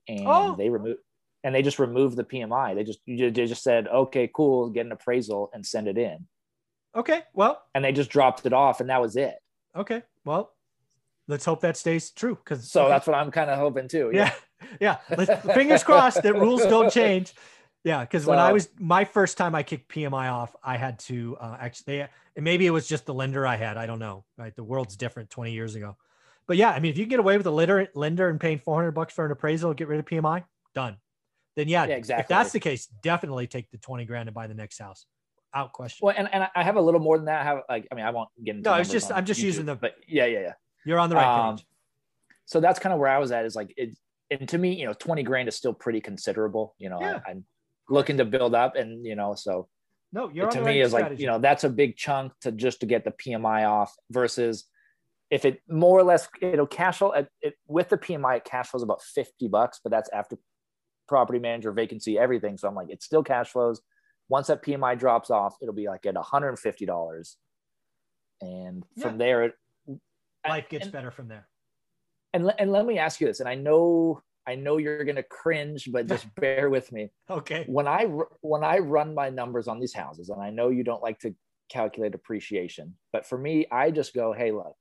and 0.08 0.24
Oh. 0.26 0.54
they 0.56 0.70
removed, 0.70 1.00
and 1.44 1.54
they 1.54 1.62
just 1.62 1.78
removed 1.78 2.16
the 2.16 2.24
PMI. 2.24 2.74
They 2.74 2.84
just 2.84 3.00
they 3.06 3.30
just 3.30 3.62
said, 3.62 3.88
okay, 3.88 4.30
cool, 4.34 4.70
get 4.70 4.86
an 4.86 4.92
appraisal 4.92 5.50
and 5.52 5.64
send 5.64 5.88
it 5.88 5.98
in, 5.98 6.26
Okay, 6.96 7.22
well, 7.34 7.62
and 7.74 7.84
they 7.84 7.92
just 7.92 8.10
dropped 8.10 8.44
it 8.46 8.52
off, 8.52 8.80
and 8.80 8.90
that 8.90 9.00
was 9.00 9.16
it. 9.16 9.34
okay, 9.76 10.02
well, 10.24 10.52
let's 11.28 11.44
hope 11.44 11.60
that 11.60 11.76
stays 11.76 12.10
true. 12.10 12.34
Because 12.36 12.70
So 12.70 12.88
that's 12.88 13.06
what 13.06 13.14
I'm 13.16 13.30
kind 13.30 13.50
of 13.50 13.58
hoping 13.58 13.88
too. 13.88 14.10
yeah, 14.14 14.32
yeah. 14.80 14.98
Let's, 15.16 15.44
fingers 15.54 15.84
crossed 15.84 16.22
that 16.22 16.34
rules 16.34 16.62
don't 16.66 16.90
change. 16.92 17.34
Yeah, 17.84 18.00
because 18.00 18.26
when 18.26 18.38
I 18.38 18.52
was 18.52 18.68
my 18.78 19.04
first 19.04 19.36
time 19.36 19.54
I 19.54 19.62
kicked 19.62 19.88
PMI 19.92 20.30
off, 20.32 20.54
I 20.62 20.76
had 20.76 20.98
to 21.00 21.36
uh, 21.40 21.56
actually. 21.60 22.06
Maybe 22.36 22.66
it 22.66 22.70
was 22.70 22.88
just 22.88 23.06
the 23.06 23.12
lender 23.14 23.46
I 23.46 23.56
had. 23.56 23.76
I 23.76 23.86
don't 23.86 23.98
know. 23.98 24.24
Right, 24.38 24.54
the 24.54 24.64
world's 24.64 24.96
different 24.96 25.30
20 25.30 25.52
years 25.52 25.74
ago. 25.74 25.96
But 26.46 26.56
yeah, 26.56 26.70
I 26.70 26.80
mean, 26.80 26.90
if 26.90 26.98
you 26.98 27.04
can 27.04 27.10
get 27.10 27.18
away 27.20 27.36
with 27.36 27.46
a 27.46 27.50
lender 27.50 27.88
lender 27.94 28.28
and 28.28 28.40
paying 28.40 28.58
400 28.58 28.92
bucks 28.92 29.14
for 29.14 29.26
an 29.26 29.32
appraisal, 29.32 29.74
get 29.74 29.88
rid 29.88 29.98
of 29.98 30.06
PMI, 30.06 30.44
done. 30.74 30.96
Then 31.56 31.68
yeah, 31.68 31.84
Yeah, 31.84 32.18
If 32.18 32.28
that's 32.28 32.52
the 32.52 32.60
case, 32.60 32.86
definitely 33.02 33.46
take 33.46 33.70
the 33.70 33.78
20 33.78 34.04
grand 34.06 34.28
and 34.28 34.34
buy 34.34 34.46
the 34.46 34.54
next 34.54 34.78
house. 34.78 35.06
Out 35.54 35.72
question. 35.72 36.06
Well, 36.06 36.14
and, 36.16 36.32
and 36.32 36.48
I 36.56 36.62
have 36.62 36.76
a 36.76 36.80
little 36.80 37.00
more 37.00 37.18
than 37.18 37.26
that. 37.26 37.42
I 37.42 37.44
have 37.44 37.58
like 37.68 37.86
I 37.92 37.94
mean 37.94 38.06
I 38.06 38.10
won't 38.10 38.30
get 38.42 38.56
into 38.56 38.70
No, 38.70 38.76
it's 38.76 38.88
just- 38.90 39.12
I'm 39.12 39.26
just 39.26 39.40
YouTube, 39.40 39.44
using 39.44 39.66
the- 39.66 39.76
but 39.76 39.96
yeah 40.08 40.24
yeah 40.26 40.40
yeah. 40.40 40.52
You're 40.86 40.98
on 40.98 41.10
the 41.10 41.16
right 41.16 41.48
Um, 41.48 41.56
page. 41.56 41.66
So 42.46 42.60
that's 42.60 42.78
kind 42.78 42.92
of 42.92 42.98
where 42.98 43.10
I 43.10 43.18
was 43.18 43.32
at. 43.32 43.44
Is 43.44 43.54
like 43.54 43.72
it, 43.76 43.90
and 44.30 44.48
to 44.48 44.56
me, 44.56 44.74
you 44.74 44.86
know, 44.86 44.94
twenty 44.94 45.22
grand 45.22 45.48
is 45.48 45.54
still 45.56 45.74
pretty 45.74 46.00
considerable. 46.00 46.74
You 46.78 46.88
know, 46.88 47.00
Yeah. 47.00 47.20
I, 47.26 47.30
I'm 47.32 47.44
looking 47.92 48.16
to 48.18 48.24
build 48.24 48.54
up, 48.54 48.74
and 48.74 49.04
you 49.06 49.14
know, 49.14 49.34
so 49.34 49.68
No, 50.12 50.30
you're 50.32 50.48
to 50.48 50.60
me 50.60 50.64
right 50.66 50.76
is 50.78 50.92
like 50.92 51.18
you 51.18 51.26
know 51.26 51.38
that's 51.38 51.64
a 51.64 51.68
big 51.70 51.96
chunk 51.96 52.32
to 52.40 52.50
just 52.50 52.80
to 52.80 52.86
get 52.86 53.04
the 53.04 53.12
PMI 53.12 53.68
off 53.68 53.94
versus 54.10 54.64
if 55.30 55.44
it 55.44 55.60
more 55.68 55.98
or 55.98 56.02
less 56.02 56.28
it'll 56.40 56.66
cash 56.66 56.98
flow 56.98 57.12
it, 57.12 57.28
it 57.40 57.54
with 57.66 57.88
the 57.88 57.96
PMI 57.98 58.38
it 58.38 58.44
cash 58.44 58.68
flows 58.68 58.82
about 58.82 59.02
50 59.02 59.48
bucks 59.48 59.80
but 59.82 59.90
that's 59.90 60.10
after 60.12 60.36
property 61.08 61.38
manager 61.38 61.72
vacancy 61.72 62.18
everything 62.18 62.58
so 62.58 62.68
I'm 62.68 62.74
like 62.74 62.90
it 62.90 63.02
still 63.02 63.22
cash 63.22 63.48
flows 63.50 63.80
once 64.28 64.48
that 64.48 64.62
PMI 64.62 64.98
drops 64.98 65.30
off 65.30 65.56
it'll 65.62 65.74
be 65.74 65.88
like 65.88 66.04
at 66.06 66.14
$150 66.14 67.36
and 68.42 68.84
from 69.00 69.12
Yeah. 69.12 69.16
there 69.16 69.42
it, 69.44 69.54
life 70.46 70.68
gets 70.68 70.84
and, 70.84 70.92
better 70.92 71.10
from 71.10 71.28
there. 71.28 71.48
and, 72.34 72.52
and 72.58 72.70
let 72.70 72.84
me 72.84 72.98
ask 72.98 73.20
you 73.20 73.26
this 73.26 73.40
and 73.40 73.48
I 73.48 73.54
know 73.54 74.20
I 74.46 74.54
know 74.56 74.76
you're 74.76 75.04
going 75.04 75.16
to 75.16 75.22
cringe 75.22 75.88
but 75.92 76.06
just 76.06 76.34
bear 76.40 76.70
with 76.70 76.92
me 76.92 77.10
Okay. 77.30 77.66
when 77.66 77.86
I 77.88 78.04
when 78.40 78.64
I 78.64 78.78
run 78.78 79.14
my 79.14 79.30
numbers 79.30 79.68
on 79.68 79.80
these 79.80 79.94
houses, 79.94 80.28
and 80.30 80.42
I 80.42 80.50
know 80.50 80.68
you 80.70 80.84
don't 80.84 81.02
like 81.02 81.20
to 81.20 81.34
calculate 81.70 82.14
appreciation, 82.14 82.98
but 83.12 83.26
for 83.26 83.38
me, 83.38 83.66
I 83.70 83.90
just 83.90 84.14
go, 84.14 84.32
hey, 84.32 84.52
look, 84.52 84.74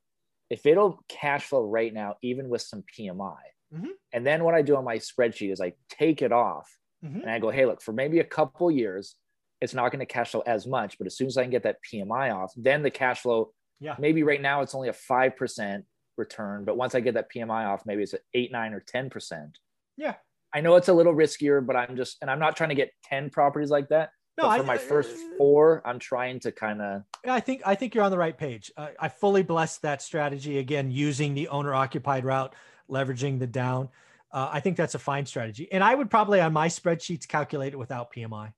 if 0.50 0.66
it'll 0.66 1.00
cash 1.10 1.46
flow 1.46 1.64
right 1.66 1.94
now, 1.94 2.18
even 2.22 2.50
with 2.50 2.62
some 2.64 2.84
PMI, 2.84 3.40
Mhm. 3.72 3.98
and 4.14 4.26
then 4.26 4.44
what 4.44 4.56
I 4.56 4.62
do 4.62 4.76
on 4.76 4.84
my 4.86 4.98
spreadsheet 4.98 5.52
is 5.52 5.62
I 5.62 5.74
take 5.90 6.22
it 6.22 6.32
off, 6.32 6.70
Mhm. 7.02 7.24
and 7.24 7.32
I 7.32 7.40
go, 7.40 7.50
hey, 7.50 7.66
look, 7.66 7.82
for 7.82 7.94
maybe 7.94 8.20
a 8.20 8.24
couple 8.26 8.70
years, 8.72 9.16
it's 9.62 9.74
not 9.74 9.92
going 9.92 10.00
to 10.00 10.06
cash 10.06 10.32
flow 10.32 10.42
as 10.42 10.68
much, 10.68 10.98
but 10.98 11.08
as 11.08 11.16
soon 11.16 11.28
as 11.28 11.38
I 11.38 11.44
can 11.44 11.52
get 11.52 11.64
that 11.64 11.78
PMI 11.84 12.32
off, 12.32 12.52
then 12.56 12.82
the 12.84 12.92
cash 12.92 13.22
flow, 13.22 13.54
Yeah. 13.80 13.98
maybe 13.98 14.24
right 14.24 14.42
now 14.42 14.62
it's 14.62 14.76
only 14.76 14.90
a 14.90 14.94
five 14.94 15.36
percent 15.36 15.86
return, 16.18 16.66
but 16.66 16.78
once 16.78 16.96
I 16.96 17.00
get 17.00 17.14
that 17.16 17.32
PMI 17.34 17.68
off, 17.68 17.86
maybe 17.86 18.04
it's 18.04 18.14
at 18.14 18.22
eight, 18.34 18.52
nine, 18.52 18.74
or 18.74 18.80
ten 18.80 19.10
percent. 19.10 19.58
Yeah. 19.98 20.16
I 20.54 20.60
know 20.62 20.76
it's 20.76 20.90
a 20.90 20.94
little 20.94 21.14
riskier, 21.14 21.66
but 21.66 21.76
I'm 21.78 21.96
just, 21.96 22.18
and 22.22 22.30
I'm 22.30 22.40
not 22.40 22.58
trying 22.58 22.70
to 22.70 22.76
get 22.76 22.92
10 23.06 23.30
properties 23.30 23.70
like 23.70 23.88
that. 23.90 24.12
No, 24.38 24.44
but 24.44 24.58
for 24.58 24.64
I- 24.64 24.66
my 24.66 24.78
first 24.78 25.16
four, 25.38 25.82
I'm 25.86 25.98
trying 26.00 26.42
to 26.42 26.52
kind 26.52 26.82
of, 26.82 27.04
I 27.26 27.40
think 27.40 27.62
I 27.66 27.76
think 27.76 27.94
you're 27.96 28.04
on 28.04 28.12
the 28.12 28.18
right 28.18 28.38
page. 28.38 28.72
I, 28.76 28.90
I 29.00 29.08
fully 29.08 29.44
bless 29.44 29.78
that 29.80 30.02
strategy. 30.02 30.58
Again, 30.58 30.90
using 30.92 31.34
the 31.34 31.48
owner 31.50 31.74
occupied 31.74 32.26
route, 32.26 32.54
leveraging 32.90 33.40
the 33.40 33.48
down. 33.48 33.90
Uh, 34.32 34.50
I 34.52 34.60
think 34.62 34.76
that's 34.78 34.96
a 34.96 35.00
fine 35.00 35.26
strategy. 35.26 35.72
And 35.72 35.84
I 35.84 35.94
would 35.94 36.10
probably 36.10 36.42
on 36.42 36.52
my 36.54 36.68
spreadsheets 36.68 37.28
calculate 37.28 37.74
it 37.74 37.78
without 37.78 38.12
PMI, 38.14 38.52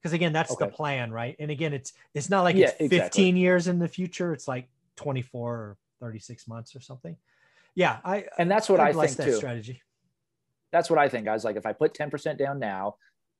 because 0.00 0.12
again, 0.14 0.32
that's 0.32 0.56
the 0.56 0.66
plan, 0.68 1.12
right? 1.12 1.36
And 1.38 1.50
again, 1.50 1.72
it's 1.72 1.92
it's 2.14 2.28
not 2.28 2.42
like 2.42 2.56
Yeah, 2.56 2.68
it's 2.70 2.80
exactly. 2.80 3.24
15 3.24 3.36
years 3.36 3.68
in 3.68 3.78
the 3.78 3.88
future. 3.88 4.32
It's 4.32 4.48
like 4.48 4.68
24 4.96 5.54
or 5.54 5.76
36 6.02 6.48
months 6.48 6.76
or 6.76 6.80
something. 6.80 7.16
Yeah, 7.74 7.98
I 8.04 8.26
and 8.38 8.50
that's 8.50 8.68
what 8.68 8.80
I 8.80 8.88
I 8.88 8.92
think 8.92 9.16
that 9.16 9.24
too. 9.24 9.36
strategy. 9.36 9.80
That's 10.72 10.90
what 10.90 10.98
I 10.98 11.08
think. 11.08 11.28
I 11.28 11.32
was 11.32 11.44
like, 11.44 11.56
if 11.56 11.64
I 11.64 11.72
put 11.72 11.94
10% 11.94 12.38
down 12.38 12.58
now, 12.58 12.96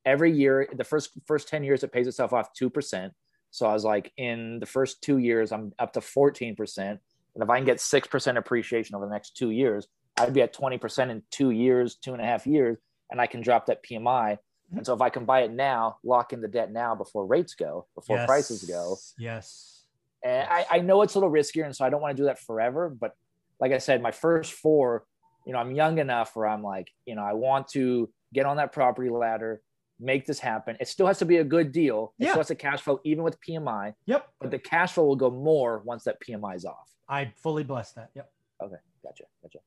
every 0.06 0.32
year, 0.32 0.68
the 0.72 0.84
first 0.84 1.10
first 1.26 1.48
10 1.48 1.64
years, 1.64 1.82
it 1.82 1.92
pays 1.92 2.06
itself 2.06 2.32
off 2.32 2.50
2%. 2.60 3.10
So 3.50 3.66
I 3.66 3.72
was 3.74 3.84
like, 3.84 4.12
in 4.16 4.60
the 4.60 4.66
first 4.66 5.02
two 5.02 5.18
years, 5.18 5.52
I'm 5.52 5.72
up 5.78 5.92
to 5.94 6.00
14%. 6.00 6.78
And 6.78 6.98
if 7.42 7.50
I 7.50 7.56
can 7.56 7.66
get 7.66 7.78
6% 7.78 8.36
appreciation 8.36 8.94
over 8.94 9.04
the 9.04 9.12
next 9.12 9.36
two 9.36 9.50
years, 9.50 9.86
I'd 10.18 10.32
be 10.32 10.42
at 10.42 10.54
20% 10.54 11.10
in 11.10 11.22
two 11.30 11.50
years, 11.50 11.96
two 11.96 12.12
and 12.12 12.22
a 12.22 12.24
half 12.24 12.46
years, 12.46 12.78
and 13.10 13.20
I 13.20 13.26
can 13.26 13.42
drop 13.42 13.66
that 13.66 13.84
PMI. 13.84 14.38
And 14.74 14.86
so 14.86 14.94
if 14.94 15.02
I 15.02 15.10
can 15.10 15.26
buy 15.26 15.42
it 15.42 15.50
now, 15.50 15.98
lock 16.02 16.32
in 16.32 16.40
the 16.40 16.48
debt 16.48 16.72
now 16.72 16.94
before 16.94 17.26
rates 17.26 17.54
go, 17.54 17.86
before 17.94 18.24
prices 18.24 18.64
go, 18.64 18.96
Yes. 19.18 19.81
And 20.24 20.48
I, 20.48 20.66
I 20.70 20.78
know 20.80 21.02
it's 21.02 21.14
a 21.14 21.18
little 21.18 21.32
riskier, 21.32 21.64
and 21.64 21.74
so 21.74 21.84
I 21.84 21.90
don't 21.90 22.00
want 22.00 22.16
to 22.16 22.22
do 22.22 22.26
that 22.26 22.38
forever. 22.38 22.88
But 22.88 23.12
like 23.60 23.72
I 23.72 23.78
said, 23.78 24.02
my 24.02 24.12
first 24.12 24.52
four, 24.52 25.04
you 25.46 25.52
know, 25.52 25.58
I'm 25.58 25.72
young 25.72 25.98
enough 25.98 26.36
where 26.36 26.46
I'm 26.46 26.62
like, 26.62 26.88
you 27.06 27.14
know, 27.16 27.22
I 27.22 27.32
want 27.32 27.68
to 27.68 28.08
get 28.32 28.46
on 28.46 28.56
that 28.58 28.72
property 28.72 29.10
ladder, 29.10 29.60
make 30.00 30.26
this 30.26 30.38
happen. 30.38 30.76
It 30.80 30.88
still 30.88 31.06
has 31.06 31.18
to 31.18 31.24
be 31.24 31.38
a 31.38 31.44
good 31.44 31.72
deal. 31.72 32.14
It 32.18 32.24
Yeah. 32.24 32.30
still 32.30 32.40
has 32.40 32.48
to 32.48 32.54
cash 32.54 32.80
flow 32.82 33.00
even 33.04 33.24
with 33.24 33.40
PMI, 33.40 33.94
Yep. 34.06 34.28
but 34.40 34.50
the 34.50 34.58
cash 34.58 34.92
flow 34.92 35.04
will 35.04 35.16
go 35.16 35.30
more 35.30 35.80
once 35.84 36.04
that 36.04 36.20
PMI 36.20 36.54
is 36.54 36.64
off. 36.64 36.88
I 37.08 37.32
fully 37.36 37.64
bless 37.64 37.92
that. 37.94 38.10
Yep. 38.14 38.30
Okay. 38.62 38.76
Gotcha. 39.02 39.24
Gotcha. 39.42 39.58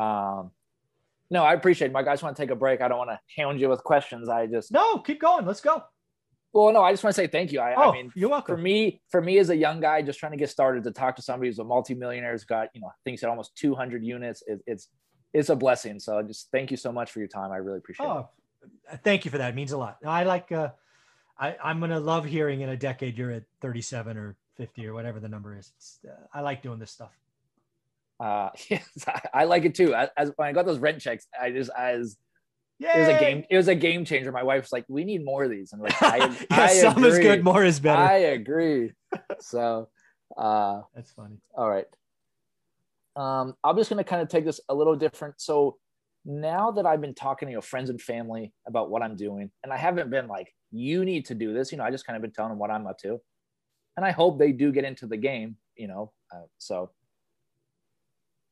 Um, 0.00 0.50
no, 1.30 1.42
I 1.44 1.54
appreciate 1.54 1.88
it. 1.88 1.92
My 1.92 2.02
guys 2.02 2.22
want 2.22 2.36
to 2.36 2.42
take 2.42 2.50
a 2.50 2.56
break. 2.56 2.80
I 2.80 2.88
don't 2.88 2.98
want 2.98 3.10
to 3.10 3.20
hound 3.36 3.60
you 3.60 3.68
with 3.68 3.82
questions. 3.82 4.28
I 4.28 4.46
just, 4.46 4.70
No, 4.72 4.98
keep 4.98 5.20
going. 5.20 5.44
Let's 5.46 5.60
go. 5.60 5.82
Well, 6.54 6.72
no, 6.72 6.82
I 6.82 6.92
just 6.92 7.02
want 7.02 7.16
to 7.16 7.20
say 7.20 7.26
thank 7.26 7.52
you. 7.52 7.60
I, 7.60 7.74
Oh, 7.74 7.90
I 7.90 7.92
mean, 7.92 8.12
you're 8.14 8.30
welcome. 8.30 8.54
for 8.54 8.60
me, 8.60 9.02
for 9.10 9.20
me 9.20 9.38
as 9.38 9.50
a 9.50 9.56
young 9.56 9.80
guy 9.80 10.00
just 10.02 10.20
trying 10.20 10.32
to 10.32 10.38
get 10.38 10.48
started 10.48 10.84
to 10.84 10.92
talk 10.92 11.16
to 11.16 11.22
somebody 11.22 11.48
who's 11.50 11.58
a 11.58 11.64
multimillionaire, 11.64 12.32
who's 12.32 12.44
got 12.44 12.68
you 12.74 12.80
know 12.80 12.92
things 13.04 13.22
at 13.24 13.28
almost 13.28 13.56
200 13.56 14.04
units, 14.04 14.42
it, 14.46 14.60
it's 14.66 14.88
it's 15.32 15.48
a 15.48 15.56
blessing. 15.56 15.98
So 15.98 16.22
just 16.22 16.50
thank 16.52 16.70
you 16.70 16.76
so 16.76 16.92
much 16.92 17.10
for 17.10 17.18
your 17.18 17.28
time. 17.28 17.50
I 17.50 17.56
really 17.56 17.78
appreciate 17.78 18.06
it. 18.06 18.08
Oh, 18.08 18.28
thank 19.02 19.24
you 19.24 19.32
for 19.32 19.38
that. 19.38 19.50
It 19.50 19.56
means 19.56 19.72
a 19.72 19.76
lot. 19.78 19.98
I 20.06 20.22
like 20.22 20.52
uh, 20.52 20.70
I, 21.38 21.56
I'm 21.62 21.80
gonna 21.80 22.00
love 22.00 22.24
hearing 22.24 22.60
in 22.60 22.68
a 22.68 22.76
decade 22.76 23.18
you're 23.18 23.32
at 23.32 23.42
37 23.60 24.16
or 24.16 24.36
50 24.56 24.86
or 24.86 24.94
whatever 24.94 25.18
the 25.18 25.28
number 25.28 25.58
is. 25.58 25.72
Uh, 26.06 26.12
I 26.32 26.40
like 26.40 26.62
doing 26.62 26.78
this 26.78 26.92
stuff. 26.92 27.10
Uh, 28.20 28.50
yes, 28.68 28.88
I, 29.32 29.44
like 29.44 29.64
it 29.64 29.74
too. 29.74 29.94
As, 29.94 30.30
when 30.36 30.48
I 30.48 30.52
got 30.52 30.66
those 30.66 30.78
rent 30.78 31.00
checks, 31.00 31.26
I 31.38 31.50
just 31.50 31.70
as 32.82 32.96
it 32.96 32.98
was 32.98 33.08
a 33.08 33.18
game. 33.18 33.44
It 33.50 33.56
was 33.56 33.68
a 33.68 33.74
game 33.74 34.04
changer. 34.04 34.32
My 34.32 34.42
wife's 34.42 34.72
like, 34.72 34.84
"We 34.88 35.04
need 35.04 35.24
more 35.24 35.44
of 35.44 35.50
these," 35.50 35.72
and 35.72 35.82
like, 35.82 36.00
I, 36.02 36.16
yeah, 36.50 36.60
I 36.62 36.68
some 36.68 36.96
agree. 36.98 37.08
is 37.08 37.18
good, 37.18 37.44
more 37.44 37.64
is 37.64 37.80
better. 37.80 38.02
I 38.02 38.16
agree. 38.16 38.92
so, 39.40 39.88
uh, 40.36 40.82
that's 40.94 41.12
funny. 41.12 41.36
All 41.56 41.68
right. 41.68 41.86
Um, 43.16 43.54
I'm 43.62 43.76
just 43.76 43.90
gonna 43.90 44.04
kind 44.04 44.22
of 44.22 44.28
take 44.28 44.44
this 44.44 44.60
a 44.68 44.74
little 44.74 44.96
different. 44.96 45.40
So 45.40 45.78
now 46.24 46.70
that 46.72 46.86
I've 46.86 47.00
been 47.00 47.14
talking 47.14 47.46
to 47.46 47.50
you 47.50 47.56
know, 47.58 47.62
friends 47.62 47.90
and 47.90 48.00
family 48.00 48.52
about 48.66 48.90
what 48.90 49.02
I'm 49.02 49.16
doing, 49.16 49.50
and 49.62 49.72
I 49.72 49.76
haven't 49.76 50.10
been 50.10 50.26
like, 50.26 50.52
"You 50.70 51.04
need 51.04 51.26
to 51.26 51.34
do 51.34 51.52
this," 51.54 51.70
you 51.70 51.78
know, 51.78 51.84
I 51.84 51.90
just 51.90 52.06
kind 52.06 52.16
of 52.16 52.22
been 52.22 52.32
telling 52.32 52.50
them 52.50 52.58
what 52.58 52.70
I'm 52.70 52.86
up 52.86 52.98
to, 52.98 53.20
and 53.96 54.04
I 54.04 54.10
hope 54.10 54.38
they 54.38 54.52
do 54.52 54.72
get 54.72 54.84
into 54.84 55.06
the 55.06 55.16
game. 55.16 55.56
You 55.76 55.88
know, 55.88 56.12
uh, 56.34 56.46
so 56.58 56.90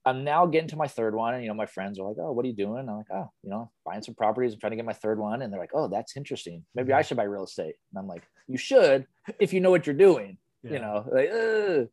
I'm 0.05 0.25
now 0.25 0.47
getting 0.47 0.69
to 0.69 0.77
my 0.77 0.89
third 0.89 1.15
one, 1.15 1.35
and 1.35 1.43
you 1.43 1.49
know, 1.49 1.55
my 1.55 1.67
friends 1.67 1.99
are 1.99 2.09
like, 2.09 2.17
"Oh, 2.21 2.33
what 2.33 2.45
are 2.45 2.49
you 2.49 2.55
doing?" 2.55 2.89
I'm 2.89 2.97
like, 2.97 3.11
"Oh, 3.13 3.31
you 3.43 3.51
know, 3.51 3.71
buying 3.85 4.03
some 4.03 4.15
properties. 4.15 4.53
I'm 4.53 4.61
trying 4.61 4.73
to 4.73 4.77
get 4.77 4.85
my 4.85 4.93
third 4.93 5.19
one," 5.19 5.43
and 5.43 5.53
they're 5.53 5.61
like, 5.61 5.75
"Oh, 5.75 5.89
that's 5.89 6.17
interesting. 6.17 6.65
Maybe 6.75 6.93
I 6.93 7.03
should 7.03 7.17
buy 7.17 7.23
real 7.25 7.45
estate." 7.45 7.77
And 7.93 7.99
I'm 7.99 8.09
like, 8.09 8.25
"You 8.49 8.59
should 8.59 9.07
if 9.39 9.53
you 9.53 9.61
know 9.61 9.71
what 9.71 9.87
you're 9.87 9.95
doing." 9.95 10.39
Yeah. 10.63 10.73
You 10.73 10.79
know, 10.81 11.05
like, 11.13 11.91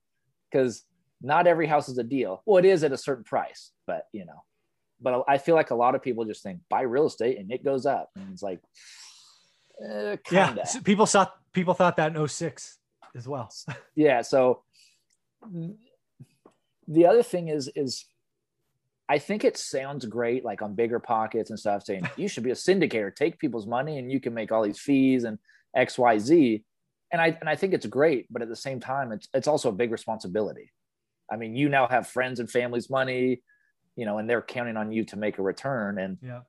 because 0.52 0.84
not 1.22 1.48
every 1.48 1.68
house 1.68 1.90
is 1.90 1.98
a 1.98 2.04
deal. 2.04 2.42
Well, 2.46 2.58
it 2.58 2.66
is 2.66 2.84
at 2.84 2.92
a 2.92 2.98
certain 2.98 3.24
price, 3.24 3.72
but 3.86 4.06
you 4.12 4.26
know, 4.26 4.44
but 5.02 5.24
I 5.28 5.38
feel 5.38 5.56
like 5.56 5.72
a 5.72 5.76
lot 5.76 5.96
of 5.96 6.02
people 6.02 6.26
just 6.26 6.44
think 6.44 6.62
buy 6.70 6.82
real 6.82 7.08
estate 7.08 7.38
and 7.38 7.52
it 7.52 7.64
goes 7.64 7.86
up, 7.86 8.10
and 8.16 8.32
it's 8.32 8.42
like, 8.44 8.60
eh, 9.88 10.18
yeah, 10.32 10.56
people 10.84 11.06
thought 11.06 11.34
people 11.54 11.74
thought 11.74 11.98
that 11.98 12.16
in 12.16 12.28
06 12.28 12.78
as 13.16 13.28
well. 13.28 13.52
yeah, 13.96 14.22
so 14.22 14.64
the 16.90 17.06
other 17.06 17.24
thing 17.24 17.48
is 17.48 17.72
is 17.76 18.06
I 19.08 19.18
think 19.18 19.44
it 19.44 19.58
sounds 19.58 20.06
great, 20.06 20.44
like 20.44 20.62
on 20.62 20.76
BiggerPockets 20.76 21.50
and 21.50 21.58
stuff, 21.58 21.84
saying 21.84 22.08
you 22.16 22.28
should 22.28 22.44
be 22.44 22.52
a 22.52 22.56
syndicator, 22.56 23.16
take 23.16 23.40
people's 23.40 23.66
money, 23.66 23.98
and 23.98 24.12
you 24.12 24.20
can 24.20 24.34
make 24.34 24.52
all 24.52 24.64
these 24.64 24.80
fees 24.80 25.24
and 25.24 25.40
X, 25.76 25.98
Y, 25.98 26.20
Z. 26.20 26.64
And 27.12 27.22
I 27.22 27.38
and 27.40 27.50
I 27.50 27.56
think 27.56 27.74
it's 27.74 27.86
great, 27.88 28.28
but 28.30 28.42
at 28.42 28.50
the 28.50 28.56
same 28.56 28.80
time, 28.80 29.12
it's 29.12 29.28
it's 29.34 29.48
also 29.48 29.70
a 29.70 29.72
big 29.72 29.92
responsibility. 29.92 30.72
I 31.32 31.38
mean, 31.38 31.56
you 31.56 31.70
now 31.70 31.88
have 31.88 32.08
friends 32.08 32.40
and 32.40 32.50
family's 32.50 32.90
money, 32.90 33.42
you 33.96 34.06
know, 34.06 34.18
and 34.18 34.30
they're 34.30 34.42
counting 34.42 34.78
on 34.78 34.92
you 34.92 35.06
to 35.06 35.16
make 35.16 35.38
a 35.38 35.42
return. 35.42 36.00
And 36.00 36.18
yeah, 36.22 36.42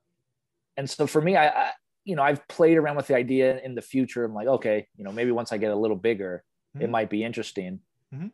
and 0.77 0.89
so 0.89 1.07
for 1.07 1.21
me, 1.21 1.37
I, 1.37 1.49
I 1.49 1.71
you 2.05 2.17
know, 2.17 2.23
I've 2.23 2.47
played 2.49 2.77
around 2.77 2.97
with 2.97 3.07
the 3.07 3.15
idea 3.15 3.59
in 3.61 3.75
the 3.75 3.83
future. 3.83 4.25
I'm 4.25 4.35
like, 4.35 4.49
okay, 4.49 4.87
you 4.97 5.05
know, 5.05 5.13
maybe 5.13 5.31
once 5.31 5.53
I 5.53 5.59
get 5.59 5.71
a 5.71 5.77
little 5.77 5.97
bigger, 5.97 6.45
mm-hmm. 6.77 6.85
it 6.85 6.91
might 6.91 7.09
be 7.09 7.25
interesting. 7.25 7.81
Mm-hmm. 8.15 8.29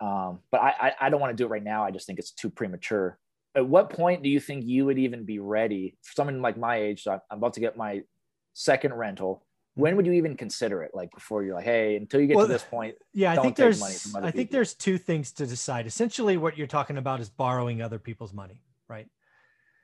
Um, 0.00 0.40
but 0.50 0.60
I, 0.60 0.74
I, 0.80 0.92
I 1.02 1.10
don't 1.10 1.20
want 1.20 1.36
to 1.36 1.40
do 1.40 1.46
it 1.46 1.50
right 1.50 1.62
now. 1.62 1.84
I 1.84 1.90
just 1.90 2.06
think 2.06 2.18
it's 2.18 2.30
too 2.30 2.50
premature. 2.50 3.18
At 3.54 3.66
what 3.66 3.90
point 3.90 4.22
do 4.22 4.28
you 4.28 4.40
think 4.40 4.64
you 4.64 4.84
would 4.86 4.98
even 4.98 5.24
be 5.24 5.38
ready 5.38 5.96
for 6.02 6.12
someone 6.14 6.42
like 6.42 6.56
my 6.56 6.76
age? 6.76 7.04
So 7.04 7.12
I'm 7.12 7.38
about 7.38 7.54
to 7.54 7.60
get 7.60 7.76
my 7.76 8.02
second 8.52 8.94
rental. 8.94 9.44
When 9.76 9.96
would 9.96 10.06
you 10.06 10.12
even 10.12 10.36
consider 10.36 10.82
it? 10.82 10.90
Like 10.94 11.10
before 11.12 11.42
you're 11.44 11.54
like, 11.54 11.64
hey, 11.64 11.96
until 11.96 12.20
you 12.20 12.26
get 12.26 12.36
well, 12.36 12.46
to 12.46 12.52
this 12.52 12.62
point, 12.62 12.96
yeah, 13.12 13.32
I 13.32 13.36
think 13.36 13.56
there's, 13.56 13.82
I 13.82 14.18
people. 14.20 14.30
think 14.30 14.50
there's 14.50 14.74
two 14.74 14.98
things 14.98 15.32
to 15.32 15.46
decide. 15.46 15.86
Essentially, 15.86 16.36
what 16.36 16.58
you're 16.58 16.66
talking 16.66 16.96
about 16.96 17.20
is 17.20 17.28
borrowing 17.28 17.80
other 17.82 17.98
people's 17.98 18.32
money, 18.32 18.62
right? 18.88 19.08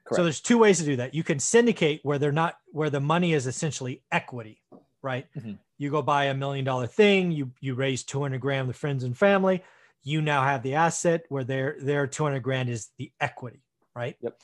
Correct. 0.05 0.17
So 0.17 0.23
there's 0.25 0.41
two 0.41 0.59
ways 0.59 0.79
to 0.79 0.85
do 0.85 0.97
that. 0.97 1.15
You 1.15 1.23
can 1.23 1.39
syndicate 1.39 2.01
where 2.03 2.19
they're 2.19 2.33
not, 2.33 2.57
where 2.73 2.91
the 2.91 3.01
money 3.01 3.33
is 3.33 3.47
essentially 3.47 4.03
equity, 4.13 4.63
right? 5.03 5.27
Mm-hmm. 5.37 5.55
You 5.79 5.91
go 5.91 6.03
buy 6.03 6.27
a 6.27 6.35
million 6.35 6.65
dollar 6.65 6.87
thing, 6.87 7.31
you 7.31 7.53
you 7.61 7.75
raise 7.75 8.05
200 8.05 8.41
grand 8.41 8.69
with 8.69 8.77
friends 8.77 9.03
and 9.03 9.17
family 9.17 9.63
you 10.03 10.23
now 10.23 10.43
have 10.43 10.63
the 10.63 10.75
asset 10.75 11.25
where 11.29 11.45
their 11.45 11.77
their 11.81 12.07
200 12.07 12.41
grand 12.41 12.69
is 12.69 12.89
the 12.99 13.13
equity 13.21 13.63
right? 13.95 14.17
Yep. 14.21 14.41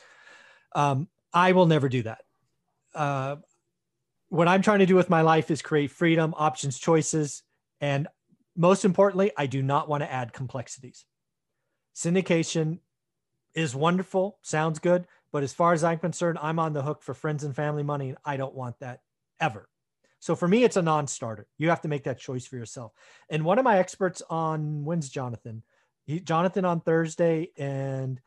Um, 0.75 1.09
i 1.33 1.53
will 1.53 1.67
never 1.67 1.89
do 1.89 2.03
that. 2.03 2.23
Uh, 2.95 3.37
what 4.29 4.49
i'm 4.49 4.63
trying 4.63 4.81
to 4.81 4.87
do 4.87 4.97
with 4.97 5.11
my 5.11 5.21
life 5.21 5.51
is 5.51 5.63
create 5.63 5.91
freedom 5.91 6.35
options 6.37 6.79
choices 6.79 7.43
and 7.81 8.09
most 8.57 8.85
importantly 8.85 9.31
i 9.37 9.47
do 9.47 9.63
not 9.63 9.89
want 9.89 10.03
to 10.03 10.13
add 10.13 10.33
complexities. 10.33 11.05
Syndication 11.95 12.81
is 13.55 13.75
wonderful 13.75 14.39
sounds 14.43 14.79
good 14.79 15.07
but 15.33 15.43
as 15.43 15.53
far 15.53 15.73
as 15.73 15.85
i'm 15.85 15.99
concerned 15.99 16.39
i'm 16.43 16.59
on 16.59 16.73
the 16.73 16.83
hook 16.83 17.03
for 17.03 17.15
friends 17.15 17.45
and 17.45 17.57
family 17.57 17.83
money 17.83 18.11
and 18.11 18.19
i 18.25 18.37
don't 18.37 18.55
want 18.55 18.79
that 18.81 19.01
ever 19.41 19.69
so 20.19 20.35
for 20.35 20.49
me, 20.49 20.65
it's 20.65 20.77
a 20.77 20.83
non-starter. 20.83 21.47
You 21.59 21.69
have 21.69 21.83
to 21.83 21.89
make 21.89 22.05
that 22.05 22.19
choice 22.19 22.47
for 22.47 22.57
yourself. 22.57 22.93
And 23.29 23.45
one 23.45 23.59
of 23.59 23.65
my 23.65 23.79
experts 23.79 24.23
on 24.29 24.85
when's 24.85 25.09
Jonathan? 25.09 25.63
He, 26.05 26.21
Jonathan 26.21 26.65
on 26.65 26.81
Thursday 26.81 27.51
and 27.57 28.21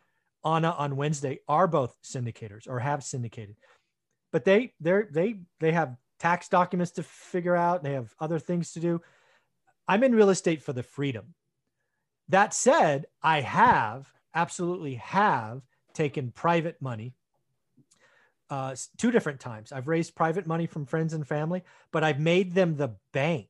Anna 0.46 0.72
on 0.72 0.96
Wednesday 0.96 1.40
are 1.48 1.68
both 1.68 1.96
syndicators 2.04 2.68
or 2.68 2.80
have 2.80 3.04
syndicated, 3.04 3.56
but 4.32 4.46
they 4.46 4.74
they 4.80 5.04
they 5.12 5.40
they 5.60 5.72
have 5.72 5.98
tax 6.20 6.48
documents 6.50 6.92
to 6.94 7.04
figure 7.04 7.56
out. 7.56 7.84
They 7.84 7.94
have 7.94 8.14
other 8.20 8.40
things 8.40 8.74
to 8.74 8.80
do. 8.80 9.02
I'm 9.88 10.04
in 10.04 10.16
real 10.16 10.30
estate 10.30 10.62
for 10.62 10.74
the 10.74 10.84
freedom. 10.84 11.34
That 12.30 12.54
said, 12.54 13.08
I 13.24 13.42
have 13.42 14.08
absolutely 14.36 14.96
have 14.96 15.62
taken 15.94 16.32
private 16.32 16.82
money 16.82 17.16
uh, 18.50 18.76
two 18.98 19.12
different 19.12 19.40
times. 19.40 19.72
I've 19.72 19.88
raised 19.88 20.16
private 20.16 20.48
money 20.48 20.66
from 20.66 20.86
friends 20.86 21.14
and 21.14 21.28
family, 21.28 21.64
but 21.92 22.04
I've 22.04 22.20
made 22.20 22.54
them 22.54 22.76
the 22.76 22.96
bank. 23.14 23.48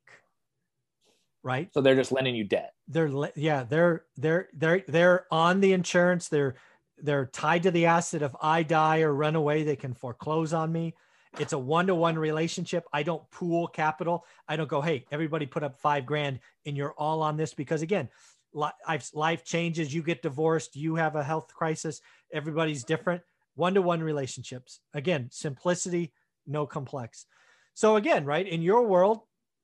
Right. 1.41 1.69
So 1.73 1.81
they're 1.81 1.95
just 1.95 2.11
lending 2.11 2.35
you 2.35 2.43
debt. 2.43 2.73
They're 2.87 3.09
yeah. 3.35 3.63
They're 3.63 4.03
they're 4.17 4.49
they're 4.53 4.83
they're 4.87 5.25
on 5.31 5.61
the 5.61 5.71
insurance. 5.71 6.27
They're 6.27 6.55
they're 6.97 7.27
tied 7.27 7.63
to 7.63 7.71
the 7.71 7.85
asset. 7.85 8.21
If 8.21 8.33
I 8.41 8.63
die 8.63 9.01
or 9.01 9.13
run 9.13 9.35
away, 9.35 9.63
they 9.63 9.77
can 9.77 9.93
foreclose 9.93 10.51
on 10.51 10.71
me. 10.71 10.95
It's 11.37 11.53
a 11.53 11.59
one 11.59 11.87
to 11.87 11.95
one 11.95 12.17
relationship. 12.17 12.85
I 12.91 13.03
don't 13.03 13.29
pool 13.31 13.67
capital. 13.67 14.25
I 14.47 14.57
don't 14.57 14.67
go, 14.67 14.81
hey, 14.81 15.05
everybody 15.11 15.45
put 15.45 15.63
up 15.63 15.79
five 15.79 16.05
grand 16.05 16.39
and 16.65 16.75
you're 16.75 16.93
all 16.93 17.21
on 17.21 17.37
this 17.37 17.53
because 17.53 17.83
again, 17.83 18.09
life 18.53 19.45
changes. 19.45 19.93
You 19.93 20.01
get 20.01 20.21
divorced. 20.21 20.75
You 20.75 20.95
have 20.95 21.15
a 21.15 21.23
health 21.23 21.53
crisis. 21.53 22.01
Everybody's 22.33 22.83
different 22.83 23.21
one 23.55 23.73
to 23.73 23.81
one 23.81 24.01
relationships. 24.01 24.79
Again, 24.93 25.29
simplicity, 25.31 26.13
no 26.47 26.65
complex. 26.65 27.25
So, 27.73 27.95
again, 27.95 28.25
right 28.25 28.47
in 28.47 28.61
your 28.61 28.85
world, 28.85 29.21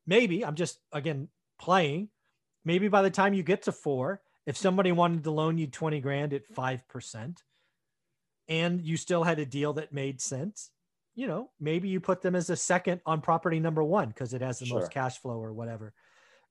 maybe 0.07 0.45
I'm 0.45 0.55
just, 0.55 0.79
again, 0.91 1.27
playing. 1.59 2.09
Maybe 2.63 2.87
by 2.87 3.01
the 3.01 3.09
time 3.09 3.33
you 3.33 3.43
get 3.43 3.63
to 3.63 3.71
four, 3.71 4.21
if 4.45 4.57
somebody 4.57 4.91
wanted 4.91 5.23
to 5.23 5.31
loan 5.31 5.57
you 5.57 5.67
20 5.67 5.99
grand 5.99 6.33
at 6.33 6.51
5% 6.53 7.37
and 8.47 8.81
you 8.81 8.97
still 8.97 9.23
had 9.23 9.39
a 9.39 9.45
deal 9.45 9.73
that 9.73 9.93
made 9.93 10.21
sense, 10.21 10.71
you 11.15 11.27
know, 11.27 11.49
maybe 11.59 11.87
you 11.87 11.99
put 11.99 12.21
them 12.21 12.35
as 12.35 12.49
a 12.49 12.55
second 12.55 13.01
on 13.05 13.21
property 13.21 13.59
number 13.59 13.83
one 13.83 14.09
because 14.09 14.33
it 14.33 14.41
has 14.41 14.59
the 14.59 14.65
sure. 14.65 14.79
most 14.79 14.91
cash 14.91 15.19
flow 15.19 15.41
or 15.41 15.53
whatever. 15.53 15.93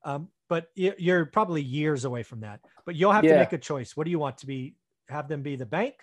Um, 0.05 0.29
but 0.49 0.69
you're 0.75 1.27
probably 1.27 1.63
years 1.63 2.05
away 2.05 2.23
from 2.23 2.41
that. 2.41 2.61
But 2.85 2.95
you'll 2.95 3.13
have 3.13 3.25
yeah. 3.25 3.35
to 3.35 3.39
make 3.39 3.53
a 3.53 3.59
choice. 3.59 3.97
What 3.97 4.05
do 4.05 4.11
you 4.11 4.19
want 4.19 4.39
to 4.39 4.47
be? 4.47 4.77
Have 5.09 5.29
them 5.29 5.43
be 5.43 5.57
the 5.57 5.67
bank 5.67 5.95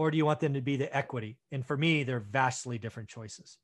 or 0.00 0.10
do 0.10 0.16
you 0.16 0.24
want 0.24 0.40
them 0.40 0.54
to 0.54 0.62
be 0.62 0.78
the 0.78 0.96
equity? 0.96 1.36
And 1.52 1.64
for 1.64 1.76
me, 1.76 2.04
they're 2.04 2.20
vastly 2.20 2.78
different 2.78 3.10
choices. 3.10 3.58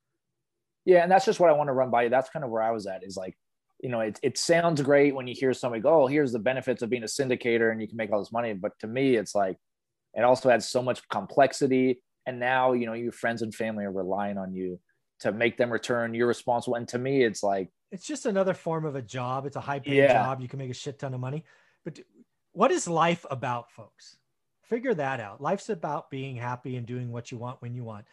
Yeah, 0.84 1.02
and 1.02 1.10
that's 1.10 1.24
just 1.24 1.40
what 1.40 1.48
I 1.48 1.54
want 1.54 1.68
to 1.68 1.72
run 1.72 1.90
by 1.90 2.02
you. 2.02 2.10
That's 2.10 2.28
kind 2.28 2.44
of 2.44 2.50
where 2.50 2.60
I 2.60 2.72
was 2.72 2.86
at. 2.86 3.02
Is 3.02 3.16
like, 3.16 3.34
you 3.82 3.88
know, 3.88 4.00
it 4.00 4.20
it 4.22 4.36
sounds 4.36 4.82
great 4.82 5.14
when 5.14 5.26
you 5.26 5.34
hear 5.34 5.54
somebody 5.54 5.80
go, 5.80 6.02
"Oh, 6.02 6.06
here's 6.06 6.32
the 6.32 6.38
benefits 6.38 6.82
of 6.82 6.90
being 6.90 7.04
a 7.04 7.06
syndicator 7.06 7.72
and 7.72 7.80
you 7.80 7.88
can 7.88 7.96
make 7.96 8.12
all 8.12 8.18
this 8.18 8.32
money," 8.32 8.52
but 8.52 8.72
to 8.80 8.86
me, 8.86 9.16
it's 9.16 9.34
like 9.34 9.56
it 10.12 10.24
also 10.24 10.50
adds 10.50 10.68
so 10.68 10.82
much 10.82 11.08
complexity. 11.08 12.02
And 12.26 12.38
now, 12.38 12.74
you 12.74 12.84
know, 12.84 12.92
your 12.92 13.12
friends 13.12 13.40
and 13.40 13.54
family 13.54 13.86
are 13.86 13.90
relying 13.90 14.36
on 14.36 14.52
you 14.52 14.78
to 15.20 15.32
make 15.32 15.56
them 15.56 15.72
return. 15.72 16.12
You're 16.12 16.28
responsible. 16.28 16.74
And 16.74 16.86
to 16.88 16.98
me, 16.98 17.24
it's 17.24 17.42
like 17.42 17.70
it's 17.90 18.06
just 18.06 18.26
another 18.26 18.52
form 18.52 18.84
of 18.84 18.94
a 18.94 19.00
job. 19.00 19.46
It's 19.46 19.56
a 19.56 19.60
high 19.60 19.78
paying 19.78 19.96
yeah. 19.96 20.12
job. 20.12 20.42
You 20.42 20.48
can 20.48 20.58
make 20.58 20.70
a 20.70 20.74
shit 20.74 20.98
ton 20.98 21.14
of 21.14 21.20
money. 21.20 21.44
But 21.82 22.00
what 22.52 22.72
is 22.72 22.86
life 22.86 23.24
about, 23.30 23.72
folks? 23.72 24.18
Figure 24.68 24.94
that 24.94 25.20
out. 25.20 25.40
Life's 25.40 25.68
about 25.68 26.10
being 26.10 26.36
happy 26.36 26.76
and 26.76 26.86
doing 26.86 27.12
what 27.12 27.30
you 27.30 27.38
want 27.38 27.62
when 27.62 27.74
you 27.74 27.84
want. 27.84 28.04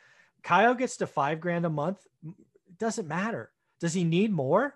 Kyle 0.43 0.75
gets 0.75 0.97
to 0.97 1.07
five 1.07 1.39
grand 1.39 1.65
a 1.65 1.69
month. 1.69 2.05
It 2.23 2.77
doesn't 2.77 3.07
matter. 3.07 3.51
Does 3.79 3.93
he 3.93 4.03
need 4.03 4.31
more? 4.31 4.75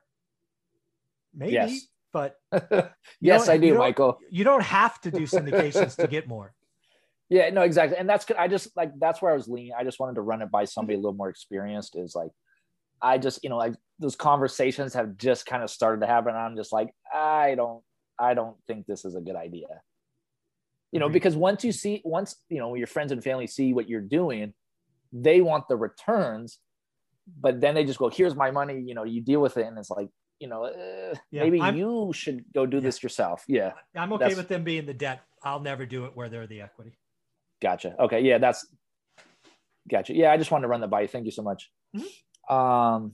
Maybe, 1.35 1.53
yes. 1.53 1.81
but 2.11 2.35
yes, 3.21 3.47
I 3.47 3.57
do, 3.57 3.67
you 3.67 3.77
Michael. 3.77 4.17
You 4.31 4.43
don't 4.43 4.63
have 4.63 4.99
to 5.01 5.11
do 5.11 5.19
syndications 5.27 5.95
to 5.97 6.07
get 6.07 6.27
more. 6.27 6.53
Yeah, 7.29 7.49
no, 7.49 7.61
exactly. 7.61 7.97
And 7.97 8.09
that's 8.09 8.25
good. 8.25 8.37
I 8.37 8.47
just 8.47 8.75
like 8.75 8.91
that's 8.99 9.21
where 9.21 9.31
I 9.31 9.35
was 9.35 9.47
leaning. 9.47 9.73
I 9.77 9.83
just 9.83 9.99
wanted 9.99 10.15
to 10.15 10.21
run 10.21 10.41
it 10.41 10.49
by 10.49 10.65
somebody 10.65 10.95
a 10.95 10.97
little 10.97 11.13
more 11.13 11.29
experienced. 11.29 11.95
Is 11.95 12.15
like, 12.15 12.31
I 13.01 13.19
just 13.19 13.43
you 13.43 13.49
know 13.49 13.57
like 13.57 13.75
those 13.99 14.15
conversations 14.15 14.95
have 14.95 15.17
just 15.17 15.45
kind 15.45 15.61
of 15.61 15.69
started 15.69 16.01
to 16.01 16.07
happen. 16.07 16.33
I'm 16.33 16.55
just 16.55 16.73
like, 16.73 16.89
I 17.13 17.53
don't, 17.55 17.83
I 18.17 18.33
don't 18.33 18.55
think 18.65 18.87
this 18.87 19.05
is 19.05 19.15
a 19.15 19.21
good 19.21 19.35
idea 19.35 19.67
you 20.91 20.99
know 20.99 21.09
because 21.09 21.35
once 21.35 21.63
you 21.63 21.71
see 21.71 22.01
once 22.05 22.35
you 22.49 22.59
know 22.59 22.75
your 22.75 22.87
friends 22.87 23.11
and 23.11 23.23
family 23.23 23.47
see 23.47 23.73
what 23.73 23.89
you're 23.89 24.01
doing 24.01 24.53
they 25.11 25.41
want 25.41 25.67
the 25.67 25.75
returns 25.75 26.59
but 27.41 27.59
then 27.59 27.75
they 27.75 27.83
just 27.83 27.99
go, 27.99 28.07
"Here's 28.09 28.35
my 28.35 28.51
money," 28.51 28.79
you 28.79 28.93
know, 28.95 29.03
you 29.03 29.19
deal 29.19 29.41
with 29.41 29.57
it, 29.57 29.65
and 29.67 29.77
it's 29.77 29.89
like, 29.89 30.07
you 30.39 30.47
know, 30.47 30.63
uh, 30.63 31.13
Yeah, 31.29 31.43
maybe 31.43 31.59
I'm- 31.59 31.75
you 31.75 32.11
should 32.13 32.45
go 32.53 32.65
do 32.65 32.79
this 32.79 33.03
yourself. 33.03 33.43
Yeah, 33.49 33.73
I'm 33.95 34.13
okay 34.13 34.33
with 34.33 34.47
them 34.47 34.63
being 34.63 34.85
the 34.85 34.93
debt. 34.93 35.19
I'll 35.43 35.59
never 35.59 35.85
do 35.85 36.05
it 36.05 36.15
where 36.15 36.29
they're 36.29 36.47
the 36.47 36.61
equity. 36.61 36.97
gotcha. 37.61 38.01
Okay, 38.01 38.21
yeah, 38.21 38.37
that's 38.37 38.65
gotcha. 39.89 40.13
Yeah, 40.15 40.31
I 40.31 40.37
just 40.37 40.49
wanted 40.49 40.61
to 40.63 40.67
run 40.69 40.79
the 40.79 40.87
by. 40.87 41.05
Thank 41.05 41.25
you 41.25 41.31
so 41.31 41.41
much. 41.41 41.69
Um, 42.49 43.13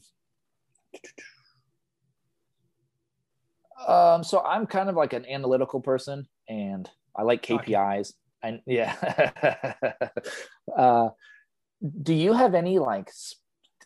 um, 3.87 4.23
so 4.23 4.41
I'm 4.45 4.67
kind 4.67 4.89
of 4.89 4.95
like 4.95 5.13
an 5.13 5.25
analytical 5.25 5.81
person, 5.81 6.27
and 6.47 6.87
I 7.15 7.23
like 7.23 7.41
KPIs. 7.43 8.13
And 8.41 8.61
yeah, 8.65 8.95
uh, 10.77 11.09
do 12.01 12.13
you 12.13 12.33
have 12.33 12.55
any 12.55 12.79
like 12.79 13.09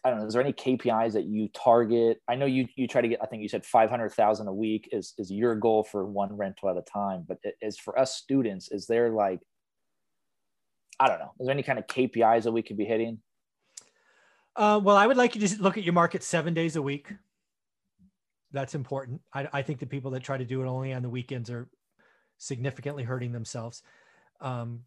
I 0.04 0.10
don't 0.10 0.20
know? 0.20 0.26
Is 0.26 0.34
there 0.34 0.42
any 0.42 0.54
KPIs 0.54 1.14
that 1.14 1.26
you 1.26 1.50
target? 1.50 2.22
I 2.28 2.36
know 2.36 2.46
you 2.46 2.68
you 2.76 2.88
try 2.88 3.02
to 3.02 3.08
get. 3.08 3.20
I 3.22 3.26
think 3.28 3.42
you 3.44 3.50
said 3.50 3.66
five 3.66 3.90
hundred 3.90 4.10
thousand 4.14 4.48
a 4.48 4.54
week 4.54 4.90
is 4.92 5.14
is 5.18 5.32
your 5.32 5.56
goal 5.56 5.84
for 5.84 6.06
one 6.06 6.36
rental 6.36 6.70
at 6.70 6.78
a 6.78 6.82
time. 6.82 7.26
But 7.28 7.38
it- 7.44 7.56
as 7.62 7.78
for 7.78 7.98
us 8.00 8.16
students, 8.16 8.72
is 8.72 8.88
there 8.88 9.10
like 9.10 9.42
I 11.00 11.08
don't 11.08 11.20
know? 11.20 11.34
Is 11.40 11.46
there 11.46 11.54
any 11.54 11.64
kind 11.64 11.78
of 11.78 11.88
KPIs 11.88 12.44
that 12.44 12.52
we 12.52 12.62
could 12.64 12.78
be 12.78 12.86
hitting? 12.86 13.20
Uh, 14.56 14.80
well, 14.84 14.96
I 14.96 15.06
would 15.06 15.18
like 15.18 15.36
you 15.36 15.48
to 15.48 15.62
look 15.62 15.78
at 15.78 15.84
your 15.84 15.94
market 15.94 16.24
seven 16.24 16.56
days 16.56 16.76
a 16.76 16.82
week. 16.82 17.14
That's 18.52 18.74
important. 18.74 19.22
I, 19.34 19.48
I 19.54 19.62
think 19.62 19.80
the 19.80 19.86
people 19.86 20.10
that 20.12 20.24
try 20.24 20.38
to 20.38 20.46
do 20.46 20.64
it 20.64 20.68
only 20.68 20.94
on 20.94 21.04
the 21.04 21.10
weekends 21.10 21.52
are 21.52 21.70
significantly 22.38 23.04
hurting 23.04 23.32
themselves. 23.32 23.82
Um, 24.42 24.84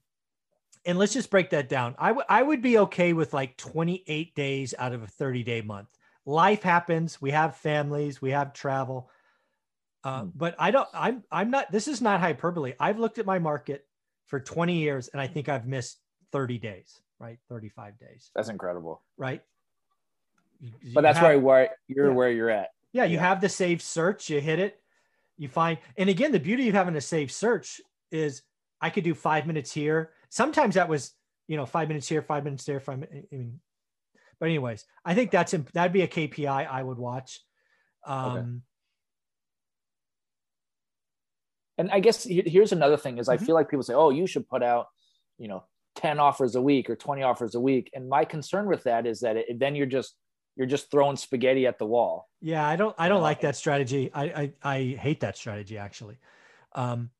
and 0.86 0.98
let's 0.98 1.12
just 1.12 1.30
break 1.30 1.50
that 1.50 1.68
down. 1.68 1.94
I 1.98 2.42
would 2.42 2.62
be 2.62 2.78
okay 2.78 3.12
with 3.12 3.34
like 3.34 3.56
28 3.56 4.34
days 4.34 4.74
out 4.78 4.92
of 4.92 5.02
a 5.02 5.06
30 5.06 5.42
day 5.42 5.60
month. 5.60 5.88
Life 6.24 6.62
happens. 6.62 7.20
We 7.20 7.30
have 7.32 7.56
families. 7.56 8.22
We 8.22 8.30
have 8.30 8.52
travel. 8.52 9.10
Uh, 10.04 10.22
Hmm. 10.22 10.28
But 10.34 10.54
I 10.58 10.70
don't. 10.70 10.88
I'm 10.94 11.24
I'm 11.30 11.50
not. 11.50 11.70
This 11.70 11.86
is 11.86 12.00
not 12.00 12.20
hyperbole. 12.20 12.72
I've 12.80 12.98
looked 12.98 13.18
at 13.18 13.26
my 13.26 13.38
market 13.38 13.86
for 14.26 14.40
20 14.40 14.74
years, 14.78 15.08
and 15.08 15.20
I 15.20 15.26
think 15.26 15.48
I've 15.50 15.66
missed 15.66 15.98
30 16.32 16.58
days. 16.58 17.00
Right, 17.18 17.38
35 17.50 17.98
days. 17.98 18.30
That's 18.34 18.48
incredible. 18.48 19.02
Right. 19.18 19.42
You 20.60 20.94
But 20.94 21.02
that's 21.02 21.18
have- 21.18 21.26
where 21.28 21.38
where 21.38 21.68
you're 21.88 22.08
Yeah. 22.08 22.14
where 22.14 22.30
you're 22.30 22.48
at. 22.50 22.70
yeah, 22.92 23.04
you 23.04 23.16
Yeah. 23.16 23.28
have 23.28 23.42
the 23.42 23.48
saved 23.50 23.82
search, 23.82 24.30
you 24.30 24.40
hit 24.40 24.58
it, 24.58 24.79
you 25.40 25.48
find, 25.48 25.78
and 25.96 26.10
again, 26.10 26.32
the 26.32 26.38
beauty 26.38 26.68
of 26.68 26.74
having 26.74 26.94
a 26.96 27.00
safe 27.00 27.32
search 27.32 27.80
is 28.12 28.42
I 28.78 28.90
could 28.90 29.04
do 29.04 29.14
five 29.14 29.46
minutes 29.46 29.72
here. 29.72 30.12
Sometimes 30.28 30.74
that 30.74 30.86
was, 30.86 31.14
you 31.48 31.56
know, 31.56 31.64
five 31.64 31.88
minutes 31.88 32.06
here, 32.06 32.20
five 32.20 32.44
minutes 32.44 32.64
there, 32.66 32.78
five 32.78 32.98
minutes. 32.98 33.26
I 33.32 33.36
mean, 33.36 33.60
but 34.38 34.46
anyways, 34.50 34.84
I 35.02 35.14
think 35.14 35.30
that's 35.30 35.54
imp- 35.54 35.72
that'd 35.72 35.94
be 35.94 36.02
a 36.02 36.08
KPI 36.08 36.66
I 36.66 36.82
would 36.82 36.98
watch. 36.98 37.40
Um, 38.04 38.62
And 41.78 41.90
I 41.90 42.00
guess 42.00 42.24
here's 42.24 42.72
another 42.72 42.98
thing 42.98 43.16
is 43.16 43.30
I 43.30 43.38
Mhm. 43.38 43.46
feel 43.46 43.54
like 43.54 43.70
people 43.70 43.82
say, 43.82 43.94
"Oh, 43.94 44.10
you 44.10 44.26
should 44.26 44.46
put 44.46 44.62
out, 44.62 44.88
you 45.38 45.48
know, 45.48 45.64
10 45.94 46.20
offers 46.20 46.54
a 46.54 46.60
week 46.60 46.90
or 46.90 46.96
20 46.96 47.22
offers 47.22 47.54
a 47.54 47.60
week." 47.60 47.88
And 47.94 48.06
my 48.10 48.26
concern 48.26 48.66
with 48.66 48.82
that 48.82 49.06
is 49.06 49.20
that 49.20 49.38
it, 49.38 49.58
then 49.58 49.74
you're 49.74 49.86
just 49.86 50.14
you're 50.56 50.66
just 50.66 50.90
throwing 50.90 51.16
spaghetti 51.16 51.66
at 51.66 51.78
the 51.78 51.86
wall. 51.86 52.28
Yeah, 52.40 52.66
I 52.66 52.76
don't 52.76 52.94
I 52.98 53.08
don't 53.08 53.22
like 53.22 53.40
that 53.42 53.56
strategy. 53.56 54.10
I 54.12 54.24
I, 54.24 54.52
I 54.62 54.78
hate 55.00 55.20
that 55.20 55.36
strategy 55.36 55.78
actually. 55.78 56.18
Um, 56.74 57.10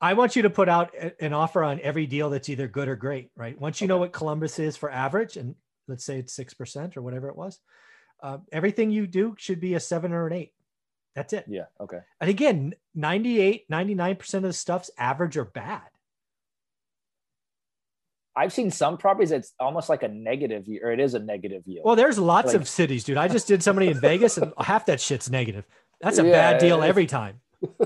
I 0.00 0.14
want 0.14 0.34
you 0.34 0.42
to 0.42 0.50
put 0.50 0.68
out 0.68 0.94
an 1.20 1.32
offer 1.34 1.62
on 1.62 1.78
every 1.80 2.06
deal 2.06 2.30
that's 2.30 2.48
either 2.48 2.68
good 2.68 2.88
or 2.88 2.96
great, 2.96 3.30
right? 3.36 3.60
Once 3.60 3.80
you 3.80 3.86
know 3.86 3.98
what 3.98 4.12
Columbus 4.12 4.58
is 4.58 4.76
for 4.76 4.90
average, 4.90 5.36
and 5.36 5.54
let's 5.88 6.04
say 6.04 6.18
it's 6.18 6.32
six 6.32 6.54
percent 6.54 6.96
or 6.96 7.02
whatever 7.02 7.28
it 7.28 7.36
was, 7.36 7.60
uh, 8.22 8.38
everything 8.50 8.90
you 8.90 9.06
do 9.06 9.34
should 9.38 9.60
be 9.60 9.74
a 9.74 9.80
seven 9.80 10.12
or 10.12 10.26
an 10.26 10.32
eight. 10.32 10.52
That's 11.14 11.32
it. 11.32 11.44
Yeah, 11.48 11.64
okay. 11.80 11.98
And 12.20 12.30
again, 12.30 12.74
98, 12.94 13.68
99% 13.68 14.34
of 14.34 14.42
the 14.42 14.52
stuff's 14.52 14.90
average 14.96 15.36
or 15.36 15.44
bad. 15.44 15.82
I've 18.40 18.52
seen 18.54 18.70
some 18.70 18.96
properties 18.96 19.28
that's 19.30 19.52
almost 19.60 19.90
like 19.90 20.02
a 20.02 20.08
negative 20.08 20.64
or 20.82 20.92
it 20.92 20.98
is 21.00 21.12
a 21.12 21.18
negative 21.18 21.62
yield. 21.66 21.84
Well, 21.84 21.94
there's 21.96 22.18
lots 22.18 22.48
Like- 22.48 22.56
of 22.56 22.66
cities, 22.68 23.04
dude. 23.04 23.18
I 23.18 23.28
just 23.28 23.46
did 23.46 23.62
somebody 23.62 23.88
in 23.88 24.00
Vegas, 24.00 24.38
and 24.38 24.52
half 24.58 24.86
that 24.86 24.98
shit's 25.00 25.30
negative. 25.30 25.66
That's 26.00 26.18
a 26.18 26.24
Yeah, 26.24 26.30
bad 26.32 26.60
deal 26.60 26.82
every 26.82 27.06
time. 27.06 27.40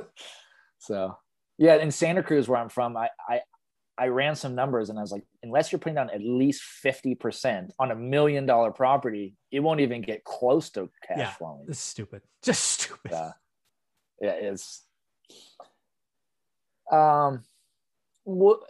So 0.79 1.17
yeah, 1.59 1.77
in 1.77 1.91
Santa 1.91 2.23
Cruz 2.23 2.47
where 2.49 2.61
I'm 2.61 2.69
from, 2.69 2.97
I 2.97 3.09
I 3.29 3.41
I 3.97 4.09
ran 4.09 4.35
some 4.37 4.55
numbers 4.55 4.91
and 4.91 4.99
I 4.99 5.03
was 5.03 5.13
like, 5.13 5.25
unless 5.43 5.73
you're 5.73 5.79
putting 5.79 5.95
down 5.95 6.11
at 6.11 6.21
least 6.21 6.63
50% 6.85 7.71
on 7.79 7.91
a 7.91 7.95
million 7.95 8.45
dollar 8.45 8.71
property, 8.71 9.35
it 9.51 9.61
won't 9.61 9.81
even 9.81 10.03
get 10.03 10.25
close 10.25 10.69
to 10.71 10.91
cash 11.07 11.17
Yeah. 11.19 11.31
flowing. 11.31 11.65
It's 11.69 11.79
stupid. 11.81 12.23
Just 12.43 12.63
stupid. 12.65 13.13
Yeah. 13.13 13.31
Yeah, 14.21 14.31
it's 14.33 14.83
um 16.93 17.43
what 18.25 18.61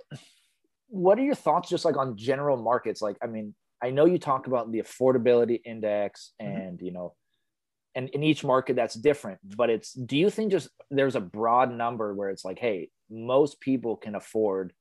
what 0.95 1.18
are 1.18 1.22
your 1.22 1.34
thoughts 1.34 1.68
just 1.68 1.84
like 1.84 1.97
on 1.97 2.16
general 2.16 2.57
markets? 2.57 3.03
Like, 3.03 3.16
I 3.20 3.26
mean, 3.26 3.55
I 3.82 3.90
know 3.90 4.05
you 4.05 4.18
talk 4.18 4.47
about 4.47 4.70
the 4.70 4.78
affordability 4.80 5.61
index 5.64 6.32
Mhm. 6.40 6.47
and 6.47 6.80
you 6.80 6.92
know, 6.92 7.14
and 7.97 8.09
in 8.11 8.22
each 8.22 8.45
market 8.45 8.76
that's 8.76 8.95
different, 8.95 9.40
but 9.57 9.70
it's 9.70 9.92
do 9.92 10.16
you 10.16 10.30
think 10.30 10.53
just 10.53 10.68
there's 10.90 11.16
a 11.16 11.20
broad 11.20 11.72
number 11.72 12.14
where 12.14 12.30
it's 12.30 12.45
like, 12.45 12.59
hey, 12.61 12.90
most 13.11 13.61
people 13.61 13.97
can 13.97 14.14
afford 14.14 14.72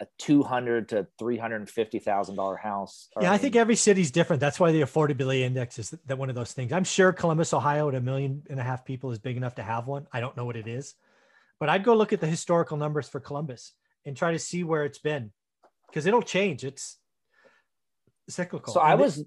a 0.00 0.06
two 0.18 0.42
hundred 0.42 0.88
to 0.88 1.06
three 1.18 1.36
hundred 1.36 1.56
and 1.56 1.68
fifty 1.68 1.98
thousand 1.98 2.36
dollar 2.36 2.56
house? 2.56 3.08
Yeah, 3.20 3.32
I 3.32 3.36
think 3.36 3.54
every 3.54 3.76
city's 3.76 4.10
different. 4.10 4.40
That's 4.40 4.58
why 4.58 4.72
the 4.72 4.80
affordability 4.80 5.40
index 5.40 5.78
is 5.78 5.90
that 6.06 6.16
one 6.16 6.30
of 6.30 6.34
those 6.34 6.54
things. 6.54 6.72
I'm 6.72 6.84
sure 6.84 7.12
Columbus, 7.12 7.52
Ohio, 7.52 7.86
at 7.90 7.94
a 7.94 8.00
million 8.00 8.44
and 8.48 8.58
a 8.58 8.62
half 8.62 8.86
people 8.86 9.12
is 9.12 9.18
big 9.18 9.36
enough 9.36 9.56
to 9.56 9.62
have 9.62 9.86
one. 9.86 10.06
I 10.10 10.20
don't 10.20 10.36
know 10.38 10.46
what 10.46 10.56
it 10.56 10.66
is, 10.66 10.94
but 11.58 11.68
I'd 11.68 11.84
go 11.84 11.94
look 11.94 12.14
at 12.14 12.20
the 12.22 12.26
historical 12.26 12.78
numbers 12.78 13.10
for 13.10 13.20
Columbus 13.20 13.74
and 14.04 14.16
try 14.16 14.32
to 14.32 14.38
see 14.38 14.64
where 14.64 14.84
it's 14.84 14.98
been 14.98 15.32
because 15.88 16.06
it'll 16.06 16.22
change. 16.22 16.64
It's 16.64 16.98
cyclical. 18.28 18.72
So 18.72 18.80
I 18.80 18.92
And 18.92 19.00
it- 19.00 19.04
was, 19.04 19.24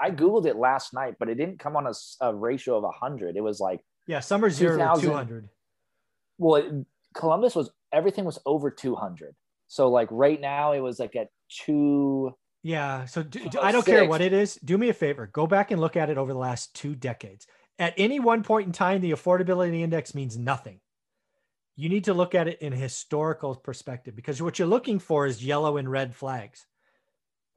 I 0.00 0.10
googled 0.10 0.46
it 0.46 0.56
last 0.56 0.92
night, 0.92 1.14
but 1.18 1.28
it 1.28 1.36
didn't 1.36 1.58
come 1.58 1.76
on 1.76 1.86
a 2.20 2.34
ratio 2.34 2.84
of 2.84 2.94
hundred. 2.94 3.36
It 3.36 3.42
was 3.42 3.60
like, 3.60 3.80
yeah, 4.06 4.20
are 4.44 4.50
zero 4.50 4.76
to 4.76 5.00
200. 5.00 5.48
well, 6.38 6.56
it, 6.56 6.86
Columbus 7.14 7.54
was 7.54 7.70
everything 7.92 8.24
was 8.24 8.38
over 8.44 8.70
two 8.70 8.94
hundred. 8.96 9.34
So 9.68 9.88
like 9.88 10.08
right 10.10 10.40
now, 10.40 10.72
it 10.72 10.80
was 10.80 10.98
like 10.98 11.16
at 11.16 11.28
two. 11.48 12.34
Yeah. 12.62 13.04
So 13.06 13.22
do, 13.22 13.40
Oh, 13.56 13.60
I 13.62 13.72
don't 13.72 13.86
care 13.86 14.02
oh 14.02 14.08
what 14.08 14.20
it 14.20 14.32
is. 14.32 14.56
Do 14.56 14.76
me 14.76 14.88
a 14.88 14.94
favor. 14.94 15.26
Go 15.26 15.46
back 15.46 15.70
and 15.70 15.80
look 15.80 15.96
at 15.96 16.10
it 16.10 16.18
over 16.18 16.32
the 16.32 16.38
last 16.38 16.74
two 16.74 16.94
decades. 16.94 17.46
At 17.78 17.94
any 17.96 18.20
one 18.20 18.42
point 18.42 18.66
in 18.66 18.72
time, 18.72 19.00
the 19.00 19.12
affordability 19.12 19.80
index 19.80 20.14
means 20.14 20.36
nothing. 20.36 20.80
You 21.76 21.88
need 21.88 22.04
to 22.04 22.14
look 22.14 22.34
at 22.34 22.48
it 22.48 22.62
in 22.62 22.72
a 22.72 22.76
historical 22.76 23.54
perspective 23.56 24.14
because 24.14 24.40
what 24.40 24.58
you're 24.58 24.68
looking 24.68 24.98
for 24.98 25.26
is 25.26 25.44
yellow 25.44 25.76
and 25.76 25.90
red 25.90 26.14
flags. 26.14 26.66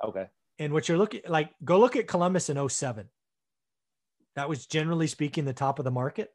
Okay. 0.03 0.27
And 0.59 0.73
what 0.73 0.89
you're 0.89 0.97
looking 0.97 1.21
like, 1.27 1.51
go 1.63 1.79
look 1.79 1.95
at 1.95 2.07
Columbus 2.07 2.49
in 2.49 2.69
07. 2.69 3.07
That 4.35 4.49
was 4.49 4.65
generally 4.65 5.07
speaking 5.07 5.45
the 5.45 5.53
top 5.53 5.79
of 5.79 5.85
the 5.85 5.91
market. 5.91 6.31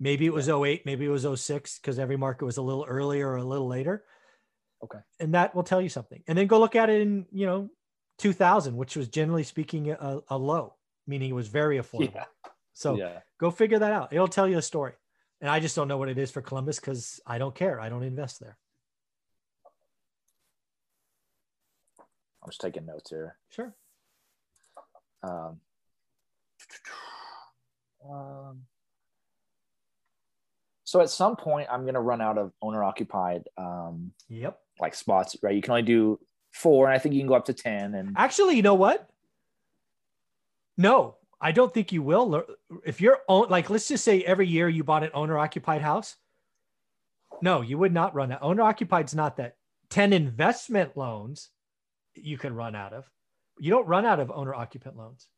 Maybe 0.00 0.26
it 0.26 0.32
was 0.32 0.48
08, 0.48 0.86
maybe 0.86 1.04
it 1.04 1.10
was 1.10 1.26
06 1.40 1.78
because 1.78 1.98
every 1.98 2.16
market 2.16 2.44
was 2.44 2.56
a 2.56 2.62
little 2.62 2.86
earlier 2.88 3.28
or 3.28 3.36
a 3.36 3.44
little 3.44 3.66
later. 3.66 4.04
Okay. 4.82 4.98
And 5.18 5.34
that 5.34 5.54
will 5.54 5.64
tell 5.64 5.80
you 5.80 5.88
something. 5.88 6.22
And 6.28 6.38
then 6.38 6.46
go 6.46 6.60
look 6.60 6.76
at 6.76 6.88
it 6.88 7.00
in, 7.00 7.26
you 7.32 7.46
know, 7.46 7.68
2000, 8.18 8.76
which 8.76 8.96
was 8.96 9.08
generally 9.08 9.42
speaking 9.42 9.90
a, 9.90 10.20
a 10.28 10.38
low, 10.38 10.74
meaning 11.06 11.30
it 11.30 11.34
was 11.34 11.48
very 11.48 11.78
affordable. 11.78 12.14
Yeah. 12.14 12.24
So 12.74 12.96
yeah. 12.96 13.20
go 13.40 13.50
figure 13.50 13.80
that 13.80 13.92
out. 13.92 14.12
It'll 14.12 14.28
tell 14.28 14.48
you 14.48 14.58
a 14.58 14.62
story. 14.62 14.92
And 15.40 15.48
I 15.50 15.60
just 15.60 15.76
don't 15.76 15.86
know 15.88 15.98
what 15.98 16.08
it 16.08 16.18
is 16.18 16.30
for 16.30 16.42
Columbus 16.42 16.80
because 16.80 17.20
I 17.26 17.38
don't 17.38 17.54
care. 17.54 17.80
I 17.80 17.88
don't 17.88 18.02
invest 18.02 18.40
there. 18.40 18.56
I'm 22.42 22.50
just 22.50 22.60
taking 22.60 22.86
notes 22.86 23.10
here. 23.10 23.36
Sure. 23.50 23.74
Um, 25.22 25.60
um, 28.08 28.62
so 30.84 31.00
at 31.00 31.10
some 31.10 31.36
point, 31.36 31.68
I'm 31.70 31.84
gonna 31.84 32.00
run 32.00 32.20
out 32.20 32.38
of 32.38 32.52
owner 32.62 32.82
occupied 32.82 33.42
um, 33.56 34.12
Yep. 34.28 34.58
like 34.80 34.94
spots. 34.94 35.36
Right. 35.42 35.54
You 35.54 35.62
can 35.62 35.72
only 35.72 35.82
do 35.82 36.18
four, 36.52 36.86
and 36.86 36.94
I 36.94 36.98
think 36.98 37.14
you 37.14 37.20
can 37.20 37.28
go 37.28 37.34
up 37.34 37.44
to 37.46 37.52
ten. 37.54 37.94
And 37.94 38.14
Actually, 38.16 38.56
you 38.56 38.62
know 38.62 38.74
what? 38.74 39.08
No, 40.76 41.16
I 41.40 41.52
don't 41.52 41.72
think 41.72 41.92
you 41.92 42.02
will. 42.02 42.44
If 42.84 43.00
you're 43.00 43.20
own, 43.28 43.48
like, 43.48 43.70
let's 43.70 43.88
just 43.88 44.04
say 44.04 44.22
every 44.22 44.48
year 44.48 44.68
you 44.68 44.82
bought 44.84 45.04
an 45.04 45.10
owner 45.14 45.38
occupied 45.38 45.82
house. 45.82 46.16
No, 47.40 47.60
you 47.60 47.78
would 47.78 47.92
not 47.92 48.14
run 48.14 48.30
that. 48.30 48.42
Owner 48.42 48.62
occupied 48.62 49.06
is 49.06 49.14
not 49.14 49.36
that. 49.36 49.54
10 49.90 50.12
investment 50.12 50.96
loans 50.96 51.50
you 52.14 52.36
can 52.36 52.54
run 52.54 52.74
out 52.74 52.92
of. 52.92 53.08
You 53.60 53.70
don't 53.70 53.86
run 53.86 54.04
out 54.04 54.18
of 54.18 54.30
owner 54.30 54.54
occupant 54.54 54.96
loans 54.96 55.28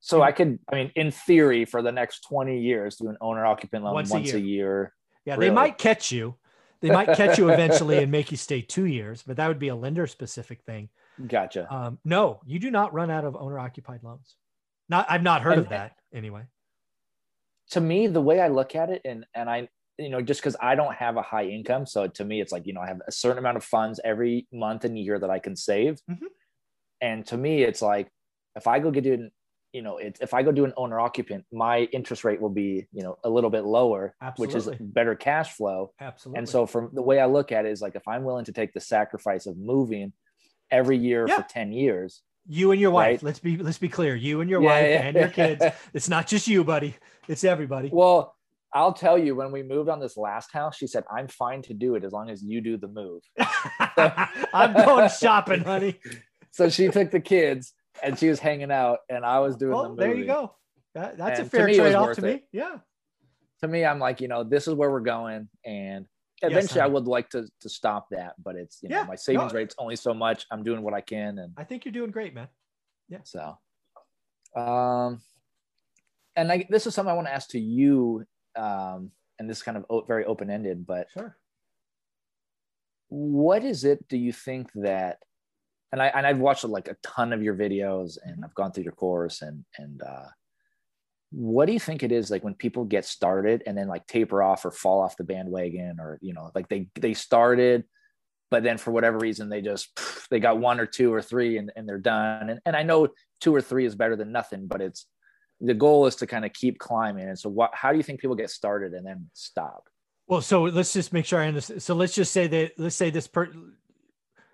so 0.00 0.22
I 0.22 0.32
could, 0.32 0.58
I 0.72 0.76
mean, 0.76 0.92
in 0.96 1.10
theory, 1.10 1.66
for 1.66 1.82
the 1.82 1.92
next 1.92 2.20
20 2.22 2.58
years, 2.58 2.96
do 2.96 3.08
an 3.08 3.18
owner 3.20 3.44
occupant 3.44 3.84
loan 3.84 3.94
Once 3.94 4.10
once, 4.10 4.32
a 4.32 4.36
a 4.36 4.40
year. 4.40 4.94
Yeah, 5.26 5.34
Really? 5.34 5.48
they 5.48 5.54
might 5.54 5.76
catch 5.76 6.10
you. 6.10 6.36
They 6.80 6.90
might 6.90 7.14
catch 7.14 7.36
you 7.36 7.50
eventually 7.50 7.98
and 8.02 8.10
make 8.10 8.30
you 8.30 8.38
stay 8.38 8.62
two 8.62 8.86
years, 8.86 9.22
but 9.26 9.36
that 9.36 9.48
would 9.48 9.58
be 9.58 9.68
a 9.68 9.76
lender 9.76 10.06
specific 10.06 10.62
thing. 10.62 10.88
Gotcha. 11.26 11.72
Um, 11.72 11.98
no, 12.02 12.40
you 12.46 12.58
do 12.58 12.70
not 12.70 12.94
run 12.94 13.10
out 13.10 13.26
of 13.26 13.36
owner 13.36 13.58
occupied 13.58 14.02
loans. 14.02 14.36
Not 14.90 15.06
I've 15.08 15.22
not 15.22 15.40
heard 15.42 15.54
And- 15.54 15.62
of 15.62 15.68
that 15.70 15.92
anyway. 16.12 16.42
to 17.70 17.80
me 17.80 18.06
the 18.08 18.20
way 18.20 18.40
i 18.40 18.48
look 18.48 18.74
at 18.74 18.90
it 18.90 19.00
and 19.04 19.24
and 19.34 19.48
i 19.48 19.68
you 19.96 20.08
know 20.08 20.20
just 20.20 20.40
because 20.40 20.56
i 20.60 20.74
don't 20.74 20.94
have 20.94 21.16
a 21.16 21.22
high 21.22 21.44
income 21.46 21.86
so 21.86 22.08
to 22.08 22.24
me 22.24 22.40
it's 22.40 22.50
like 22.50 22.66
you 22.66 22.72
know 22.72 22.80
i 22.80 22.88
have 22.88 23.00
a 23.06 23.12
certain 23.12 23.38
amount 23.38 23.56
of 23.56 23.62
funds 23.64 24.00
every 24.04 24.48
month 24.52 24.84
and 24.84 24.98
year 24.98 25.18
that 25.20 25.30
i 25.30 25.38
can 25.38 25.54
save 25.54 26.00
Mhm. 26.10 26.18
and 27.00 27.24
to 27.26 27.36
me 27.36 27.62
it's 27.62 27.80
like 27.80 28.08
if 28.56 28.66
i 28.66 28.80
go 28.80 28.90
get 28.90 29.06
an 29.06 29.30
you 29.72 29.82
know 29.82 29.98
it's 29.98 30.18
if 30.20 30.34
i 30.34 30.42
go 30.42 30.50
do 30.50 30.64
an 30.64 30.72
owner 30.76 30.98
occupant 30.98 31.44
my 31.52 31.80
interest 31.92 32.24
rate 32.24 32.40
will 32.40 32.48
be 32.64 32.88
you 32.92 33.04
know 33.04 33.16
a 33.22 33.30
little 33.30 33.50
bit 33.50 33.64
lower 33.64 34.16
which 34.36 34.54
is 34.56 34.68
better 34.80 35.14
cash 35.14 35.52
flow 35.52 35.92
Absolutely. 36.00 36.38
and 36.38 36.48
so 36.48 36.66
from 36.66 36.90
the 36.92 37.02
way 37.02 37.20
i 37.20 37.26
look 37.26 37.52
at 37.52 37.66
it 37.66 37.70
is 37.70 37.80
like 37.80 37.94
if 37.94 38.08
i'm 38.08 38.24
willing 38.24 38.46
to 38.46 38.52
take 38.52 38.72
the 38.72 38.80
sacrifice 38.80 39.46
of 39.46 39.56
moving 39.56 40.12
every 40.72 40.96
year 40.98 41.26
Yeah. 41.28 41.36
for 41.36 41.42
10 41.48 41.70
years 41.72 42.22
you 42.46 42.72
and 42.72 42.80
your 42.80 42.90
wife, 42.90 43.06
Right. 43.06 43.22
let's 43.22 43.38
be 43.38 43.56
let's 43.56 43.78
be 43.78 43.88
clear. 43.88 44.14
You 44.16 44.40
and 44.40 44.48
your 44.50 44.62
Yeah, 44.62 44.68
wife 44.68 44.88
yeah. 44.90 45.02
and 45.02 45.16
your 45.16 45.28
kids. 45.28 45.64
It's 45.94 46.08
not 46.08 46.26
just 46.26 46.48
you, 46.48 46.64
buddy. 46.64 46.96
It's 47.28 47.44
everybody. 47.44 47.90
Well, 47.92 48.34
I'll 48.72 48.92
tell 48.92 49.18
you, 49.18 49.34
when 49.34 49.50
we 49.52 49.62
moved 49.62 49.88
on 49.88 49.98
this 50.00 50.16
last 50.16 50.52
house, 50.52 50.76
she 50.76 50.86
said, 50.86 51.04
I'm 51.10 51.26
fine 51.28 51.60
to 51.62 51.74
do 51.74 51.96
it 51.96 52.04
as 52.04 52.12
long 52.12 52.30
as 52.30 52.42
you 52.42 52.60
do 52.60 52.76
the 52.76 52.86
move. 52.88 53.22
I'm 54.54 54.72
going 54.74 55.08
shopping, 55.10 55.62
honey. 55.64 55.98
So 56.52 56.68
she 56.68 56.88
took 56.88 57.10
the 57.10 57.20
kids 57.20 57.72
and 58.02 58.18
she 58.18 58.28
was 58.28 58.38
hanging 58.38 58.70
out, 58.70 58.98
and 59.08 59.24
I 59.24 59.40
was 59.40 59.56
doing 59.56 59.72
the 59.72 59.76
Well, 59.76 59.88
movie. 59.90 60.00
there 60.02 60.14
you 60.14 60.24
go. 60.26 60.54
That, 60.94 61.18
that's 61.18 61.38
And 61.40 61.46
a 61.48 61.50
fair 61.50 61.66
me, 61.66 61.76
it 61.76 61.80
was 61.82 61.92
trade 61.92 61.94
off 61.96 62.16
to 62.16 62.22
me. 62.22 62.30
it. 62.30 62.44
Yeah. 62.52 62.76
To 63.62 63.68
me, 63.68 63.84
I'm 63.84 63.98
like, 63.98 64.20
you 64.20 64.28
know, 64.28 64.42
this 64.44 64.66
is 64.66 64.74
where 64.74 64.90
we're 64.90 65.00
going. 65.00 65.48
And 65.64 66.06
Yes, 66.42 66.52
eventually 66.52 66.80
I 66.80 66.86
would 66.86 67.06
like 67.06 67.28
to, 67.30 67.46
to 67.60 67.68
stop 67.68 68.08
that, 68.10 68.34
but 68.42 68.56
it's, 68.56 68.78
you 68.82 68.88
know, 68.88 69.04
my 69.04 69.14
savings 69.16 69.52
no. 69.52 69.58
rate's 69.58 69.74
only 69.78 69.96
so 69.96 70.14
much. 70.14 70.46
I'm 70.50 70.62
doing 70.62 70.82
what 70.82 70.94
I 70.94 71.00
can. 71.02 71.38
And 71.38 71.52
I 71.56 71.64
think 71.64 71.84
you're 71.84 71.92
doing 71.92 72.10
great, 72.10 72.34
man. 72.34 72.48
Yeah. 73.08 73.18
So, 73.24 73.58
um, 74.56 75.20
and 76.36 76.50
I, 76.50 76.66
this 76.70 76.86
is 76.86 76.94
something 76.94 77.10
I 77.10 77.14
want 77.14 77.26
to 77.26 77.32
ask 77.34 77.50
to 77.50 77.60
you. 77.60 78.24
Um, 78.56 79.10
and 79.38 79.48
this 79.48 79.58
is 79.58 79.62
kind 79.62 79.76
of 79.76 79.84
o- 79.90 80.02
very 80.04 80.24
open 80.24 80.50
ended, 80.50 80.86
but 80.86 81.08
Sure. 81.12 81.36
what 83.08 83.64
is 83.64 83.84
it 83.84 84.06
do 84.08 84.16
you 84.16 84.32
think 84.32 84.70
that 84.74 85.18
and 85.92 86.00
I 86.00 86.06
and 86.08 86.26
I've 86.26 86.38
watched 86.38 86.64
like 86.64 86.88
a 86.88 86.96
ton 87.02 87.32
of 87.32 87.42
your 87.42 87.54
videos 87.56 88.16
and 88.24 88.38
Mhm. 88.38 88.44
I've 88.44 88.54
gone 88.54 88.70
through 88.72 88.84
your 88.84 88.92
course 88.92 89.42
and 89.42 89.64
and 89.78 90.00
uh 90.02 90.26
what 91.30 91.66
do 91.66 91.72
you 91.72 91.80
think 91.80 92.02
it 92.02 92.10
is 92.10 92.30
like 92.30 92.42
when 92.42 92.54
people 92.54 92.84
get 92.84 93.04
started 93.04 93.62
and 93.66 93.76
then 93.78 93.88
like 93.88 94.06
taper 94.06 94.42
off 94.42 94.64
or 94.64 94.70
fall 94.70 95.00
off 95.00 95.16
the 95.16 95.24
bandwagon 95.24 95.96
or 96.00 96.18
you 96.20 96.32
know 96.32 96.50
like 96.54 96.68
they 96.68 96.88
they 96.98 97.14
started 97.14 97.84
but 98.50 98.64
then 98.64 98.76
for 98.76 98.90
whatever 98.90 99.18
reason 99.18 99.48
they 99.48 99.62
just 99.62 99.98
they 100.30 100.40
got 100.40 100.58
one 100.58 100.80
or 100.80 100.86
two 100.86 101.12
or 101.12 101.22
three 101.22 101.56
and, 101.56 101.70
and 101.76 101.88
they're 101.88 101.98
done 101.98 102.50
and, 102.50 102.60
and 102.66 102.74
i 102.74 102.82
know 102.82 103.08
two 103.40 103.54
or 103.54 103.60
three 103.60 103.86
is 103.86 103.94
better 103.94 104.16
than 104.16 104.32
nothing 104.32 104.66
but 104.66 104.80
it's 104.80 105.06
the 105.60 105.74
goal 105.74 106.06
is 106.06 106.16
to 106.16 106.26
kind 106.26 106.44
of 106.44 106.52
keep 106.52 106.78
climbing 106.78 107.28
and 107.28 107.38
so 107.38 107.48
what 107.48 107.70
how 107.74 107.92
do 107.92 107.96
you 107.96 108.02
think 108.02 108.20
people 108.20 108.36
get 108.36 108.50
started 108.50 108.92
and 108.92 109.06
then 109.06 109.30
stop 109.34 109.84
Well, 110.26 110.40
so 110.40 110.62
let's 110.62 110.92
just 110.92 111.12
make 111.12 111.26
sure 111.26 111.40
I 111.40 111.48
understand. 111.48 111.82
So 111.82 111.94
let's 111.94 112.14
just 112.14 112.32
say 112.32 112.46
that 112.46 112.72
let's 112.78 112.96
say 112.96 113.10
this 113.10 113.26
per 113.26 113.52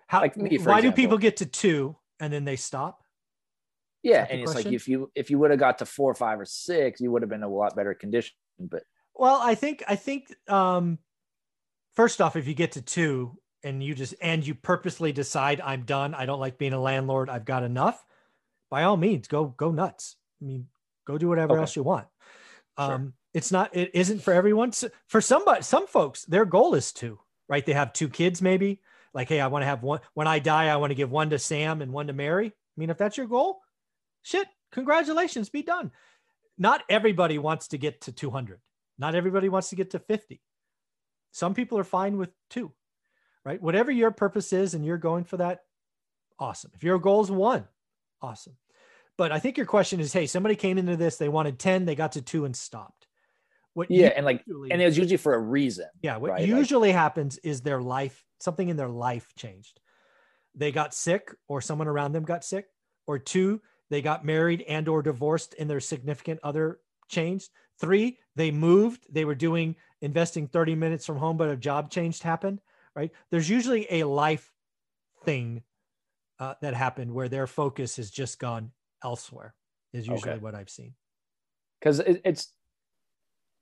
how 0.08 0.20
Like 0.20 0.36
me, 0.36 0.58
why 0.58 0.80
do 0.80 0.92
people 0.92 1.18
get 1.18 1.38
to 1.38 1.46
two 1.46 1.96
and 2.20 2.32
then 2.32 2.44
they 2.44 2.56
stop? 2.56 3.02
Yeah, 4.06 4.26
and 4.30 4.40
it's 4.40 4.52
question? 4.52 4.72
like 4.72 4.76
if 4.76 4.88
you 4.88 5.10
if 5.14 5.30
you 5.30 5.38
would 5.38 5.50
have 5.50 5.60
got 5.60 5.78
to 5.78 5.86
four, 5.86 6.14
five, 6.14 6.38
or 6.40 6.44
six, 6.44 7.00
you 7.00 7.10
would 7.10 7.22
have 7.22 7.28
been 7.28 7.40
in 7.42 7.48
a 7.48 7.48
lot 7.48 7.74
better 7.76 7.92
condition. 7.94 8.34
But 8.58 8.84
Well, 9.14 9.40
I 9.42 9.54
think 9.54 9.82
I 9.88 9.96
think 9.96 10.32
um 10.48 10.98
first 11.94 12.20
off, 12.20 12.36
if 12.36 12.46
you 12.46 12.54
get 12.54 12.72
to 12.72 12.82
two 12.82 13.38
and 13.64 13.82
you 13.82 13.94
just 13.94 14.14
and 14.20 14.46
you 14.46 14.54
purposely 14.54 15.12
decide 15.12 15.60
I'm 15.60 15.82
done, 15.82 16.14
I 16.14 16.26
don't 16.26 16.40
like 16.40 16.58
being 16.58 16.72
a 16.72 16.80
landlord, 16.80 17.28
I've 17.28 17.44
got 17.44 17.62
enough, 17.64 18.04
by 18.70 18.84
all 18.84 18.96
means, 18.96 19.28
go 19.28 19.46
go 19.46 19.70
nuts. 19.72 20.16
I 20.40 20.44
mean, 20.44 20.68
go 21.06 21.18
do 21.18 21.28
whatever 21.28 21.54
Okay. 21.54 21.60
else 21.60 21.76
you 21.76 21.82
want. 21.82 22.06
Sure. 22.78 22.94
Um 22.94 23.14
it's 23.34 23.52
not 23.52 23.74
it 23.76 23.90
isn't 23.92 24.20
for 24.22 24.32
everyone. 24.32 24.68
S- 24.68 24.84
For 25.08 25.20
somebody 25.20 25.62
some 25.62 25.86
folks, 25.86 26.24
their 26.24 26.44
goal 26.44 26.74
is 26.74 26.92
two, 26.92 27.18
right? 27.48 27.66
They 27.66 27.72
have 27.74 27.92
two 27.92 28.08
kids 28.08 28.40
maybe. 28.40 28.80
Like, 29.14 29.28
hey, 29.28 29.40
I 29.40 29.46
want 29.48 29.62
to 29.62 29.66
have 29.66 29.82
one 29.82 30.00
when 30.14 30.26
I 30.26 30.38
die, 30.38 30.68
I 30.68 30.76
want 30.76 30.90
to 30.90 30.94
give 30.94 31.10
one 31.10 31.30
to 31.30 31.38
Sam 31.38 31.82
and 31.82 31.92
one 31.92 32.06
to 32.06 32.12
Mary. 32.12 32.48
I 32.48 32.76
mean, 32.76 32.90
if 32.90 32.98
that's 32.98 33.16
your 33.16 33.26
goal, 33.26 33.60
shit, 34.26 34.48
congratulations, 34.72 35.48
be 35.48 35.62
done. 35.62 35.92
Not 36.58 36.82
everybody 36.88 37.38
wants 37.38 37.68
to 37.68 37.78
get 37.78 38.00
to 38.02 38.12
200. 38.12 38.60
Not 38.98 39.14
everybody 39.14 39.48
wants 39.48 39.70
to 39.70 39.76
get 39.76 39.90
to 39.90 40.00
50. 40.00 40.40
Some 41.30 41.54
people 41.54 41.78
are 41.78 41.84
fine 41.84 42.16
with 42.16 42.30
two, 42.50 42.72
right? 43.44 43.60
Whatever 43.62 43.92
your 43.92 44.10
purpose 44.10 44.52
is 44.52 44.74
and 44.74 44.84
you're 44.84 44.98
going 44.98 45.24
for 45.24 45.36
that, 45.36 45.60
awesome. 46.38 46.72
If 46.74 46.82
your 46.82 46.98
goal 46.98 47.22
is 47.22 47.30
one, 47.30 47.66
awesome. 48.20 48.56
But 49.16 49.32
I 49.32 49.38
think 49.38 49.56
your 49.56 49.66
question 49.66 50.00
is 50.00 50.12
hey, 50.12 50.26
somebody 50.26 50.56
came 50.56 50.76
into 50.76 50.96
this, 50.96 51.16
they 51.18 51.28
wanted 51.28 51.58
10, 51.58 51.84
they 51.84 51.94
got 51.94 52.12
to 52.12 52.22
two 52.22 52.46
and 52.46 52.56
stopped. 52.56 53.06
What 53.74 53.90
yeah, 53.90 54.08
and 54.16 54.24
like 54.24 54.42
usually- 54.46 54.70
and 54.72 54.80
it 54.82 54.86
was 54.86 54.98
usually 54.98 55.18
for 55.18 55.34
a 55.34 55.38
reason. 55.38 55.86
yeah, 56.02 56.16
what 56.16 56.30
right? 56.30 56.40
Like- 56.40 56.48
usually 56.48 56.90
happens 56.92 57.38
is 57.38 57.60
their 57.60 57.80
life, 57.80 58.24
something 58.40 58.68
in 58.68 58.76
their 58.76 58.88
life 58.88 59.28
changed. 59.36 59.78
They 60.54 60.72
got 60.72 60.94
sick 60.94 61.32
or 61.46 61.60
someone 61.60 61.86
around 61.86 62.12
them 62.12 62.24
got 62.24 62.42
sick, 62.44 62.64
or 63.06 63.18
two, 63.18 63.60
they 63.90 64.02
got 64.02 64.24
married 64.24 64.62
and 64.62 64.88
or 64.88 65.02
divorced 65.02 65.54
and 65.58 65.68
their 65.70 65.80
significant 65.80 66.40
other 66.42 66.80
changed. 67.08 67.50
Three, 67.78 68.18
they 68.34 68.50
moved, 68.50 69.06
they 69.12 69.24
were 69.24 69.34
doing 69.34 69.76
investing 70.00 70.48
30 70.48 70.74
minutes 70.74 71.06
from 71.06 71.18
home, 71.18 71.36
but 71.36 71.48
a 71.50 71.56
job 71.56 71.90
changed 71.90 72.22
happened, 72.22 72.60
right? 72.94 73.12
There's 73.30 73.48
usually 73.50 73.86
a 73.90 74.04
life 74.04 74.52
thing 75.24 75.62
uh, 76.38 76.54
that 76.62 76.74
happened 76.74 77.12
where 77.12 77.28
their 77.28 77.46
focus 77.46 77.96
has 77.96 78.10
just 78.10 78.38
gone 78.38 78.72
elsewhere, 79.04 79.54
is 79.92 80.08
usually 80.08 80.34
Okay. 80.34 80.40
what 80.42 80.54
I've 80.54 80.70
seen. 80.70 80.94
because 81.80 82.00
it, 82.00 82.20
it's 82.24 82.52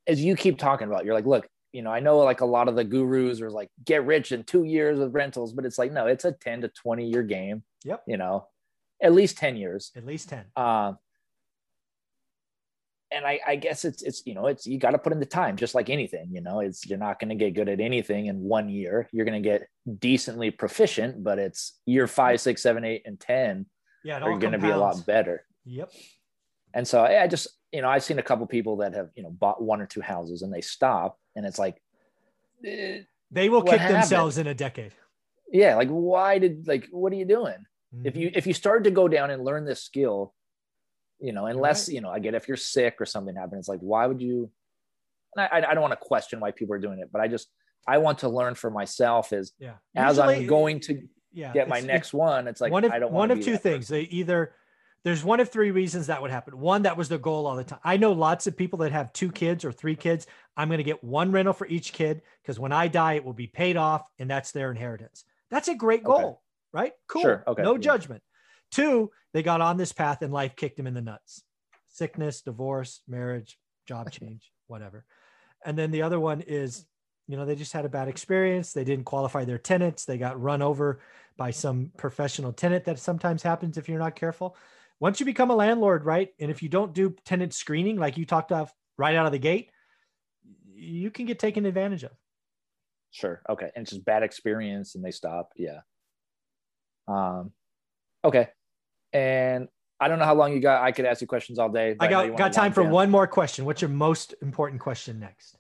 as 0.06 0.22
you 0.22 0.36
keep 0.36 0.58
talking 0.58 0.86
about 0.88 1.04
you're 1.04 1.14
like 1.14 1.26
look 1.26 1.46
you 1.72 1.82
know 1.82 1.90
i 1.90 2.00
know 2.00 2.18
like 2.18 2.40
a 2.40 2.46
lot 2.46 2.68
of 2.68 2.76
the 2.76 2.84
gurus 2.84 3.40
are 3.40 3.50
like 3.50 3.68
get 3.84 4.04
rich 4.04 4.32
in 4.32 4.42
two 4.44 4.64
years 4.64 4.98
with 4.98 5.14
rentals 5.14 5.52
but 5.52 5.64
it's 5.64 5.78
like 5.78 5.92
no 5.92 6.06
it's 6.06 6.24
a 6.24 6.32
10 6.32 6.60
to 6.62 6.68
20 6.68 7.08
year 7.08 7.22
game 7.22 7.62
Yep. 7.84 8.02
you 8.06 8.16
know 8.16 8.46
at 9.02 9.12
least 9.12 9.36
10 9.38 9.56
years 9.56 9.90
At 9.96 10.06
least 10.06 10.28
10. 10.28 10.44
um 10.56 10.98
and 13.10 13.24
I, 13.26 13.38
I 13.46 13.56
guess 13.56 13.84
it's 13.84 14.02
it's 14.02 14.22
you 14.26 14.34
know 14.34 14.46
it's 14.46 14.66
you 14.66 14.78
got 14.78 14.90
to 14.90 14.98
put 14.98 15.12
in 15.12 15.20
the 15.20 15.26
time 15.26 15.56
just 15.56 15.74
like 15.74 15.88
anything 15.90 16.30
you 16.32 16.40
know 16.40 16.60
it's 16.60 16.84
you're 16.86 16.98
not 16.98 17.20
going 17.20 17.28
to 17.28 17.34
get 17.36 17.54
good 17.54 17.68
at 17.68 17.80
anything 17.80 18.26
in 18.26 18.40
one 18.40 18.68
year 18.68 19.08
you're 19.12 19.24
going 19.26 19.40
to 19.40 19.46
get 19.48 19.68
decently 19.98 20.50
proficient 20.50 21.22
but 21.22 21.38
it's 21.38 21.78
year 21.86 22.06
five 22.06 22.40
six 22.40 22.62
seven 22.62 22.84
eight 22.84 23.02
and 23.04 23.20
ten 23.20 23.66
Yeah, 24.02 24.16
are 24.20 24.38
going 24.38 24.52
to 24.52 24.58
be 24.58 24.70
a 24.70 24.76
lot 24.76 25.06
better 25.06 25.46
Yep. 25.66 25.90
and 26.74 26.86
so 26.88 27.02
I 27.04 27.22
I 27.22 27.26
just, 27.28 27.48
you 27.72 27.82
know, 27.82 27.88
I've 27.88 28.04
seen 28.04 28.18
a 28.18 28.22
couple 28.22 28.46
people 28.46 28.76
that 28.78 28.94
have, 28.94 29.08
you 29.16 29.22
know, 29.22 29.30
bought 29.30 29.62
one 29.62 29.80
or 29.80 29.86
two 29.86 30.00
houses 30.02 30.42
and 30.42 30.52
they 30.52 30.60
stop, 30.60 31.18
and 31.34 31.44
it's 31.46 31.58
like, 31.58 31.76
They 32.62 33.48
will 33.48 33.62
kick 33.62 33.80
happened? 33.80 33.96
themselves 34.02 34.38
in 34.38 34.46
a 34.46 34.54
decade. 34.54 34.92
yeah, 35.52 35.74
like 35.76 35.88
why 35.88 36.38
did 36.38 36.66
like 36.66 36.88
what 36.90 37.12
are 37.12 37.16
you 37.16 37.24
doing? 37.24 37.56
If 38.02 38.14
Mhm. 38.14 38.20
you 38.20 38.30
if 38.34 38.46
you 38.46 38.54
started 38.54 38.84
to 38.84 38.90
go 38.90 39.06
down 39.08 39.30
and 39.30 39.44
learn 39.44 39.64
this 39.64 39.82
skill, 39.82 40.34
you 41.20 41.32
know, 41.32 41.46
unless 41.46 41.88
right. 41.88 41.94
you 41.94 42.00
know, 42.00 42.10
I 42.10 42.18
get 42.18 42.34
if 42.34 42.48
you're 42.48 42.56
sick 42.56 42.96
or 43.00 43.06
something 43.06 43.36
happened, 43.36 43.58
it's 43.60 43.68
like 43.68 43.80
why 43.80 44.06
would 44.06 44.20
you? 44.20 44.50
And 45.36 45.46
I 45.52 45.70
I 45.70 45.74
don't 45.74 45.82
want 45.82 45.92
to 45.92 45.96
question 46.08 46.40
why 46.40 46.50
people 46.50 46.74
are 46.74 46.78
doing 46.80 46.98
it, 46.98 47.10
but 47.12 47.20
I 47.20 47.28
just 47.28 47.48
I 47.86 47.98
want 47.98 48.20
to 48.20 48.28
learn 48.28 48.54
for 48.54 48.70
myself 48.70 49.32
is 49.32 49.52
yeah, 49.58 49.74
as 49.94 50.16
Usually- 50.16 50.36
I'm 50.36 50.46
going 50.46 50.80
to 50.80 51.02
yeah, 51.32 51.52
get 51.52 51.68
my 51.68 51.80
next 51.80 52.12
one, 52.12 52.46
it's 52.48 52.60
like 52.60 52.72
one 52.72 52.84
of 52.84 52.92
I 52.92 52.98
don't 52.98 53.12
one 53.12 53.30
of 53.30 53.40
two 53.42 53.56
things. 53.56 53.88
They 53.88 54.02
either 54.02 54.54
there's 55.04 55.22
one 55.22 55.38
of 55.38 55.50
three 55.50 55.70
reasons 55.70 56.06
that 56.06 56.22
would 56.22 56.30
happen. 56.30 56.58
One, 56.58 56.82
that 56.82 56.96
was 56.96 57.10
their 57.10 57.18
goal 57.18 57.46
all 57.46 57.56
the 57.56 57.64
time. 57.64 57.80
I 57.84 57.98
know 57.98 58.12
lots 58.12 58.46
of 58.46 58.56
people 58.56 58.78
that 58.78 58.92
have 58.92 59.12
two 59.12 59.30
kids 59.30 59.62
or 59.62 59.70
three 59.70 59.96
kids. 59.96 60.26
I'm 60.56 60.68
going 60.68 60.78
to 60.78 60.84
get 60.84 61.04
one 61.04 61.30
rental 61.30 61.52
for 61.52 61.66
each 61.66 61.92
kid 61.92 62.22
because 62.42 62.58
when 62.58 62.72
I 62.72 62.88
die, 62.88 63.14
it 63.14 63.24
will 63.24 63.34
be 63.34 63.46
paid 63.46 63.76
off 63.76 64.02
and 64.18 64.30
that's 64.30 64.52
their 64.52 64.70
inheritance. 64.70 65.24
That's 65.50 65.68
a 65.68 65.74
great 65.74 66.06
Okay. 66.06 66.22
Right? 66.74 66.92
Cool. 67.08 67.22
Sure, 67.22 67.44
okay, 67.46 67.62
No 67.62 67.74
yeah. 67.74 67.80
judgment. 67.80 68.22
Two, 68.70 69.10
they 69.32 69.42
got 69.42 69.60
on 69.60 69.76
this 69.76 69.92
path 69.92 70.20
and 70.20 70.32
life 70.32 70.56
kicked 70.56 70.76
them 70.76 70.88
in 70.88 70.94
the 70.94 71.00
nuts. 71.00 71.42
Sickness, 71.88 72.42
divorce, 72.42 73.00
marriage, 73.08 73.56
job 73.86 74.10
change, 74.10 74.50
whatever. 74.66 75.06
And 75.64 75.78
then 75.78 75.92
the 75.92 76.02
other 76.02 76.18
one 76.20 76.42
is, 76.42 76.84
you 77.28 77.36
know, 77.36 77.46
they 77.46 77.54
just 77.54 77.72
had 77.72 77.86
a 77.86 77.88
bad 77.88 78.08
experience. 78.08 78.72
They 78.72 78.84
didn't 78.84 79.04
qualify 79.04 79.44
their 79.44 79.58
tenants. 79.58 80.04
They 80.04 80.18
got 80.18 80.42
run 80.42 80.60
over 80.60 81.00
by 81.38 81.52
some 81.52 81.92
professional 81.96 82.52
tenant 82.52 82.84
that 82.84 82.98
sometimes 82.98 83.42
happens 83.42 83.78
if 83.78 83.88
you're 83.88 83.98
not 83.98 84.16
careful. 84.16 84.56
Once 85.00 85.20
you 85.20 85.26
become 85.26 85.50
a 85.50 85.56
landlord, 85.56 86.04
right? 86.04 86.30
And 86.38 86.50
if 86.50 86.62
you 86.62 86.68
don't 86.68 86.92
do 86.92 87.14
tenant 87.24 87.54
screening 87.54 87.96
like 87.96 88.18
you 88.18 88.26
talked 88.26 88.52
of 88.52 88.72
right 88.98 89.14
out 89.14 89.26
of 89.26 89.32
the 89.32 89.38
gate, 89.38 89.70
you 90.74 91.10
can 91.10 91.26
get 91.26 91.38
taken 91.38 91.64
advantage 91.64 92.02
of. 92.02 92.12
Sure. 93.10 93.40
Okay. 93.48 93.70
And 93.74 93.82
it's 93.82 93.92
just 93.92 94.04
bad 94.04 94.22
experience 94.24 94.96
and 94.96 95.04
they 95.04 95.12
stop. 95.12 95.52
Yeah. 95.56 95.80
Um 97.08 97.52
okay. 98.24 98.48
And 99.12 99.68
I 100.00 100.08
don't 100.08 100.18
know 100.18 100.24
how 100.24 100.34
long 100.34 100.52
you 100.52 100.60
got. 100.60 100.82
I 100.82 100.92
could 100.92 101.04
ask 101.04 101.20
you 101.20 101.26
questions 101.26 101.58
all 101.58 101.68
day. 101.68 101.96
I 102.00 102.08
got, 102.08 102.24
wanna 102.24 102.36
got 102.36 102.52
time 102.52 102.72
for 102.72 102.82
down. 102.82 102.92
one 102.92 103.10
more 103.10 103.26
question. 103.26 103.64
What's 103.64 103.80
your 103.80 103.90
most 103.90 104.34
important 104.42 104.80
question 104.80 105.20
next? 105.20 105.56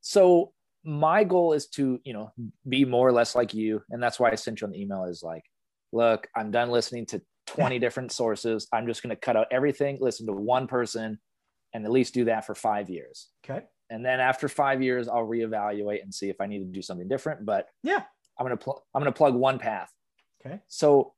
So 0.00 0.52
my 0.84 1.24
goal 1.24 1.52
is 1.52 1.66
to, 1.68 2.00
you 2.04 2.12
know, 2.12 2.32
be 2.68 2.84
more 2.84 3.06
or 3.06 3.12
less 3.12 3.34
like 3.34 3.52
you. 3.52 3.82
And 3.90 4.02
that's 4.02 4.18
why 4.18 4.30
I 4.30 4.36
sent 4.36 4.60
you 4.60 4.68
an 4.68 4.74
email 4.74 5.04
is 5.04 5.22
like, 5.22 5.44
look, 5.92 6.26
I'm 6.34 6.50
done 6.50 6.70
listening 6.70 7.06
to 7.06 7.20
20 7.48 7.78
different 7.80 8.12
sources. 8.12 8.68
I'm 8.72 8.86
just 8.86 9.02
going 9.02 9.14
to 9.14 9.20
cut 9.20 9.36
out 9.36 9.48
everything, 9.50 9.98
listen 10.00 10.26
to 10.26 10.32
one 10.32 10.66
person, 10.66 11.18
and 11.74 11.84
at 11.84 11.90
least 11.90 12.14
do 12.14 12.24
that 12.26 12.46
for 12.46 12.54
five 12.54 12.88
years. 12.88 13.28
Okay. 13.44 13.64
And 13.90 14.04
then 14.04 14.20
after 14.20 14.48
five 14.48 14.82
years, 14.82 15.08
I'll 15.08 15.26
reevaluate 15.26 16.02
and 16.02 16.14
see 16.14 16.28
if 16.28 16.40
I 16.40 16.46
need 16.46 16.60
to 16.60 16.64
do 16.64 16.82
something 16.82 17.08
different. 17.08 17.44
But 17.44 17.66
yeah, 17.82 18.02
I'm 18.38 18.44
gonna 18.44 18.56
pl- 18.56 18.84
I'm 18.94 19.00
gonna 19.00 19.12
plug 19.12 19.34
one 19.34 19.58
path. 19.58 19.90
Okay. 20.44 20.60
So, 20.68 21.14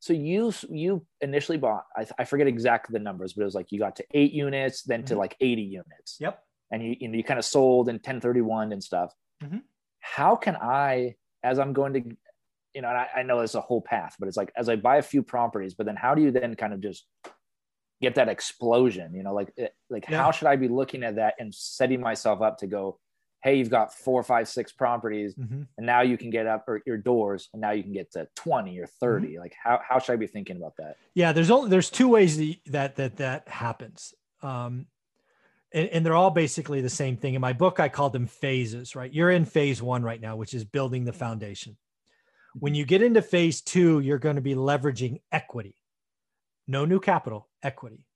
so 0.00 0.12
you 0.12 0.52
you 0.68 1.06
initially 1.20 1.58
bought 1.58 1.84
I, 1.96 2.06
I 2.18 2.24
forget 2.24 2.46
exactly 2.46 2.92
the 2.92 3.02
numbers, 3.02 3.32
but 3.32 3.42
it 3.42 3.46
was 3.46 3.54
like 3.54 3.72
you 3.72 3.78
got 3.78 3.96
to 3.96 4.04
eight 4.12 4.32
units, 4.32 4.82
then 4.82 5.00
mm-hmm. 5.00 5.14
to 5.14 5.16
like 5.16 5.36
80 5.40 5.62
units. 5.62 6.16
Yep. 6.20 6.42
And 6.70 6.82
you 6.82 6.96
you, 7.00 7.08
know, 7.08 7.16
you 7.16 7.24
kind 7.24 7.38
of 7.38 7.44
sold 7.44 7.88
in 7.88 7.96
1031 7.96 8.72
and 8.72 8.82
stuff. 8.82 9.14
Mm-hmm. 9.42 9.58
How 10.00 10.36
can 10.36 10.56
I, 10.56 11.14
as 11.42 11.58
I'm 11.58 11.72
going 11.72 11.94
to, 11.94 12.02
you 12.74 12.82
know, 12.82 12.88
I, 12.88 13.08
I 13.16 13.22
know 13.22 13.40
it's 13.40 13.54
a 13.54 13.60
whole 13.60 13.80
path, 13.80 14.16
but 14.18 14.28
it's 14.28 14.36
like 14.36 14.52
as 14.56 14.68
I 14.68 14.76
buy 14.76 14.96
a 14.96 15.02
few 15.02 15.22
properties, 15.22 15.74
but 15.74 15.86
then 15.86 15.96
how 15.96 16.14
do 16.14 16.22
you 16.22 16.30
then 16.30 16.54
kind 16.54 16.74
of 16.74 16.80
just 16.80 17.06
get 18.02 18.16
that 18.16 18.28
explosion? 18.28 19.14
You 19.14 19.22
know, 19.22 19.32
like 19.32 19.54
like 19.88 20.06
yeah. 20.10 20.22
how 20.22 20.30
should 20.30 20.48
I 20.48 20.56
be 20.56 20.68
looking 20.68 21.02
at 21.02 21.16
that 21.16 21.34
and 21.38 21.54
setting 21.54 22.00
myself 22.00 22.42
up 22.42 22.58
to 22.58 22.66
go? 22.66 22.98
Hey, 23.44 23.56
you've 23.56 23.70
got 23.70 23.92
four, 23.92 24.22
five, 24.22 24.48
six 24.48 24.72
properties, 24.72 25.34
mm-hmm. 25.34 25.62
and 25.76 25.86
now 25.86 26.00
you 26.00 26.16
can 26.16 26.30
get 26.30 26.46
up 26.46 26.66
or 26.66 26.80
your 26.86 26.96
doors, 26.96 27.50
and 27.52 27.60
now 27.60 27.72
you 27.72 27.82
can 27.82 27.92
get 27.92 28.10
to 28.12 28.26
20 28.36 28.78
or 28.78 28.86
30. 28.86 29.26
Mm-hmm. 29.26 29.38
Like, 29.38 29.54
how, 29.62 29.78
how 29.86 29.98
should 29.98 30.14
I 30.14 30.16
be 30.16 30.26
thinking 30.26 30.56
about 30.56 30.78
that? 30.78 30.96
Yeah, 31.12 31.32
there's 31.32 31.50
only 31.50 31.68
there's 31.68 31.90
two 31.90 32.08
ways 32.08 32.38
that 32.66 32.96
that 32.96 33.18
that 33.18 33.46
happens. 33.46 34.14
Um, 34.42 34.86
and, 35.72 35.88
and 35.90 36.06
they're 36.06 36.14
all 36.14 36.30
basically 36.30 36.80
the 36.80 36.88
same 36.88 37.18
thing. 37.18 37.34
In 37.34 37.42
my 37.42 37.52
book, 37.52 37.80
I 37.80 37.90
called 37.90 38.14
them 38.14 38.26
phases, 38.26 38.96
right? 38.96 39.12
You're 39.12 39.30
in 39.30 39.44
phase 39.44 39.82
one 39.82 40.02
right 40.02 40.20
now, 40.20 40.36
which 40.36 40.54
is 40.54 40.64
building 40.64 41.04
the 41.04 41.12
foundation. 41.12 41.76
When 42.54 42.72
mm-hmm. 42.72 42.78
you 42.78 42.86
get 42.86 43.02
into 43.02 43.20
phase 43.20 43.60
two, 43.60 44.00
you're 44.00 44.18
going 44.18 44.36
to 44.36 44.42
be 44.42 44.54
leveraging 44.54 45.20
equity. 45.30 45.76
No 46.66 46.86
new 46.86 46.98
capital, 46.98 47.48
equity. 47.62 48.06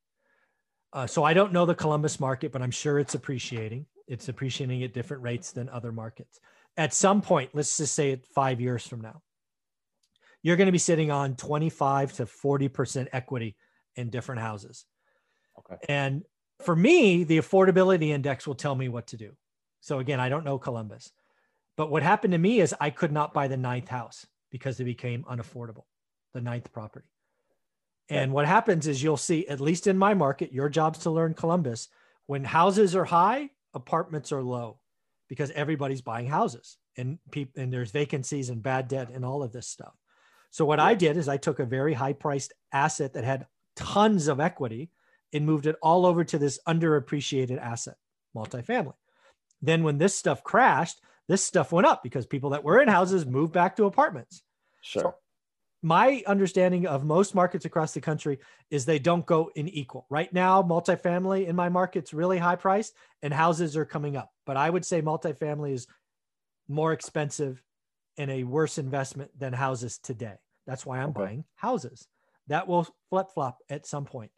Uh, 0.91 1.07
so 1.07 1.23
I 1.23 1.35
don't 1.35 1.53
know 1.53 1.67
the 1.67 1.75
Columbus 1.75 2.19
market, 2.19 2.51
but 2.51 2.63
I'm 2.63 2.71
sure 2.71 2.99
it's 2.99 3.15
appreciating 3.15 3.85
it's 4.09 4.29
appreciating 4.29 4.83
at 4.83 4.95
different 4.95 5.23
rates 5.23 5.53
than 5.53 5.69
other 5.69 5.93
markets. 5.93 6.41
At 6.77 6.95
some 6.95 7.21
point, 7.21 7.51
let's 7.53 7.77
just 7.77 7.95
say 7.95 8.11
it 8.11 8.27
five 8.27 8.61
years 8.61 8.87
from 8.87 9.01
now, 9.01 9.23
you're 10.43 10.57
going 10.57 10.67
to 10.67 10.73
be 10.73 10.79
sitting 10.79 11.11
on 11.11 11.37
25 11.37 12.15
to 12.15 12.25
40% 12.25 13.09
equity 13.13 13.57
in 13.97 14.11
different 14.11 14.41
houses. 14.41 14.87
Okay. 15.59 15.77
And 15.89 16.23
for 16.61 16.75
me, 16.75 17.25
the 17.25 17.39
affordability 17.39 18.09
index 18.09 18.47
will 18.47 18.55
tell 18.55 18.75
me 18.75 18.89
what 18.89 19.09
to 19.09 19.17
do. 19.17 19.33
So 19.81 19.99
again, 19.99 20.21
I 20.21 20.29
don't 20.29 20.45
know 20.45 20.59
Columbus, 20.59 21.13
but 21.77 21.91
what 21.91 22.03
happened 22.03 22.33
to 22.33 22.39
me 22.39 22.61
is 22.61 22.75
I 22.81 22.91
could 22.91 23.13
not 23.13 23.35
buy 23.35 23.49
the 23.49 23.57
ninth 23.57 23.89
house 23.89 24.27
because 24.51 24.81
it 24.81 24.85
became 24.85 25.25
unaffordable, 25.25 25.85
the 26.33 26.41
ninth 26.41 26.73
property. 26.73 27.09
And 28.09 28.33
what 28.33 28.47
happens 28.47 28.87
is 28.87 29.03
you'll 29.03 29.19
see, 29.19 29.47
at 29.49 29.61
least 29.61 29.87
in 29.87 29.99
my 29.99 30.15
market, 30.15 30.53
your 30.53 30.69
job's 30.69 31.01
to 31.01 31.11
learn 31.11 31.35
Columbus. 31.35 31.89
When 32.27 32.43
houses 32.43 32.97
are 32.97 33.05
high, 33.05 33.51
apartments 33.79 34.33
are 34.33 34.43
low 34.43 34.79
because 35.29 35.51
everybody's 35.53 36.03
buying 36.03 36.27
houses 36.27 36.77
and 36.97 37.19
people 37.31 37.63
and 37.63 37.73
there's 37.73 37.91
vacancies 37.91 38.51
and 38.51 38.63
bad 38.63 38.89
debt 38.89 39.09
and 39.15 39.25
all 39.25 39.43
of 39.43 39.53
this 39.53 39.69
stuff. 39.69 39.95
So 40.51 40.65
what 40.65 40.81
I 40.81 40.95
did 40.95 41.17
is 41.17 41.29
I 41.29 41.37
took 41.37 41.59
a 41.59 41.65
very 41.65 41.95
high 41.95 42.13
priced 42.13 42.53
asset 42.73 43.15
that 43.15 43.25
had 43.25 43.47
tons 43.77 44.29
of 44.29 44.41
equity 44.41 44.91
and 45.33 45.47
moved 45.47 45.67
it 45.67 45.77
all 45.83 46.07
over 46.07 46.25
to 46.25 46.39
this 46.39 46.59
underappreciated 46.67 47.59
asset, 47.59 47.97
multifamily. 48.37 48.95
Then 49.61 49.83
when 49.83 49.99
this 49.99 50.15
stuff 50.15 50.43
crashed, 50.43 51.01
this 51.29 51.45
stuff 51.45 51.73
went 51.73 51.87
up 51.87 52.03
because 52.03 52.27
people 52.27 52.51
that 52.51 52.65
were 52.65 52.81
in 52.81 52.89
houses 52.89 53.27
moved 53.27 53.53
back 53.53 53.77
to 53.77 53.85
apartments. 53.85 54.43
Sure. 54.81 55.03
So 55.03 55.15
my 55.83 56.23
understanding 56.27 56.87
of 56.87 57.05
most 57.05 57.35
markets 57.35 57.65
across 57.65 57.93
the 57.93 58.01
country 58.01 58.39
is 58.71 58.85
they 58.85 58.99
don't 58.99 59.27
go 59.27 59.51
in 59.55 59.69
equal. 59.69 60.07
Right 60.11 60.33
now, 60.33 60.63
multifamily 60.63 61.47
in 61.47 61.55
my 61.55 61.69
market's 61.69 62.13
really 62.13 62.39
high 62.39 62.57
priced 62.57 62.95
and 63.23 63.33
houses 63.33 63.77
are 63.77 63.85
coming 63.85 64.17
up. 64.17 64.31
But 64.45 64.57
I 64.57 64.69
would 64.69 64.85
say 64.85 65.03
multifamily 65.03 65.73
is 65.73 65.87
more 66.69 66.93
expensive 66.93 67.63
and 68.17 68.31
a 68.31 68.43
worse 68.43 68.79
investment 68.79 69.31
than 69.39 69.53
houses 69.53 69.99
today. 69.99 70.35
That's 70.67 70.85
why 70.85 70.99
I'm 70.99 71.11
okay. 71.11 71.23
buying 71.23 71.45
houses. 71.55 72.09
That 72.49 72.67
will 72.67 72.87
flip 73.11 73.29
flop 73.33 73.59
at 73.71 73.87
some 73.87 74.05
point. 74.05 74.33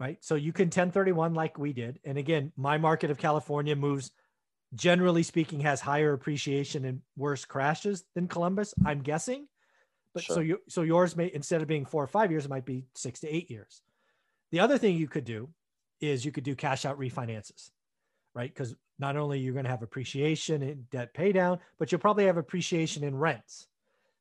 Right. 0.00 0.18
So 0.20 0.34
you 0.34 0.52
can 0.52 0.66
1031 0.66 1.34
like 1.34 1.58
we 1.58 1.72
did. 1.72 1.98
And 2.04 2.18
again, 2.18 2.52
my 2.56 2.78
market 2.78 3.10
of 3.10 3.18
California 3.18 3.74
moves, 3.74 4.10
generally 4.74 5.22
speaking, 5.22 5.60
has 5.60 5.80
higher 5.80 6.12
appreciation 6.12 6.84
and 6.84 7.02
worse 7.16 7.44
crashes 7.44 8.04
than 8.14 8.28
Columbus, 8.28 8.74
I'm 8.84 9.00
guessing 9.00 9.46
but 10.18 10.24
sure. 10.24 10.34
so 10.34 10.40
you 10.40 10.60
so 10.68 10.82
yours 10.82 11.16
may 11.16 11.30
instead 11.32 11.62
of 11.62 11.68
being 11.68 11.84
four 11.84 12.02
or 12.02 12.08
five 12.08 12.32
years, 12.32 12.44
it 12.44 12.50
might 12.50 12.64
be 12.64 12.84
six 12.96 13.20
to 13.20 13.32
eight 13.32 13.48
years. 13.48 13.82
The 14.50 14.58
other 14.58 14.76
thing 14.76 14.96
you 14.96 15.06
could 15.06 15.24
do 15.24 15.48
is 16.00 16.24
you 16.24 16.32
could 16.32 16.42
do 16.42 16.56
cash 16.56 16.84
out 16.84 16.98
refinances, 16.98 17.70
right? 18.34 18.52
Because 18.52 18.74
not 18.98 19.16
only 19.16 19.38
you're 19.38 19.52
going 19.52 19.64
to 19.64 19.70
have 19.70 19.82
appreciation 19.82 20.60
in 20.62 20.86
debt 20.90 21.14
pay 21.14 21.30
down, 21.30 21.60
but 21.78 21.92
you'll 21.92 22.00
probably 22.00 22.24
have 22.24 22.36
appreciation 22.36 23.04
in 23.04 23.14
rents. 23.14 23.68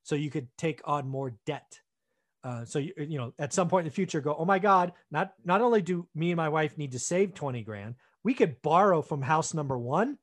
So 0.04 0.14
you 0.14 0.30
could 0.30 0.48
take 0.56 0.82
on 0.86 1.08
more 1.08 1.34
debt. 1.48 1.80
Uh, 2.44 2.64
so 2.64 2.78
you, 2.78 2.94
you 3.00 3.18
know 3.18 3.34
at 3.40 3.54
some 3.54 3.68
point 3.68 3.86
in 3.86 3.90
the 3.90 3.96
future 3.96 4.22
go 4.22 4.36
oh 4.38 4.46
my 4.46 4.60
god 4.60 4.94
not 5.10 5.34
not 5.44 5.60
only 5.60 5.82
do 5.82 6.08
me 6.14 6.30
and 6.30 6.38
my 6.38 6.48
wife 6.48 6.78
need 6.78 6.92
to 6.92 7.00
save 7.00 7.34
20 7.34 7.64
grand 7.64 7.96
we 8.24 8.34
could 8.34 8.62
borrow 8.62 9.02
from 9.02 9.24
house 9.24 9.56
number 9.56 9.78
one 9.78 10.20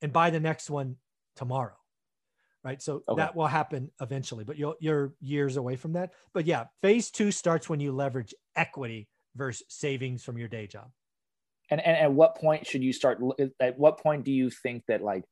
and 0.00 0.10
buy 0.10 0.30
the 0.30 0.40
next 0.40 0.70
one 0.70 0.96
tomorrow 1.36 1.76
right? 2.64 2.80
So 2.82 3.02
okay. 3.08 3.20
that 3.20 3.34
will 3.34 3.46
happen 3.46 3.90
eventually, 4.00 4.44
but 4.44 4.58
you're, 4.58 4.76
you're 4.80 5.14
years 5.20 5.56
away 5.56 5.76
from 5.76 5.94
that. 5.94 6.10
But 6.34 6.46
yeah, 6.46 6.64
phase 6.82 7.10
two 7.10 7.30
starts 7.30 7.68
when 7.68 7.80
you 7.80 7.92
leverage 7.92 8.34
equity 8.56 9.08
versus 9.34 9.64
savings 9.68 10.22
from 10.22 10.38
your 10.38 10.48
day 10.48 10.66
job. 10.66 10.90
And, 11.70 11.80
and 11.80 11.96
at 11.96 12.12
what 12.12 12.36
point 12.36 12.66
should 12.66 12.82
you 12.82 12.92
start? 12.92 13.20
At 13.60 13.78
what 13.78 13.98
point 13.98 14.24
do 14.24 14.32
you 14.32 14.50
think 14.50 14.82
that 14.88 15.02
like 15.02 15.24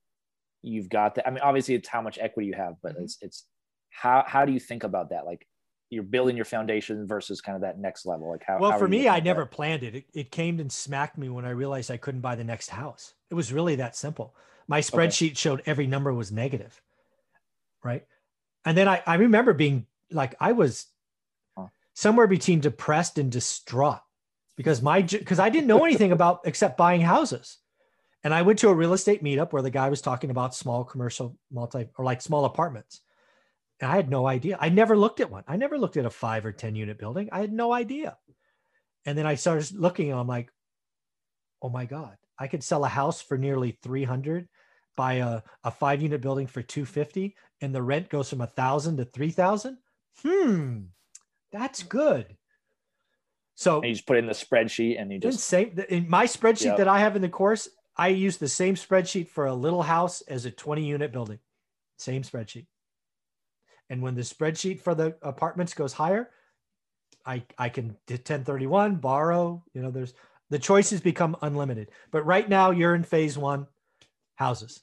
you've 0.63 0.89
got 0.89 1.17
that? 1.17 1.27
I 1.27 1.31
mean, 1.31 1.41
obviously 1.41 1.75
it's 1.75 1.89
how 1.89 2.01
much 2.01 2.19
equity 2.21 2.47
you 2.47 2.55
have, 2.55 2.75
but 2.83 2.93
mm-hmm. 2.95 3.05
it's 3.05 3.19
it's 3.21 3.47
how 3.91 4.23
how 4.27 4.45
do 4.45 4.53
you 4.53 4.61
think 4.61 4.85
about 4.85 5.11
that? 5.11 5.27
Like 5.27 5.45
you're 5.91 6.05
building 6.05 6.37
your 6.37 6.45
foundation 6.45 7.09
versus 7.09 7.41
kind 7.41 7.57
of 7.57 7.63
that 7.63 7.79
next 7.79 8.07
level. 8.07 8.31
Like 8.31 8.45
how? 8.47 8.59
Well, 8.61 8.71
how 8.71 8.79
for 8.79 8.87
me, 8.87 9.09
I 9.09 9.19
never 9.19 9.43
that? 9.43 9.51
planned 9.51 9.83
it. 9.83 9.97
it. 9.97 10.05
It 10.15 10.31
came 10.31 10.61
and 10.61 10.71
smacked 10.71 11.19
me 11.19 11.29
when 11.29 11.45
I 11.45 11.51
realized 11.51 11.91
I 11.91 11.97
couldn't 11.97 12.21
buy 12.21 12.37
the 12.37 12.45
next 12.45 12.69
house. 12.69 13.15
It 13.31 13.35
was 13.35 13.53
really 13.53 13.75
that 13.77 13.97
simple. 13.97 14.37
My 14.69 14.81
spreadsheet 14.81 15.29
okay. 15.29 15.35
showed 15.35 15.63
every 15.67 15.89
number 15.89 16.13
was 16.13 16.31
negative 16.31 16.81
right? 17.83 18.05
And 18.65 18.77
then 18.77 18.89
I, 18.89 19.03
I 19.07 19.15
remember 19.17 19.53
being 19.53 19.87
like, 20.11 20.35
I 20.41 20.53
was 20.53 20.87
somewhere 21.95 22.29
between 22.29 22.61
depressed 22.61 23.19
and 23.19 23.33
distraught 23.33 24.01
because 24.57 24.81
my 24.81 25.03
because 25.03 25.41
I 25.41 25.49
didn't 25.49 25.67
know 25.67 25.85
anything 25.85 26.13
about 26.13 26.41
except 26.45 26.77
buying 26.77 27.01
houses. 27.01 27.59
And 28.23 28.35
I 28.35 28.43
went 28.43 28.61
to 28.61 28.69
a 28.69 28.75
real 28.75 28.93
estate 28.93 29.23
meetup 29.23 29.53
where 29.53 29.63
the 29.63 29.71
guy 29.71 29.89
was 29.89 30.01
talking 30.01 30.31
about 30.31 30.55
small 30.55 30.85
commercial 30.85 31.37
multi 31.51 31.89
or 31.97 32.05
like 32.05 32.21
small 32.21 32.45
apartments. 32.45 33.01
And 33.81 33.91
I 33.91 33.97
had 33.97 34.11
no 34.11 34.27
idea. 34.27 34.59
I 34.61 34.69
never 34.69 34.97
looked 34.97 35.21
at 35.21 35.31
one. 35.31 35.45
I 35.47 35.57
never 35.57 35.79
looked 35.79 35.97
at 35.97 36.05
a 36.05 36.11
five 36.11 36.45
or 36.45 36.53
10 36.53 36.75
unit 36.75 36.99
building. 36.99 37.29
I 37.31 37.41
had 37.41 37.53
no 37.53 37.73
idea. 37.73 38.17
And 39.07 39.17
then 39.17 39.27
I 39.27 39.37
started 39.37 39.73
looking 39.73 40.11
and 40.11 40.19
I'm 40.19 40.27
like, 40.27 40.51
oh 41.63 41.69
my 41.69 41.85
God, 41.85 42.17
I 42.39 42.49
could 42.49 42.65
sell 42.65 42.85
a 42.85 42.89
house 42.89 43.23
for 43.23 43.39
nearly 43.39 43.79
300 43.83 44.49
buy 44.99 45.15
a, 45.15 45.41
a 45.65 45.71
five 45.71 46.03
unit 46.03 46.21
building 46.21 46.47
for 46.47 46.61
250 46.61 47.37
and 47.61 47.75
the 47.75 47.83
rent 47.83 48.11
goes 48.11 48.29
from 48.29 48.41
a 48.41 48.47
thousand 48.47 48.97
to 48.97 49.05
3000 49.05 49.79
hmm 50.23 50.79
that's 51.51 51.83
good. 51.83 52.37
So 53.55 53.77
and 53.77 53.87
you 53.87 53.95
just 53.95 54.07
put 54.07 54.19
in 54.19 54.27
the 54.27 54.33
spreadsheet 54.33 55.01
and 55.01 55.11
you 55.11 55.19
just 55.19 55.41
same 55.41 55.81
in 55.89 56.09
my 56.11 56.27
spreadsheet 56.27 56.67
yep. 56.67 56.77
that 56.77 56.89
i 56.89 56.99
have 56.99 57.17
in 57.17 57.23
the 57.23 57.29
course 57.29 57.69
i 57.97 58.09
use 58.09 58.37
the 58.37 58.49
same 58.49 58.75
spreadsheet 58.75 59.29
for 59.29 59.47
a 59.47 59.55
little 59.55 59.83
house 59.83 60.21
as 60.23 60.45
a 60.45 60.51
20 60.51 60.85
unit 60.85 61.13
building. 61.13 61.39
Same 61.97 62.23
spreadsheet. 62.23 62.67
And 63.91 64.03
when 64.03 64.15
the 64.15 64.23
spreadsheet 64.23 64.81
for 64.81 64.95
the 64.95 65.17
apartments 65.23 65.75
goes 65.75 65.93
higher 65.93 66.31
i 67.25 67.43
i 67.57 67.69
can 67.69 67.87
1031 68.07 68.97
borrow 68.97 69.65
you 69.73 69.83
know 69.83 69.91
there's 69.91 70.15
the 70.51 70.59
choices 70.59 71.01
become 71.01 71.37
unlimited. 71.43 71.91
But 72.11 72.25
right 72.25 72.49
now 72.49 72.71
you're 72.71 72.95
in 72.95 73.03
phase 73.03 73.37
one 73.37 73.67
houses 74.37 74.81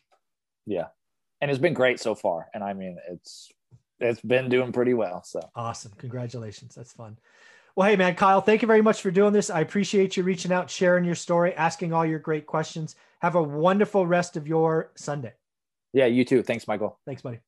yeah, 0.66 0.88
and 1.42 1.50
it's 1.50 1.60
been 1.60 1.74
great 1.74 2.00
so 2.00 2.16
far. 2.16 2.48
And 2.54 2.64
I 2.64 2.74
mean, 2.74 2.98
it's 3.10 3.52
it's 4.00 4.22
been 4.22 4.50
doing 4.50 4.72
pretty 4.72 4.94
well. 4.94 5.24
So 5.24 5.40
awesome! 5.56 5.94
Congratulations, 5.98 6.76
that's 6.76 6.94
fun. 6.94 7.18
Well, 7.76 7.90
hey 7.90 7.98
man, 7.98 8.16
Kyle, 8.16 8.40
thank 8.42 8.62
you 8.62 8.68
very 8.68 8.82
much 8.82 9.02
for 9.02 9.12
doing 9.12 9.34
this. 9.34 9.50
I 9.50 9.60
appreciate 9.60 10.16
you 10.16 10.24
reaching 10.24 10.52
out, 10.52 10.70
sharing 10.70 11.04
your 11.04 11.16
story, 11.16 11.54
asking 11.56 11.92
all 11.92 12.06
your 12.06 12.20
great 12.20 12.46
questions. 12.46 12.96
Have 13.20 13.36
a 13.36 13.44
wonderful 13.44 14.08
rest 14.08 14.38
of 14.38 14.48
your 14.48 14.92
Sunday. 14.96 15.34
Yeah, 15.92 16.06
you 16.06 16.24
too. 16.26 16.42
Thanks, 16.44 16.68
Michael. 16.68 17.00
Thanks, 17.06 17.22
buddy. 17.22 17.40